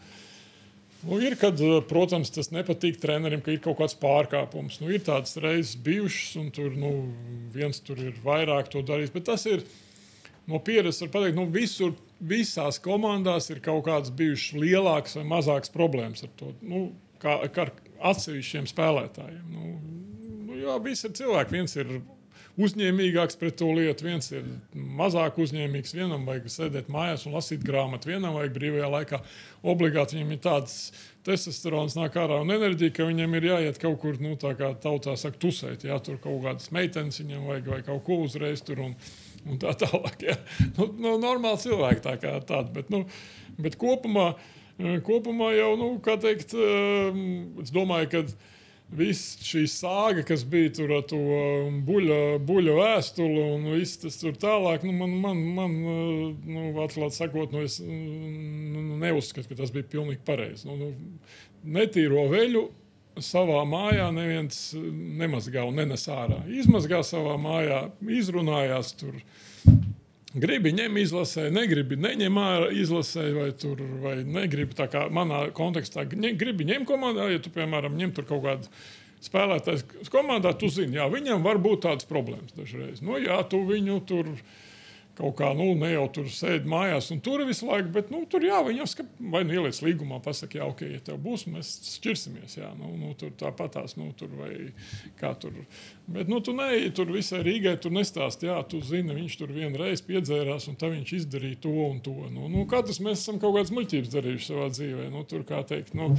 [1.04, 4.80] Nu, ir, kad, eh, protams, tas nepatīk trenerim, ka ir kaut kāds pārkāpums.
[4.80, 6.94] Nu, ir tādas reizes bijušas, un tur nu,
[7.52, 9.12] viens tur ir vairāk to darījis.
[9.12, 9.66] Bet tas ir
[10.48, 15.74] no pieredzes, var pateikt, nu, visur, visās komandās ir kaut kādas bijušas lielākas vai mazākas
[15.74, 16.54] problēmas ar to.
[16.64, 16.86] Nu,
[17.20, 17.74] kā, kā ar
[18.14, 19.44] atsevišķiem spēlētājiem.
[19.52, 19.76] Nu,
[20.48, 21.58] nu, jā, visi ir cilvēki.
[21.60, 21.98] Viens ir
[22.62, 25.96] uzņēmīgāks pret to lietu, viens ir mazāk uzņēmīgs.
[25.98, 29.20] Vienam vajag sēdēt mājās un lasīt grāmatu, vienam vajag brīvajā laikā.
[29.74, 30.78] Obligāti viņam ir tāds
[31.26, 35.16] testosterons nāk ārā un enerģija, ka viņam ir jāiet kaut kur, nu, tā kā tautā
[35.20, 35.88] saka, tusēt.
[35.88, 38.84] Jā, tur kaut kādas meitenes viņam vajag vai kaut ko uzreiz tur.
[38.90, 38.98] Un,
[39.44, 40.22] Un tā tālāk.
[40.24, 40.38] Jā.
[40.78, 42.70] Nu, nu, normāli cilvēki tā kā tādi.
[42.78, 43.02] Bet, nu,
[43.60, 44.30] bet kopumā,
[45.04, 48.22] kopumā jau, nu, kā teikt, es domāju, ka
[48.94, 51.20] Viss šī sāga, kas bija tur ar to
[51.88, 57.56] buļļa, buļļa vēstuli un viss tas tur tālāk, nu, man, man, man nu, atklāti sakot,
[57.56, 60.70] nu, es nu, neuzskatu, ka tas bija pilnīgi pareizi.
[60.70, 61.20] Nu, nu,
[61.78, 62.68] netīro veļu
[63.22, 64.60] savā mājā neviens
[65.22, 66.42] nemazgā un nenes ārā.
[66.50, 67.86] Izmazgā savā mājā,
[68.22, 69.18] izrunājās tur
[70.34, 76.08] Gribi ņem izlasē, negribi neņem ārā izlasē, vai, tur, vai negribi tā kā manā kontekstā.
[76.10, 78.72] Gribi ņemt komandā, ja tu, piemēram, ņem tur kaut kādu
[79.24, 83.04] spēlētāju komandā, tu zini, jā, viņam var būt tādas problēmas dažreiz.
[83.06, 84.32] Nu, jā, tu viņu tur
[85.18, 88.42] kaut kā, nu, ne jau tur sēdi mājās un tur visu laiku, bet, nu, tur
[88.46, 92.56] jā, viņi jau vai nu ieliec līgumā, pasakā, jā, ok, ja tev būs, mēs šķirsimies,
[92.58, 94.52] jā, nu, nu tur tāpatās, nu, tur vai
[95.20, 95.60] kā tur.
[96.10, 100.02] Bet, nu, tu neej tur visai Rīgai, tur nestāst, jā, tu zini, viņš tur vienreiz
[100.08, 102.18] piedzērās un tā viņš izdarīja to un to.
[102.34, 105.94] Nu, nu katrs mēs esam kaut kādas muļķības darījuši savā dzīvē, nu, tur kā teikt,
[105.98, 106.14] nu,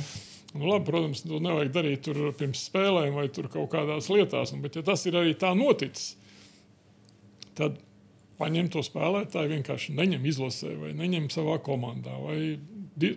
[0.54, 2.08] Nu, labi, protams, to nevajag darīt
[2.38, 6.12] pirms spēlēm vai kaut kādās lietās, nu, bet ja tas ir arī tā noticis,
[7.58, 7.80] tad
[8.38, 12.38] paņem to spēlētāju, vienkārši neņem izlasē, vai neņem savā komandā, vai,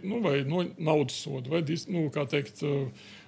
[0.03, 1.64] nu, vai no naudas sodu, vai
[1.94, 2.64] nu, teikt,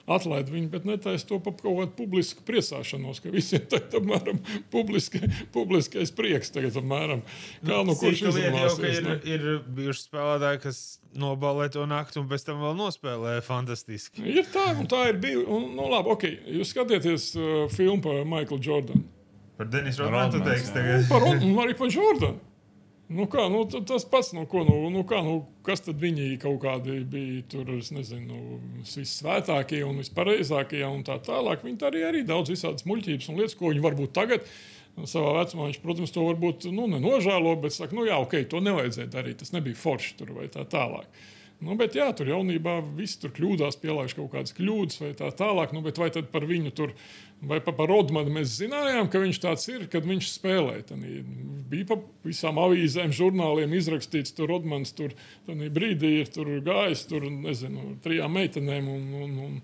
[0.09, 4.39] atlaid viņu, bet netaisa to par kaut kādu publisku priecāšanos, ka visiem tagad apmēram
[4.73, 5.21] publiski,
[5.53, 7.21] publiskais prieks tagad apmēram.
[7.65, 9.01] Kā nu, kurš izvēlēsies?
[9.01, 9.17] Ir, ne?
[9.29, 9.45] ir
[9.77, 10.81] bijuši spēlētāji, kas
[11.19, 14.25] nobalē to nakti un pēc tam vēl nospēlē fantastiski.
[14.25, 15.47] Ir tā, un tā ir bijusi.
[15.77, 19.05] Nu, labi, ok, jūs skatieties uh, filmu par Michaelu Jordanu.
[19.59, 21.03] Par Denisu Rodmanu teiks tagad.
[21.11, 22.39] Par, un arī par Jordanu.
[23.09, 26.59] Nu kā, nu, tas pats, nu, ko, nu, nu, kā, nu, kas tad viņi kaut
[26.61, 31.65] kādi bija tur, es nezinu, vissvētākie un vispareizākie un tā tālāk.
[31.65, 34.45] Viņi tā arī, arī daudz visādas muļķības un lietas, ko viņi varbūt tagad
[35.09, 39.11] savā vecumā, viņš, protams, to varbūt nu, nenožēlo, bet saka, nu jā, ok, to nevajadzēja
[39.17, 41.09] darīt, tas nebija forši tur vai tā tālāk.
[41.59, 45.73] Nu, bet, jā, tur jaunībā viss tur kļūdās, pielāgojas kaut kādas kļūdas vai tā tālāk.
[45.75, 46.93] Nu, vai tad par viņu tur,
[47.43, 50.85] vai pa, par Rodmanu mēs zinājām, ka viņš tāds ir, kad viņš spēlēja.
[50.93, 51.03] Tad
[51.69, 55.11] bija pa visām avīzēm, žurnāliem izrakstīts, tur Rodmans tur
[55.49, 58.87] brīdī ir tur gājis, tur nezinu, trijām meitenēm.
[58.95, 59.59] Un, un, un,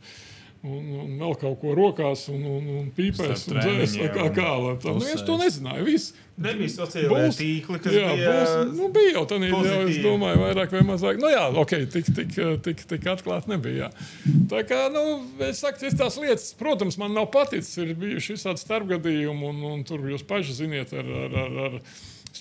[0.66, 4.74] un, un vēl kaut ko rokās, un, un, un pīpēs, un dzēs, kā kā lai
[4.82, 4.94] tā.
[4.98, 5.86] Nu, es to nezināju.
[5.88, 6.16] Viss.
[6.36, 8.32] Nebija sociālajā tīklā, kas jā, bija.
[8.36, 11.22] Būs, nu, bija jau tādā veidā, es domāju, vairāk vai mazāk.
[11.22, 12.34] Nu, jā, ok, tik, tik,
[12.66, 13.88] tik, tik atklāti nebija.
[13.88, 14.34] Jā.
[14.52, 15.06] Tā kā, nu,
[15.48, 17.78] es saku, tās lietas, protams, man nav paticis.
[17.80, 21.16] Ir bijuši visādi starpgadījumi, un, un tur jūs paši ziniet ar.
[21.24, 21.80] ar, ar, ar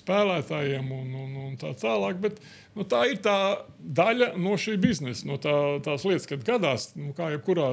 [0.05, 2.19] spēlētājiem un, un, un tā tālāk.
[2.21, 2.39] Bet,
[2.77, 3.37] nu, tā ir tā
[3.79, 5.53] daļa no šī biznesa, no tā,
[5.85, 7.71] tās lietas, kad gadās, nu, kā jebkurā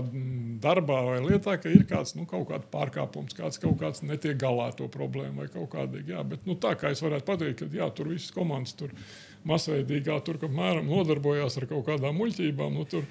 [0.63, 4.71] darbā vai lietā, ka ir kāds nu, kaut kāds pārkāpums, kāds kaut kāds netiek galā
[4.71, 6.17] ar to problēmu vai kaut kādīgi.
[6.17, 8.95] Jā, bet nu, tā kā es varētu pateikt, ka jā, tur visas komandas tur
[9.49, 12.77] masveidīgā tur apmēram nodarbojās ar kaut kādām muļķībām.
[12.79, 13.07] Nu, tur,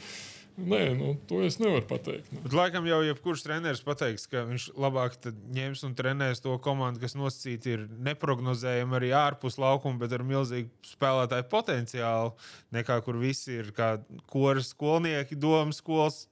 [0.62, 2.30] Nē, nu, to es nevaru pateikt.
[2.34, 2.44] Nu.
[2.46, 5.18] Bet, laikam jau jebkurš treneris pateiks, ka viņš labāk
[5.56, 10.94] ņems un trenēs to komandu, kas nosacīta ir neparedzējama arī ārpus laukuma, bet ar milzīgu
[10.94, 12.34] spēlētāju potenciālu,
[12.76, 13.96] nekā kur visi ir kā
[14.32, 16.26] koras skolnieki, domas skolas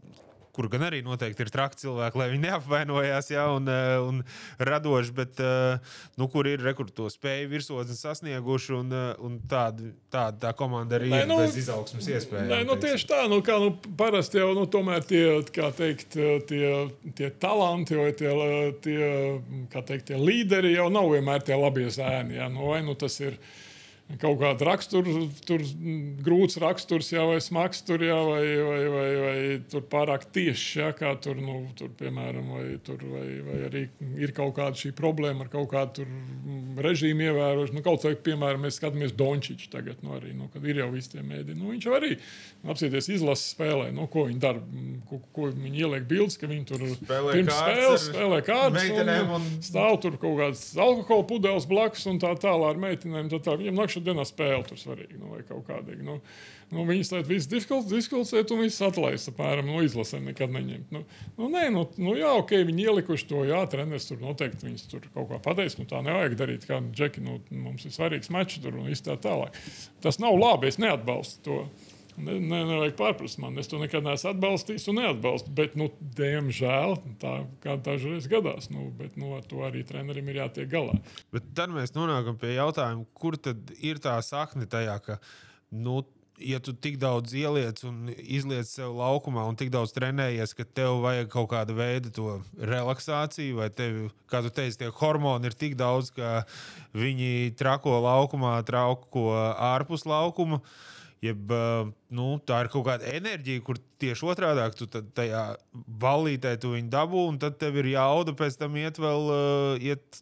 [0.59, 4.17] kur gan arī noteikti ir traki cilvēki, lai viņi neapvainojās ja, un, eh, un
[4.67, 8.73] radoši, bet eh, nu, kur ir rekords to spēju virsotni sasnieguši.
[8.75, 12.51] Un, eh, un tāda, tāda tā komanda arī nē, ir nu, bez izaugsmas iespējām.
[12.51, 15.23] Nē, nu, tieši tā, nu, kā nu, parasti jau nu, tie,
[15.79, 16.19] teikt,
[16.51, 16.73] tie,
[17.15, 18.35] tie talanti vai tie,
[18.83, 22.35] tie, teikt, tie līderi jau nav vienmēr tie labie zēni.
[22.41, 22.51] Ja?
[22.51, 23.39] Nu, vai nu tas ir?
[24.17, 25.11] Kaut kāda rakstura,
[25.45, 25.61] tur
[26.25, 29.35] grūts raksturs, jā, vai smags tur, jā, vai, vai, vai, vai
[29.69, 33.83] tur pārāk tieši, jā, kā tur, nu, tur piemēram, vai, tur, vai, vai arī
[34.17, 36.07] ir kaut kāda šī problēma ar kaut kādu
[36.79, 37.77] režīmu ievērošanu.
[37.77, 41.13] Nu, kaut kā, piemēram, mēs skatāmies Dončiču tagad, nu, arī, nu, kad ir jau visi
[41.13, 41.53] tie mēdī.
[41.59, 42.15] Nu, viņš arī,
[42.65, 44.63] apsieties, izlases spēlē, nu, ko viņi dara,
[45.09, 49.47] ko, ko viņi ieliek bildes, ka viņi tur spēlē spēles, spēlē kārtas, un, un...
[49.65, 53.29] stāv tur kaut kāds alkohola pudeles blakus un tā tālāk ar meitenēm.
[53.29, 53.55] Tā tā.
[53.59, 55.17] Viņam nakšā dienā spēle tur svarīga.
[55.19, 56.05] Nu, vai kaut kādīgi.
[56.05, 56.17] Nu,
[56.73, 59.31] nu, viņas tādu visu diskusēt un viss atlaist.
[59.33, 60.95] Apmēram no nu, izlasēm nekad neņemt.
[60.95, 61.03] Nu,
[61.37, 65.05] nu, nē, nu, nu, jā, ok, viņi ielikuši to, jā, treneris tur noteikti viņas tur
[65.13, 65.77] kaut kā pateiks.
[65.81, 69.19] Nu, tā nevajag darīt, kā džeki, nu, mums ir svarīgs mačs tur un viss tā
[69.21, 69.57] tālāk.
[70.03, 71.61] Tas nav labi, es neatbalstu to.
[72.19, 73.57] Ne, ne, nevajag pārprast man.
[73.61, 75.53] Es to nekad neesmu atbalstījis un neatbalstu.
[75.55, 75.89] Bet, nu,
[76.19, 77.33] diemžēl, tā
[77.63, 78.69] kā dažreiz gadās.
[78.73, 80.99] Nu, bet, nu, ar to arī trenerim ir jātiek galā.
[81.33, 85.19] Bet tad mēs nonākam pie jautājuma, kur tad ir tā sakne tajā, ka,
[85.71, 86.01] nu,
[86.39, 91.01] ja tu tik daudz ieliec un izliec sev laukumā un tik daudz trenējies, ka tev
[91.03, 95.75] vajag kaut kāda veida to relaksāciju, vai tev, kā tu teici, tie hormoni ir tik
[95.79, 96.43] daudz, ka
[96.97, 100.61] viņi trako laukumā, trauko ārpus laukuma.
[101.23, 105.43] Jeb, uh, nu, tā ir kaut kāda enerģija, kur tieši otrādi tu tajā
[105.73, 110.21] ballītē tu viņu dabū, un tad tev ir jauda pēc tam iet vēl uh, iet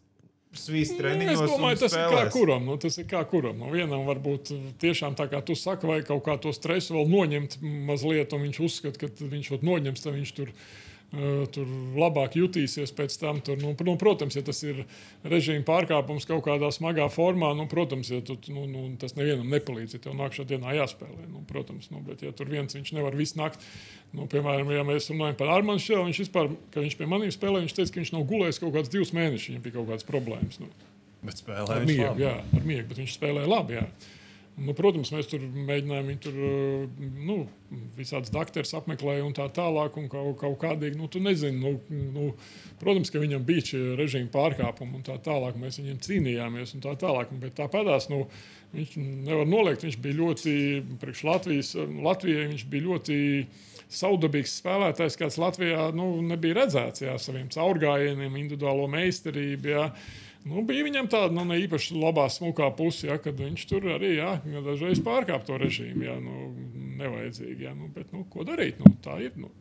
[0.58, 1.44] svīst Nu, treniņos.
[1.44, 2.18] Es domāju, tas spēlēs.
[2.18, 2.66] ir kā kuram.
[2.66, 3.62] Nu, tas ir kā kuram.
[3.62, 4.50] Nu, vienam varbūt
[4.82, 8.60] tiešām tā kā tu saki, vai kaut kā to stresu vēl noņemt mazliet, un viņš
[8.66, 10.50] uzskata, ka viņš to noņems, tad viņš tur.
[10.50, 10.87] Uh,
[11.54, 13.38] tur labāk jutīsies pēc tam.
[13.44, 14.82] Tur, nu, nu, protams, ja tas ir
[15.24, 19.96] režīma pārkāpums kaut kādā smagā formā, nu, protams, ja tu, nu, nu, tas nevienam nepalīdz.
[19.96, 23.40] Ja tev nākamā dienā jāspēlē, nu, protams, nu, bet ja tur viens viņš nevar visu
[23.40, 23.64] nakti,
[24.12, 27.64] nu, piemēram, ja mēs runājam par Armānu Šēlu, viņš vispār, ka viņš pie maniem spēlē,
[27.64, 30.60] viņš teica, ka viņš nav gulējis kaut kādus divus mēnešus, viņam bija kaut kādas problēmas.
[30.60, 30.70] Nu.
[31.24, 33.80] Bet spēlē Ar miegu, jā, ar miegu, bet viņš spēlēja labi.
[33.80, 33.88] Jā.
[34.58, 37.36] Nu, protams, mēs tur mēģinājām viņu tur, uh, nu,
[37.98, 39.96] visādas doktorus apmeklēt, un tā tālāk.
[40.00, 42.32] Un kaut, kaut kādīgi, nu, tu nezini, nu, nu,
[42.82, 46.74] protams, ka viņam bija šie režīma pārkāpumi, un tā tālāk mēs viņiem cīnījāmies.
[46.74, 48.24] un Tā tālāk, bet tāpatās nu,
[48.74, 49.86] viņš nevar noliegt.
[49.86, 50.54] Viņš bija ļoti,
[51.02, 51.74] priekš Latvijas,
[52.08, 53.18] Latvijai viņš bija ļoti
[53.88, 59.70] saudabīgs spēlētājs, kāds Latvijā nu, nebija redzēts jā, saviem caurgājieniem, individuālo meistarību.
[59.72, 59.86] Jā.
[60.48, 64.14] Nu, bija viņam tāda nu, ne īpaši labā, smukā puse, ja, kad viņš tur arī
[64.16, 66.06] jā, dažreiz pārkāpa to režīmu.
[66.06, 66.48] Jā, nu,
[67.02, 68.80] nevajadzīgi, jā, nu, bet nu, ko darīt?
[68.80, 69.36] Nu, tā ir.
[69.36, 69.52] Nu.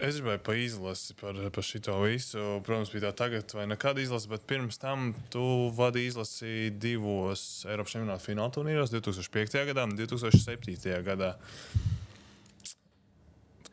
[0.00, 2.42] Es gribēju par izlasi, par, par šo visu.
[2.64, 5.42] Protams, bija tā tagad, vai nekad izlase, bet pirms tam tu
[5.76, 9.58] vadīji izlasi divos Eiropas čempionāta fināla turnīros, 2005.
[9.68, 11.02] gadā un 2007.
[11.04, 11.34] gadā.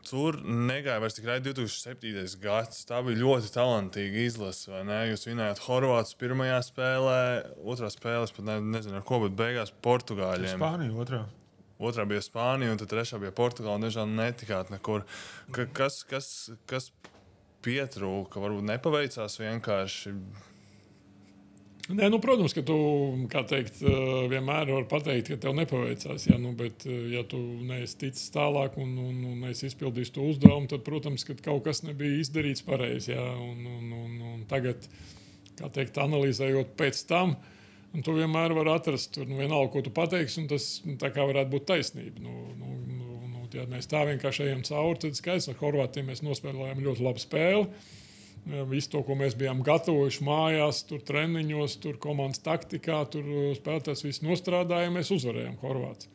[0.07, 2.37] Tur negāja vairs tikai 2007.
[2.43, 2.85] gads.
[2.87, 4.71] Tā bija ļoti talantīga izlase.
[5.09, 7.19] Jūs vinējāt Horvātus pirmajā spēlē,
[7.67, 10.55] otrā spēlē, pat ne, nezinu, ar ko, bet beigās Portugāļiem.
[10.55, 11.21] Spānija otrā.
[11.77, 13.81] Otrā bija Spānija, un trešā bija Portugāla.
[13.83, 15.03] Dažādi netikāt nekur.
[15.53, 16.29] Ka, kas, kas,
[16.69, 16.89] kas
[17.65, 18.41] pietrūka?
[18.41, 20.15] Varbūt nepaveicās vienkārši.
[21.87, 22.75] Nē, nu, protams, ka tu
[23.47, 23.77] teikt,
[24.27, 26.25] vienmēr vari pateikt, ka tev nepaveicās.
[26.27, 30.67] Jā, nu, bet, ja tu neesi ticis tālāk un, un, un neesi izpildījis to uzdevumu,
[30.67, 33.13] tad, protams, ka kaut kas nebija izdarīts pareizi.
[33.13, 34.83] jā, Un, un, un, un tagad,
[35.55, 37.37] kā teikt, analizējot pēc tam,
[38.03, 41.69] tu vienmēr vari atrast, tur, nu, vienalga, ko tu pateiksi, un tas nu, varētu būt
[41.71, 42.19] taisnība.
[42.25, 46.25] Nu, nu, nu, nu, ja mēs tā vienkārši ejam cauri, tad skaidrs, ar Horvātiem mēs
[46.27, 47.63] nospēlējām ļoti labu spēli.
[48.69, 53.25] Visu to, ko mēs bijām gatavojuši mājās, tur treniņos, tur komandas taktikā, tur
[53.57, 56.13] spēlētājs viss nostrādāja, mēs uzvarējām Horvātiju.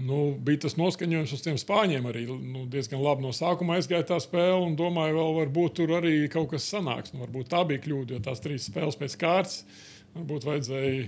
[0.00, 4.16] Nu, bija tas noskaņojums uz tiem spāņiem arī nu, diezgan labi no sākuma aizgāja tā
[4.24, 7.12] spēle, un domāju, vēl varbūt tur arī kaut kas sanāks.
[7.12, 9.60] Nu, varbūt tā bija kļūda, jo tās trīs spēles pēc kārtas
[10.16, 11.04] varbūt vajadzēja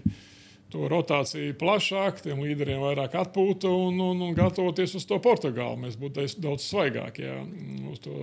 [0.75, 5.79] to rotāciju plašāk, tiem līderiem vairāk atpūta un, un, un gatavoties uz to Portugāli.
[5.85, 7.37] Mēs būtu daudz svaigāki jā,
[7.93, 8.15] uz to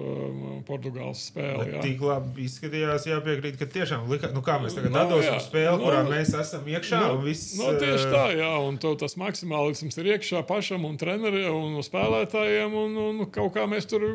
[0.67, 1.69] Portugāles spēli.
[1.71, 1.83] Jā.
[1.85, 5.87] Tik labi izskatījās, jāpiekrīt, ka tiešām lika, nu, kā mēs tagad Nu, atdosim spēli, Nu,
[5.87, 6.99] kurā mēs esam iekšā.
[7.05, 10.99] Nu, un viss, nu, tieši tā, jā, un to, tas maksimālisms ir iekšā pašam un
[10.99, 14.09] treneriem un spēlētājiem, un, un kaut kā mēs tur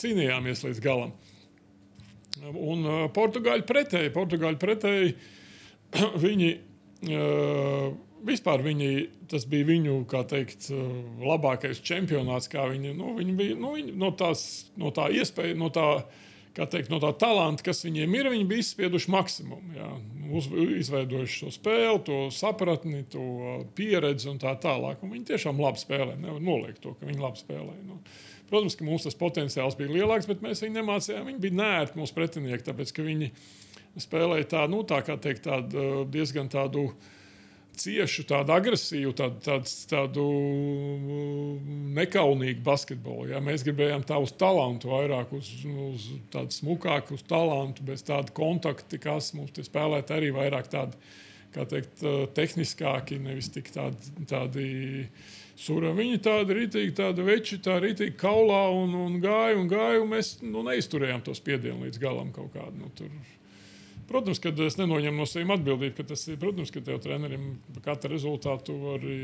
[0.00, 1.12] cīnījāmies līdz galam.
[2.48, 5.16] Un uh, Portugāļi pretēji, Portugāļi pretēji,
[6.24, 6.52] viņi
[7.02, 8.90] vispār viņi,
[9.30, 10.00] tas bija viņu,
[10.30, 10.68] teikt,
[11.22, 15.86] labākais čempionāts, viņi, nu, viņi bija, nu, viņi, no, tās, no tā iespēja, no tā,
[16.54, 19.76] teikt, no tā talanta, kas viņiem ir, viņi bija izspieduši maksimumu.
[19.78, 19.92] Jā.
[20.32, 20.46] Uz,
[20.78, 23.24] izveidojuši šo spēli, to sapratni, to
[23.76, 25.02] pieredzi un tā tālāk.
[25.04, 26.14] Un viņi tiešām labi spēlē.
[26.16, 27.74] Nevar noliegt to, ka viņi labi spēlē.
[27.84, 27.98] Nu.
[28.48, 31.26] Protams, ka mums tas potenciāls bija lielāks, bet mēs viņu nemācījām.
[31.28, 33.28] Viņi bija nērti mūsu pretinieki, tāpēc ka viņi
[34.00, 36.88] spēlēja tā, nu, tā kā teikt, tādu, diezgan tādu
[37.78, 40.24] ciešu, tādu agresīvu, tādu, tādu, tādu
[41.96, 43.30] nekaunīgu basketbolu.
[43.32, 43.42] Ja?
[43.44, 49.00] Mēs gribējām tā uz talantu vairāk, uz, uz tādu smukāku, uz talantu, bez tāda kontakta,
[49.00, 51.00] kas mums tie spēlētāji arī vairāk tādi,
[51.52, 52.04] kā teikt,
[52.36, 54.12] tehniskāki, nevis tik tādi.
[54.28, 54.66] tādi
[55.62, 60.08] Sura viņi tādi rītīgi, tādi veči, tā rītīgi kaulā un, un gāja un gāja, un
[60.10, 62.80] mēs nu, neizturējām to spiedienu līdz galam kaut kādu.
[62.80, 63.12] Nu, tur.
[64.12, 66.38] Protams, ka es nenoņemu no sevis atbildību, ka tas ir.
[66.40, 69.18] Protams, ka tev trenerim katru rezultātu arī,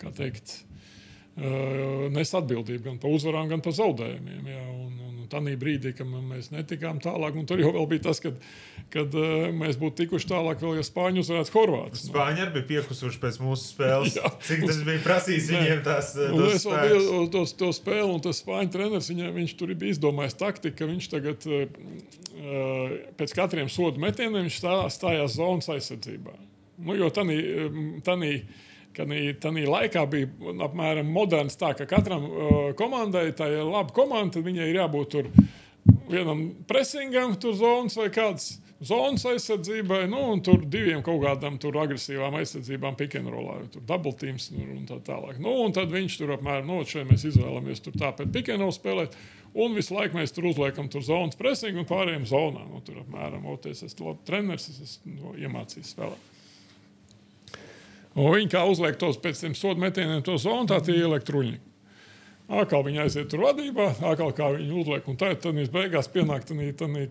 [0.00, 0.62] kā teikt,
[1.36, 4.48] nes atbildību gan par uzvarām, gan par zaudējumiem.
[4.52, 8.36] Jā, un, un tādā brīdī, kad mēs netikām tālāk, un tur jau bija tas, kad,
[8.92, 9.16] kad
[9.56, 12.04] mēs būtu tikuši tālāk, vēl ja Spāņu uzvarētu Horvātus.
[12.10, 14.16] Spāņi arī bija piekusuši pēc mūsu spēles.
[14.18, 14.32] Jā.
[14.44, 18.24] Cik tas bija prasījis viņiem tās Un tos es vēl biju to, to spēli, un
[18.28, 21.48] tas spāņu treneris, viņa, viņš tur bija izdomājis taktiku, ka viņš tagad
[23.16, 26.36] pēc katriem sodu metieniem stājās zonas aizsardzībā.
[26.82, 27.38] Nu, jo tanī,
[28.96, 34.36] tanī, Tanī laikā bija apmēram moderns tā, ka katram uh, komandai, tā ir laba komanda,
[34.38, 35.30] tad viņai ir jābūt tur
[36.12, 38.52] vienam presingam, tur zonas vai kāds
[38.82, 44.98] zonas aizsardzībai, nu, un tur diviem kaut kādām agresīvām aizsardzībām, pikantrolā, tur dubultīms un tā
[45.06, 45.38] tālāk.
[45.42, 49.16] Nu, un tad viņš tur apmēram, nu, šeit mēs izvēlamies tur tāpēc pikantrolu spēlēt.
[49.52, 52.70] Un visu laiku mēs tur uzliekam tur zonas presingu un pārējiem zonām.
[52.72, 56.31] Nu, tur apmēram, o, es esmu labs treneris, es esmu no, iemācījis spēlēt.
[58.12, 61.58] Un viņi kā uzliek tos pēc tam sodu metieniem, to zonu, tā tie ieliek truņi.
[62.52, 65.06] Atkal viņi aiziet tur vadībā, atkal kā viņi uzliek.
[65.08, 67.06] Un tad, tad beigās pienāk tādā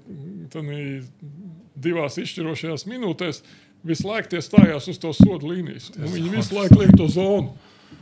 [1.81, 3.41] divās izšķirošajās minūtēs,
[3.87, 5.89] visu laiku tie stājās uz to sodu līnijas.
[5.97, 7.55] Viņi visu laiku liek to zonu.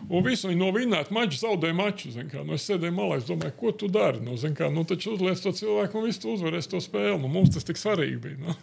[0.08, 2.10] Un visu viņi novinēja maču, zaudēja maču.
[2.16, 4.22] Nu, es sēdēju malā, es domāju, ko tu dari.
[4.24, 7.20] Nu, kā, nu, taču uzliek to cilvēku un viss uzvarēs to spēli.
[7.22, 8.40] Nu, mums tas tik svarīgi bija.
[8.42, 8.56] Nu.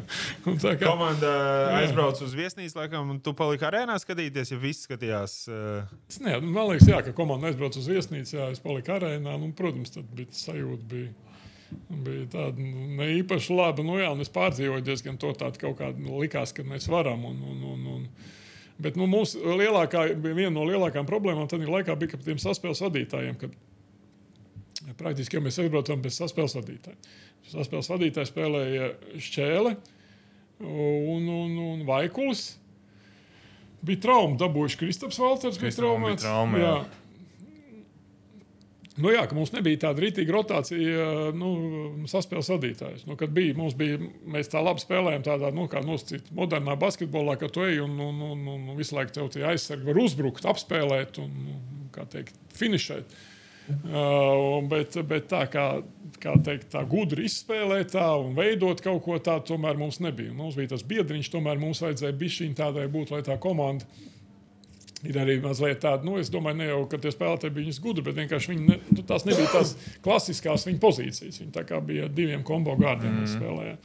[0.62, 1.32] kā, Komanda
[1.80, 5.36] aizbrauca uz viesnīcu, laikam, un tu paliki arēnā skatīties, ja viss skatījās.
[5.50, 5.92] Uh...
[6.24, 9.36] Nē, man liekas, jā, ka komanda aizbrauca uz viesnīcu, jā, es paliku arēnā.
[9.42, 10.84] Nu, protams, tad bija sajūta.
[10.94, 11.12] Bija.
[11.90, 13.82] Bija tāda nu, ne īpaši laba.
[13.82, 17.24] Nu, jā, es pārdzīvoju diezgan to tādu kaut kādu likās, ka mēs varam.
[17.26, 18.04] Un, un, un, un,
[18.82, 23.38] Bet nu, mūsu lielākā, viena no lielākajām problēmām tajā laikā bija ar tiem saspēles vadītājiem.
[23.40, 23.54] Kad,
[25.00, 26.98] praktiski jau mēs aizbraucām bez saspēles vadītāja.
[27.48, 28.90] Saspēles vadītājs spēlēja
[29.22, 29.72] šķēle
[30.60, 32.44] un, un, un vaikulis.
[33.86, 35.60] Bija trauma, dabūjuši Kristaps Valters.
[35.62, 36.24] Bija traumēts.
[36.24, 36.76] Bija trauma, jā.
[36.76, 37.05] Jā.
[38.96, 41.06] Nu, jā, mums nebija tāda rītīga rotācija,
[41.36, 41.50] nu,
[42.08, 43.04] saspēles vadītājs.
[43.08, 43.98] Nu, kad bija, mums bija,
[44.32, 48.22] mēs tā labi spēlējām tādā, nu, kā nosacīt, modernā basketbolā, ka tu ej un, un,
[48.32, 51.36] un, un visu laiku tev tie aizsargi var uzbrukt, apspēlēt un,
[51.92, 53.18] kā teikt, finišēt.
[53.66, 55.66] Uh, bet, bet tā kā,
[56.22, 60.32] kā teikt, tā gudri izspēlēt tā un veidot kaut ko tādu, tomēr mums nebija.
[60.36, 63.84] Mums bija tas biedriņš, tomēr mums vajadzēja bišķiņ tādai būt, lai tā komanda
[65.06, 68.18] Ir arī mazliet tāda, nu, es domāju, ne jau, ka tie spēlētāji bija gudri, bet
[68.18, 71.40] vienkārši viņi ne, nu, tās nebija tās klasiskās viņa pozīcijas.
[71.42, 73.32] Viņi tā kā bija diviem kombo gārdiem mm.
[73.36, 73.76] spēlējā.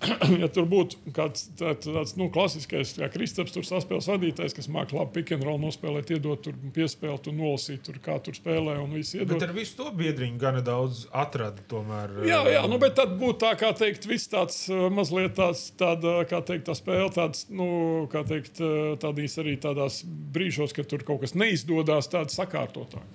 [0.42, 4.96] ja tur būtu kāds tāds, tāds nu, klasiskais, kā Kristaps, tur saspēles vadītājs, kas māca
[4.96, 8.78] labi pick and roll nospēlēt, iedot, tur piespēlēt un nolasīt, tur, kā tur spēlē.
[8.80, 12.22] Bet ar visu to biedriņu gana daudz atrada tomēr.
[12.28, 16.40] Jā, jā, nu, bet tad būtu tā, kā teikt, viss tāds mazliet tāds, tāda, kā
[16.48, 17.70] teikt, tā spēle tāds, nu,
[18.12, 18.62] kā teikt,
[19.04, 23.08] tādīs arī tādās brīžos, kad tur kaut kas neizdodas, tāda sakārtotāk.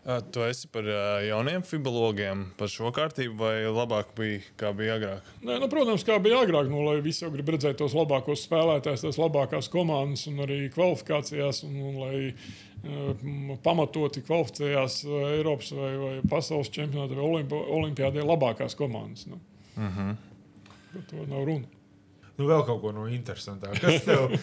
[0.00, 0.86] Tu esi par
[1.20, 5.26] jauniem fibologiem, par šo kārtību, vai labāk bija, kā bija agrāk?
[5.44, 9.04] Nē, nu, protams, kā bija agrāk, nu, lai visi jau grib redzēt tos labākos spēlētājus,
[9.04, 15.02] tās labākās komandas un arī kvalifikācijās, un, un lai uh, pamatoti kvalificējās
[15.34, 19.28] Eiropas vai, vai pasaules čempionātā vai olimpi olimpiādē labākās komandas.
[19.28, 19.36] Nu.
[19.76, 20.08] Uh mhm.
[20.08, 20.16] -huh.
[20.94, 21.79] Par to nav runa.
[22.40, 23.76] Nu, vēl kaut ko no interesantāka.
[23.82, 24.38] Kas tev uh,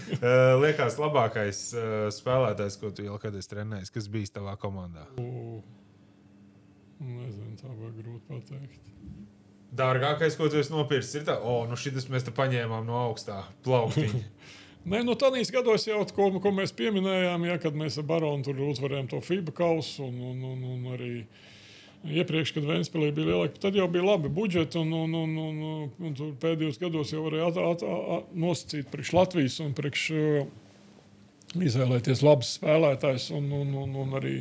[0.61, 3.89] liekas labākais uh, spēlētājs, ko tu jau kādreiz trenējies?
[3.95, 5.07] Kas bija tavā komandā?
[5.17, 5.63] Uh,
[7.01, 8.93] nezinu, tā var grūti pateikt.
[9.77, 13.41] Dārgākais, ko tu esi nopircis, ir tas, oh, nu šis mēs te paņēmām no augstā
[13.65, 14.23] plauktiņa.
[14.93, 18.61] Nē, no tādīs gados jau, ko, ko mēs pieminējām, ja, kad mēs ar Baronu tur
[18.69, 21.46] uzvarējām to FIBA kausu un, un, un, un arī uh,
[22.07, 24.79] Iepriekš, kad Vēnspēlī bija lielāka, tad jau bija labi budžeti.
[24.79, 25.59] Un, un, un, un,
[25.99, 30.47] un, un pēdējos gados jau varēja at, at, at, nosacīt priekš Latvijas un priekš uh,
[31.67, 34.37] izvēlēties labus spēlētājus un, un, un, un arī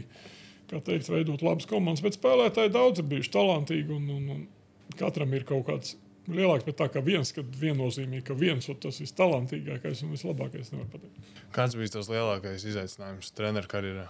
[0.71, 2.05] teikt, veidot labas komandas.
[2.07, 5.97] Bet spēlētāji daudz ir bijuši talantīgi un, un, un katram ir kaut kāds
[6.31, 10.89] lielāks, bet tā kā viens, kad viennozīmīgi, ka viens ir tas vistalantīgākais un vislabākais, nevar
[10.95, 11.35] pateikt.
[11.55, 14.09] Kāds bija tas lielākais izaicinājums treneru karjerā?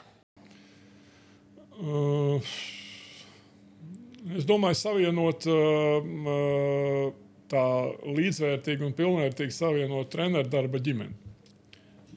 [1.77, 2.55] Uh,
[4.35, 7.13] Es domāju, savienot um, uh,
[7.51, 7.63] tā
[8.11, 11.15] līdzvērtīgi un pilnvērtīgi savienot treneru darba ģimeni.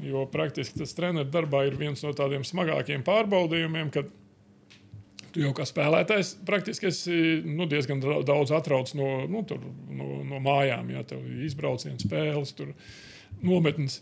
[0.10, 4.10] Jo praktiski tas treneru darbā ir viens no tādiem smagākiem pārbaudījumiem, kad
[5.30, 9.62] tu jau kā spēlētājs praktiski esi nu, diezgan daudz atrauc no, nu, tur,
[9.94, 10.90] no, no mājām.
[10.96, 12.74] Jā, tev ir izbrauciens, spēles, tur,
[13.44, 14.00] nometnes.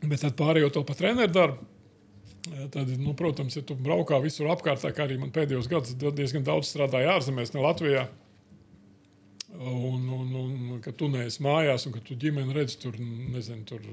[0.00, 1.74] Bet tad pārējot to pa treneru darbu
[2.72, 6.70] Tad, nu, protams, ja tu braukā visur apkārt, kā arī man pēdējos gados diezgan daudz
[6.70, 8.08] strādāja ārzemēs, ne Latvijā.
[9.58, 13.86] Un, un, un kad tu neesi mājās, un kad tu ģimeni redz tur, nezinu, tur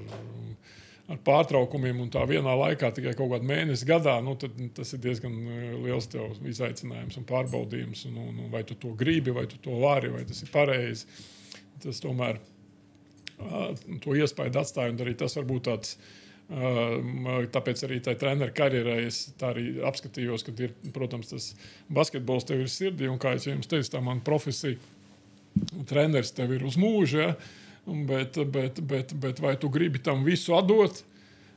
[1.10, 5.02] ar pārtraukumiem, un tā vienā laikā tikai kaut kādu mēnesi gadā, nu, tad tas ir
[5.04, 5.36] diezgan
[5.84, 6.10] liels
[6.52, 8.04] izaicinājums un pārbaudījums.
[8.10, 11.08] Un, un, un vai tu to gribi, vai tu to vari, vai tas ir pareizi.
[11.82, 12.40] Tas tomēr
[14.02, 15.96] to iespēju atstāja, un arī tas var būt tāds
[16.46, 21.48] Tāpēc arī tajā treneru karjerā es tā arī apskatījos, ka, ir, protams, tas
[21.90, 24.78] basketbols tev ir sirdī, un kā jau jums teicu, tā mana profesija,
[25.90, 27.24] treneris tev ir uz mūžu.
[27.24, 27.34] Ja?
[27.86, 31.02] Bet, bet, bet, bet vai tu gribi tam visu atdot?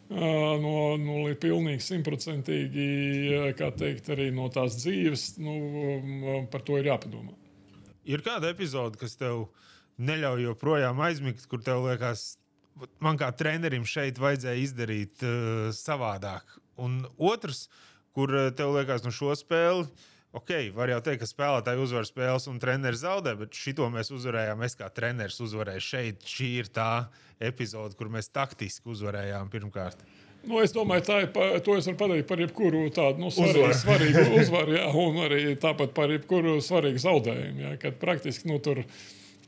[0.09, 2.85] no, no līdz pilnīgi simtprocentīgi,
[3.57, 7.35] kā teikt, arī no tās dzīves, nu, par to ir jāpadomā.
[8.09, 9.47] Ir kāda epizode, kas tev
[10.01, 12.38] neļauj joprojām aizmigt, kur tev liekas,
[13.03, 16.57] man kā trenerim šeit vajadzēja izdarīt uh, savādāk.
[16.79, 17.67] Un otrs,
[18.15, 19.87] kur tev liekas, no šo spēli
[20.31, 24.63] ok, var jau teikt, ka spēlētāji uzvar spēles un treneris zaudē, bet šito mēs uzvarējām.
[24.65, 26.25] Es kā treneris uzvarēju šeit.
[26.25, 27.09] Šī ir tā
[27.41, 30.03] epizode, kur mēs taktiski uzvarējām pirmkārt.
[30.47, 31.31] Nu, es domāju, tā ir.
[31.35, 35.41] Pa, to es varu pateikt par jebkuru tādu nu, svarīgu, svarīgu uzvaru, jā, un arī
[35.59, 37.65] tāpat par jebkuru svarīgu zaudējumu.
[37.65, 38.85] Jā, kad praktiski nu, tur.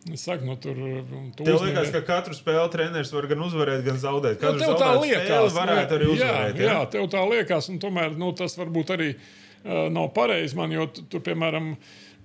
[0.10, 1.76] Es saku, nu, tur tu Tev uzmanē...
[1.76, 4.40] liekas, ka katru spēli treneris var gan uzvarēt, gan zaudēt.
[4.41, 6.57] Katru nu, tev tā liekas, varētu arī uzvarēt.
[6.57, 6.72] Jā, jā?
[6.73, 10.88] jā, tev tā liekas, un tomēr nu, tas varbūt arī ir nav pareizi man, jo
[10.90, 11.76] tur, piemēram,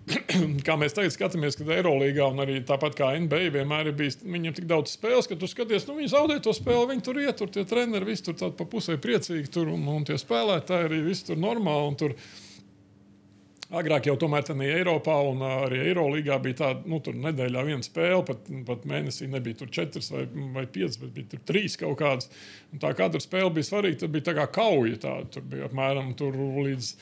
[0.67, 4.55] kā mēs tagad skatāmies, kad Eirolandā un arī tāpat kā NBA vienmēr ir bijis, viņiem
[4.57, 7.51] tik daudz spēles, ka tu skaties, nu, viņi zaudē to spēli, viņi tur iet, tur
[7.53, 11.41] tie treneri, visi tur pa pusē priecīgi, tur, un, un tie spēlētāji arī viss tur
[11.43, 11.97] normāli.
[12.01, 12.15] Tur,
[13.75, 18.21] Agrāk jau tomēr tādā Eiropā un arī Eirolandā bija tāda, nu, tur nedēļā viena spēle,
[18.29, 20.23] pat, pat mēnesī nebija tur četras vai,
[20.55, 22.31] vai piecas, bet bija tur trīs kaut kādas.
[22.71, 25.01] Un tā katra spēle bija svarīga, tad bija tā kā kauja.
[25.03, 26.93] Tā, tur bija apmēram tur līdz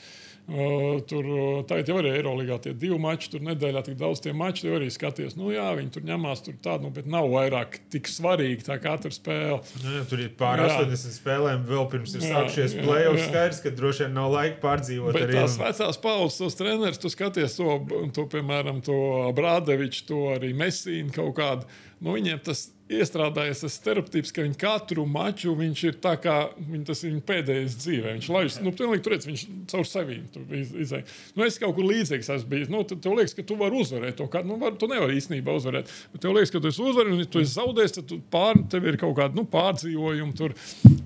[1.09, 1.27] tur
[1.65, 4.91] tagad jau arī Eirolandā tie divi mači, tur nedēļā tik daudz tie mači, jau arī
[4.93, 5.33] skaties.
[5.39, 9.09] Nu, jā, viņi tur ņemās tur tādu, nu, bet nav vairāk tik svarīgi tā katra
[9.13, 9.57] spēle.
[9.81, 13.25] Nu, jā, tur ir pār 80 spēlēm, vēl pirms ir sākušies playoffs.
[13.25, 15.17] Skaidrs, ka droši vien nav laika pārdzīvot.
[15.17, 17.79] Bet tās vecās pauzes, tos trenerus, tu skaties to,
[18.13, 19.01] to piemēram, to
[19.37, 21.75] Brādeviču, to arī Mesīnu kaut kādu.
[22.03, 26.83] Nu, viņiem tas iestrādājies tas stereotips, ka viņi katru maču viņš ir tā kā viņa,
[26.85, 28.11] tas viņa pēdējais dzīvē.
[28.17, 30.19] Viņš laiž, nu, pilnīgi tur redz, viņš caur sevi
[30.59, 31.05] iz, izēja.
[31.33, 32.69] Nu, es kaut kur līdzīgs esmu bijis.
[32.69, 35.89] Nu, tev liekas, ka tu vari uzvarēt to, kā, nu, var, tu nevari īstenībā uzvarēt.
[36.13, 38.85] Bet tev liekas, ka tu esi uzvarējis, un ja tu esi zaudējis, tad pār, tev
[38.91, 40.53] ir kaut kāda nu, pārdzīvojuma, tur,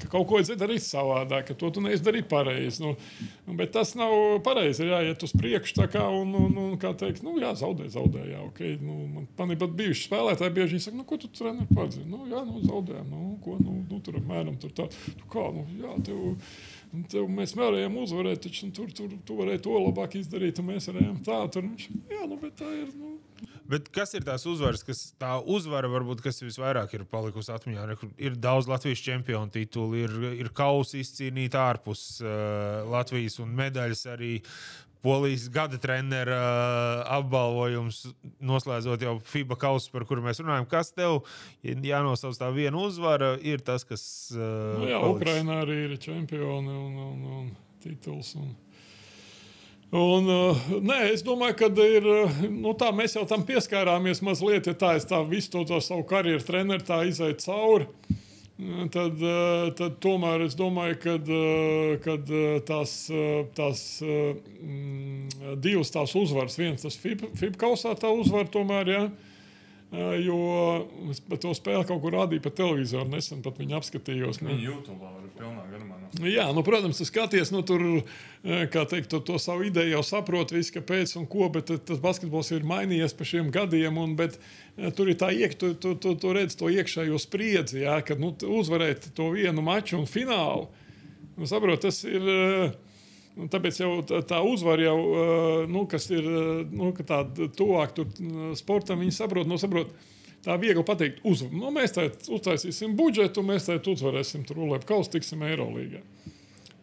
[0.03, 2.83] ka kaut ko vajadzēja darīt savādāk, ka to tu neesi darījis pareizi.
[2.83, 4.83] Nu, bet tas nav pareizi.
[4.83, 8.27] Ir jāiet uz priekšu, kā, un, un, un kā teikt, nu, jā, zaudē, zaudē.
[8.33, 8.75] Jā, okay.
[8.83, 12.07] nu, man, man ir pat bijuši spēlētāji, bieži viņi saka, nu, ko tu tur padzina.
[12.11, 13.13] Nu, jā, nu, zaudējām.
[13.13, 14.89] Nu, ko, nu, nu, tur apmēram tur tā.
[14.89, 16.51] Tu kā, nu, jā, tev,
[17.13, 20.91] tev mēs varējām uzvarēt, taču nu, tur, tur tu varēji to labāk izdarīt, un mēs
[20.91, 21.41] varējām tā.
[21.53, 21.71] Tur,
[22.11, 22.93] jā, nu, bet tā ir.
[22.97, 23.17] Nu,
[23.69, 27.83] Bet kas ir tās uzvaras, kas tā uzvara, varbūt, kas visvairāk ir palikusi atmiņā?
[28.17, 34.39] Ir daudz Latvijas čempionu titulu, ir, ir kausa izcīnīta ārpus uh, Latvijas un medaļas arī
[35.01, 38.01] Polijas gada trenera uh, apbalvojums,
[38.43, 40.67] noslēdzot jau FIBA kausu, par kuru mēs runājam.
[40.67, 41.21] Kas tev
[41.63, 44.03] jānosauc tā viena uzvara, ir tas, kas.
[44.35, 45.21] Uh, nu, jā, paliks.
[45.21, 47.53] Ukrainā arī ir čempioni un, un, un
[47.83, 48.33] tituls.
[48.39, 48.51] Un...
[49.89, 52.09] Un, uh, nē, es domāju, ka ir,
[52.51, 56.03] nu, tā, mēs jau tam pieskārāmies mazliet, ja tā es tā visu to, to savu
[56.11, 57.87] karjeru treneru tā izaicu cauri.
[58.91, 61.13] Tad, eh, tad tomēr es domāju, ka
[62.03, 68.11] kad eh, tās, eh, tās mm, divas tās uzvaras, viens tas FIB, FIB kausā tā
[68.11, 68.91] uzvara tomēr.
[68.91, 69.05] Ja,
[69.89, 70.35] Jo
[71.09, 74.37] es to spēli kaut kur rādīju pa televizoru, nesen pat viņu apskatījos.
[74.43, 74.51] Nu.
[74.51, 75.95] Viņa YouTube ir pilnā garumā.
[76.03, 76.27] Nu.
[76.29, 77.81] Jā, nu, protams, tu skaties, nu, tur,
[78.43, 82.51] kā teikt, to, to savu ideju jau saproti, visu, kāpēc un ko, bet tas basketbols
[82.53, 83.97] ir mainījies pa šiem gadiem.
[83.97, 84.37] Un, bet,
[84.97, 88.35] tur ir tā iekšā, tu, tu, tu, tu redz to iekšējo spriedzi, jā, kad nu,
[88.59, 90.69] uzvarēt to vienu maču un finālu.
[91.33, 92.29] Nu, saprot, tas ir.
[92.29, 92.77] Uh,
[93.47, 94.97] tāpēc jau tā, uzvara, jau,
[95.71, 96.25] nu, kas ir
[96.71, 97.95] nu, tāda tuvāk
[98.59, 99.93] sportam, viņi saprot, no nu, saprot.
[100.39, 101.51] Tā viegli pateikt, uzvar.
[101.51, 105.99] Nu, mēs tā uztaisīsim budžetu, mēs tā uzvarēsim, tur ulēp kausu, tiksim Eirolīgā.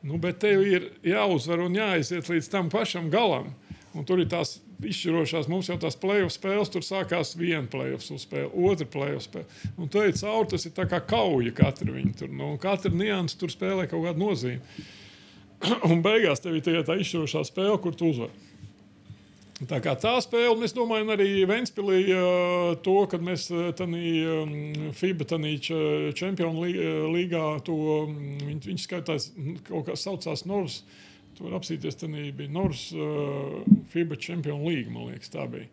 [0.04, 3.48] Nu, bet tev ir jāuzvar un jāiziet līdz tam pašam galam.
[3.96, 8.50] Un tur ir tās izšķirošās, mums jau tās playoff spēles, tur sākās viena playoff spēle,
[8.68, 9.48] otra playoff spēle.
[9.80, 12.32] Un tu ej cauri, tas ir kā kauja katra viņa tur.
[12.42, 14.84] Nu, katra nianses tur spēlē kaut kādu nozīmi.
[15.90, 18.46] Un beigās tev ir tā, tā izšķirošā spēle, kur tu uzvari.
[19.64, 22.00] Tā tā spēle, un es domāju, arī Vēnspīlī
[22.84, 24.00] to, kad mēs tādā
[24.98, 25.28] FIBA
[26.12, 26.66] čempionu
[27.14, 27.78] līgā, to
[28.10, 29.30] viņi, viņi skaitās
[29.64, 30.82] kaut kā saucās Nors.
[31.38, 32.90] Tur apsīties, tā bija Nors
[33.94, 35.72] FIBA čempionu līga, man liekas, tā bija.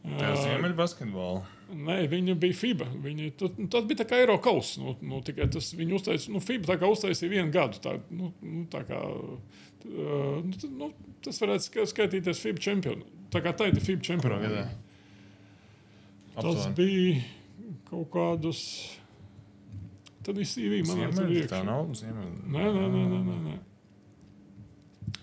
[0.00, 1.40] Tā ir Ziemeļbasketbola.
[1.76, 2.86] Nē, viņa bija FIBA.
[3.04, 4.80] Viņa, tas, tas bija kā Eiro kausa.
[4.82, 7.82] Nu, nu, tikai tas viņa uztaisīja, nu, FIBA tā kā uztaisīja vienu gadu.
[7.84, 10.38] Tā, nu, nu, tā kā, uh,
[10.72, 10.90] nu,
[11.24, 13.06] tas varētu skaitīties FIBA čempionu.
[13.30, 14.64] Tā kā tā ir FIBA čempionu.
[16.40, 17.20] Tas bija
[17.90, 18.62] kaut kādus.
[20.24, 21.92] Tad bija CV man liekas, tā nav.
[21.96, 22.32] Ziemeļ.
[22.48, 23.04] Nē, nē, nē.
[23.04, 23.58] nē, nē, nē.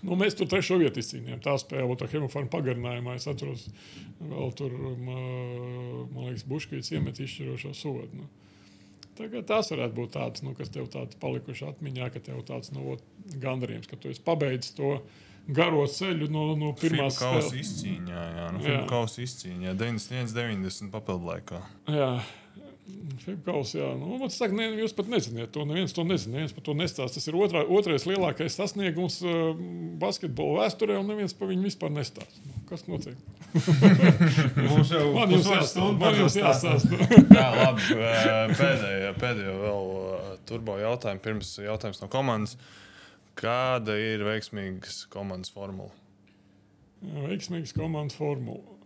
[0.06, 1.40] Nu, mēs tur trešo vietu izcīnījām.
[1.42, 3.16] Tā spēle, tā hemofarma pagarinājumā.
[3.18, 3.66] Es atceros,
[4.20, 8.22] vēl tur, man liekas, Buškīts iemet izšķirošo sodu.
[8.22, 8.28] Nu.
[9.18, 12.94] Tagad tas varētu būt tāds, nu, kas tev tāds palikuši atmiņā, ka tev tāds nu,
[13.42, 14.92] gandarījums, ka tu esi pabeidzis to
[15.48, 18.82] garo ceļu no, no pirmās kausa izcīņā, jā, nu, Jā.
[18.90, 21.62] Kausa izcīņā 91, 90 papildu laikā.
[21.90, 22.12] Jā.
[23.18, 25.64] Fibkaus, jā, nu, man saka, ne, jūs pat neziniet to.
[25.68, 26.36] Neviens to nezina.
[26.38, 27.18] Neviens par to nestāsta.
[27.18, 29.50] Tas ir otrā, otrais lielākais sasniegums uh,
[30.00, 32.40] basketbola vēsturē, un neviens par viņu vispār nestāsta.
[32.46, 33.18] Nu, kas notiek?
[34.70, 35.68] Mums jau pusotru jāstāsta.
[35.74, 36.42] stundu Man stāstīt.
[36.46, 37.02] jāstāsta.
[37.38, 37.84] Jā, labi.
[37.98, 42.56] eh, Pēdējo, pēdējo vēl eh, turbo jautājumu, pirms jautājums no komandas.
[43.38, 45.92] Kāda ir veiksmīgas komandas formula?
[47.28, 48.77] Veiksmīgs komandas formula.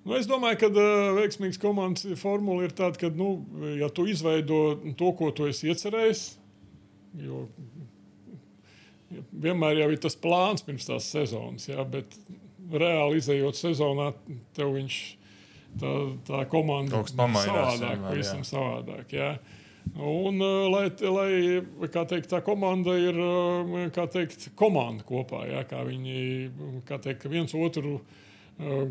[0.00, 3.34] Nu, es domāju, ka uh, veiksmīgs komandas formula ir tāda, ka, nu,
[3.76, 6.22] ja tu izveido to, ko tu esi iecerējis,
[7.20, 7.44] jo
[9.10, 12.16] ja vienmēr jau ir tas plāns pirms tās sezonas, jā, bet
[12.70, 14.12] reāli izējot sezonā,
[14.56, 14.98] tev viņš
[15.82, 15.94] tā,
[16.30, 19.12] tā komanda Kaut kas pamainās savādāk, pavisam savādāk.
[19.18, 19.34] Jā.
[20.00, 23.20] Un, uh, lai, lai teikt, tā komanda ir
[24.14, 28.18] teikt, komanda kopā, jā, kā viņi kā teikt, viens otru uh,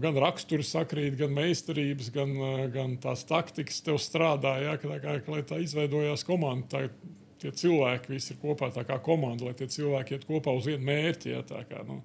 [0.02, 4.58] gan raksturi sakrīt, gan meistarības, gan, uh, gan tās taktikas tev strādā.
[4.64, 9.00] Jā, ka, tā kā, lai tā izveidojās komanda, tā, tie cilvēki visi ir kopā kā
[9.04, 11.34] komanda, lai tie cilvēki iet kopā uz vienu mērķi.
[11.36, 12.02] Jā, tā kā, nu,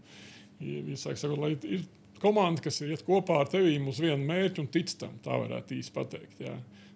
[0.64, 1.82] Visāk sakot, lai ir
[2.22, 5.78] komanda, kas ir iet kopā ar tevi uz vienu mērķi un tic tam, tā varētu
[5.78, 6.40] īsti pateikt.
[6.46, 6.54] Jā.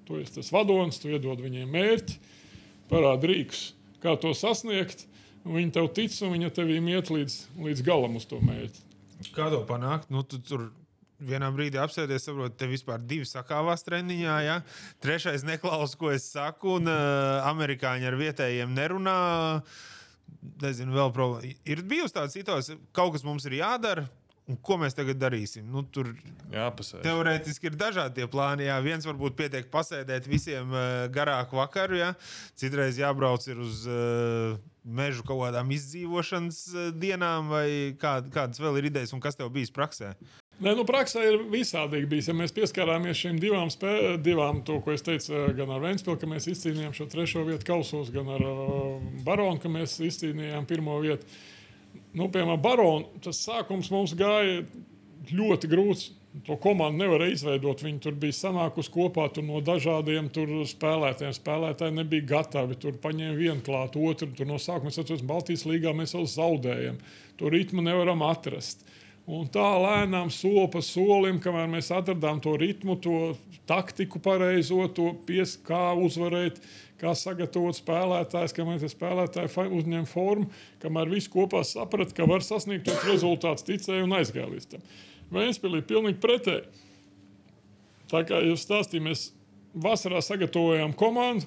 [0.08, 2.18] Tu esi tas vadonis, tu iedod viņiem mērķi,
[2.88, 3.64] parādi rīks,
[4.04, 5.04] kā to sasniegt.
[5.48, 7.36] Viņi tev tic, un viņi tevīm iet līdz,
[7.66, 8.87] līdz galam uz to mērķi.
[9.34, 10.10] Kā to panākt?
[10.12, 10.68] Nu, tu tur
[11.18, 14.36] vienā brīdī apsēties, saproti, te vispār divi sakāvās treniņā.
[14.46, 14.58] Ja?
[15.02, 19.18] Trešais neklausa, ko es saku, un uh, amerikāņi ar vietējiem nerunā.
[20.62, 21.56] Nezinu, vēl problēma.
[21.66, 24.06] Ir bijusi tāda situācija, ka kaut kas mums ir jādara.
[24.48, 25.66] Un ko mēs tagad darīsim?
[25.68, 26.14] Nu, tur
[26.52, 27.02] Jā, pasēž.
[27.04, 28.64] teorētiski ir dažādi tie plāni.
[28.64, 28.78] Jā.
[28.80, 30.72] Viens varbūt pietiek pasēdēt visiem
[31.12, 32.14] garāku vakaru, ja?
[32.56, 33.84] citreiz jābrauc ir uz
[34.88, 36.62] mežu kaut kādām izdzīvošanas
[36.96, 37.68] dienām, vai
[38.00, 40.14] kā, kādas vēl ir idejas un kas tev bijis praksē.
[40.58, 42.30] Nē, nu, praksē ir visādīgi bijis.
[42.32, 46.30] Ja mēs pieskārāmies šīm divām, spē, divām to, ko es teicu, gan ar Vēnspilsnu, ka
[46.32, 48.42] mēs izcīnījām šo trešo vietu kausos, gan ar
[49.28, 51.28] Baronu, ka mēs izcīnījām pirmo vietu.
[52.18, 54.64] Nu, piemēram, Baronu, tas sākums mums gāja
[55.30, 56.08] ļoti grūts.
[56.46, 57.80] To komandu nevarēja izveidot.
[57.82, 61.34] Viņi tur bija sanākusi kopā tur no dažādiem tur spēlētājiem.
[61.34, 62.76] Spēlētāji nebija gatavi.
[62.78, 64.28] Tur paņēma vienu klātu, otru.
[64.36, 67.00] Tur no sākuma es atceros, Baltijas līgā mēs vēl zaudējam.
[67.40, 68.84] To ritmu nevaram atrast.
[69.28, 73.34] Un tā lēnām, soli pa solim, kamēr mēs atradām to ritmu, to
[73.68, 76.62] taktiku pareizo, to pies, kā uzvarēt,
[76.98, 80.48] kā sagatavot spēlētājs, kamēr tie spēlētāji fa- uzņem formu,
[80.82, 84.86] kamēr viss kopā saprata, ka var sasniegt tos rezultātus, ticēja un aizgāja līdz tam.
[85.34, 86.64] Vēnspīlī pilnīgi pretēji.
[88.08, 89.24] Tā kā jūs stāstījāt, mēs
[89.76, 91.46] vasarā sagatavojām komandu,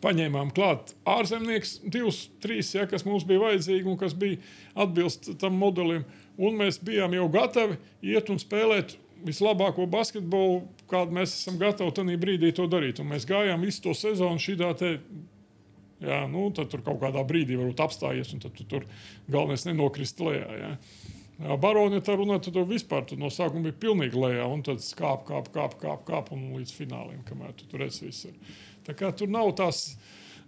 [0.00, 4.40] paņēmām klāt ārzemnieks, divus, trīs, ja, kas mums bija vajadzīgi un kas bija
[4.80, 6.06] atbilst tam modelim.
[6.40, 7.76] Un mēs bijām jau gatavi
[8.08, 13.02] iet un spēlēt vislabāko basketbolu, kādu mēs esam gatavi tajā brīdī to darīt.
[13.02, 14.96] Un mēs gājām visu to sezonu šitā te.
[16.00, 18.86] Jā, nu, tad tur kaut kādā brīdī varbūt apstājies, un tad tu tur
[19.28, 20.46] galvenais nenokrist lejā.
[20.56, 20.70] Jā.
[21.60, 25.26] Baroni, tā runā, tad tu vispār tu no sākuma bija pilnīgi lejā, un tad kāp,
[25.28, 28.32] kāp, kāp, kāp, kāp un līdz finālim, kamēr tu tur esi visur.
[28.84, 29.94] Tā kā tur nav tās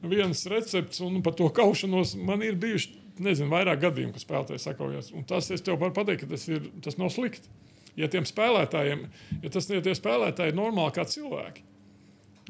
[0.03, 5.12] viens recepts, un par to kaušanos man ir bijuši, nezinu, vairāk gadījumu, ka spēlētāji sakaujas.
[5.16, 7.49] Un tas es tev varu pateikt, ka tas, ir, tas nav slikti.
[7.98, 9.05] Ja tiem spēlētājiem,
[9.43, 11.64] ja tas ja tie spēlētāji ir normāli kā cilvēki,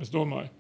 [0.02, 0.52] es domāju,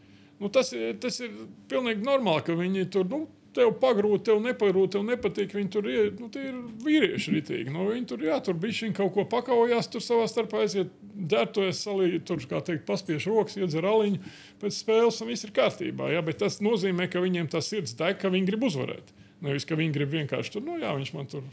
[0.42, 1.30] nu, tas, ir, tas ir
[1.70, 3.08] pilnīgi normāli, ka viņi tur.
[3.12, 5.50] Nu, Tev pagrūti, tev nepagrūti, tev nepatīk.
[5.52, 6.54] Viņi tur ir, nu, ir
[6.86, 7.68] vīrieši ritīgi.
[7.68, 11.82] Nu, viņi tur, jā, tur bija viņi kaut ko pakaujās, tur savā starpā aiziet, ģērbtojas,
[11.84, 14.22] salīdzināt, tur, kā teikt, paspiež rokas, iedzer aliņu
[14.62, 16.08] pēc spēles, un viss ir kārtībā.
[16.14, 19.12] Jā, bet tas nozīmē, ka viņiem tas sirds deg, ka viņi grib uzvarēt.
[19.44, 21.44] Nevis, ka viņi grib vienkārši tur, nu, jā, viņš man tur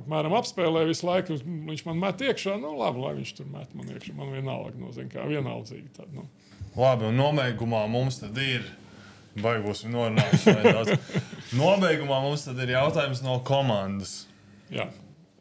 [0.00, 2.56] apmēram apspēlē visu laiku, viņš man met iekšā.
[2.62, 4.14] Nu, labi, lai viņš tur met man iekšā.
[4.16, 5.88] Man vienalga, no, zin, kā vienaldzīgi.
[5.96, 6.26] Tād, nu.
[6.76, 8.66] Labi, un nobeigumā mums tad ir.
[9.36, 10.46] Baigos norunāt.
[11.60, 14.22] Nobeigumā mums tad ir jautājums no komandas.
[14.72, 14.86] Jā.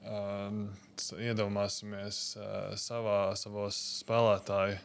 [0.04, 0.66] Um,
[1.16, 4.82] iedomāsimies uh, savā, savos spēlētāju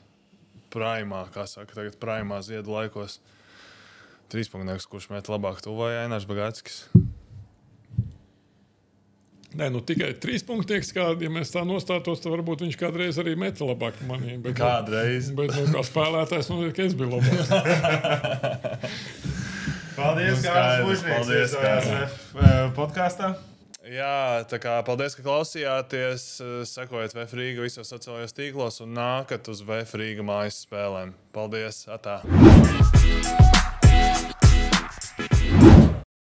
[0.70, 3.18] primā, kā saka, tagad primā ziedu laikos.
[4.30, 6.84] Trīspunkts, kurš met labāk tuvoja Ainārs Bagātskis.
[9.58, 13.32] Nē, nu tikai trīs punktieks, kā ja mēs tā nostātos, tad varbūt viņš kādreiz arī
[13.38, 14.36] meta labāk manī.
[14.38, 15.32] Bet, Kādreiz.
[15.34, 17.48] Bet, nu, kā spēlētājs, man liekas, ka es biju labāks.
[20.00, 21.96] Paldies, Nu, Kārlis paldies, viesojās Kārli.
[21.98, 23.34] Ref, eh, podkāstā.
[23.90, 26.26] Jā, tā kā paldies, ka klausījāties.
[26.70, 31.16] Sekojiet Vēfrīga visos sociālajos tīklos un nākat uz Vēfrīga mājas spēlēm.
[31.34, 31.84] Paldies!
[31.90, 32.20] Atā!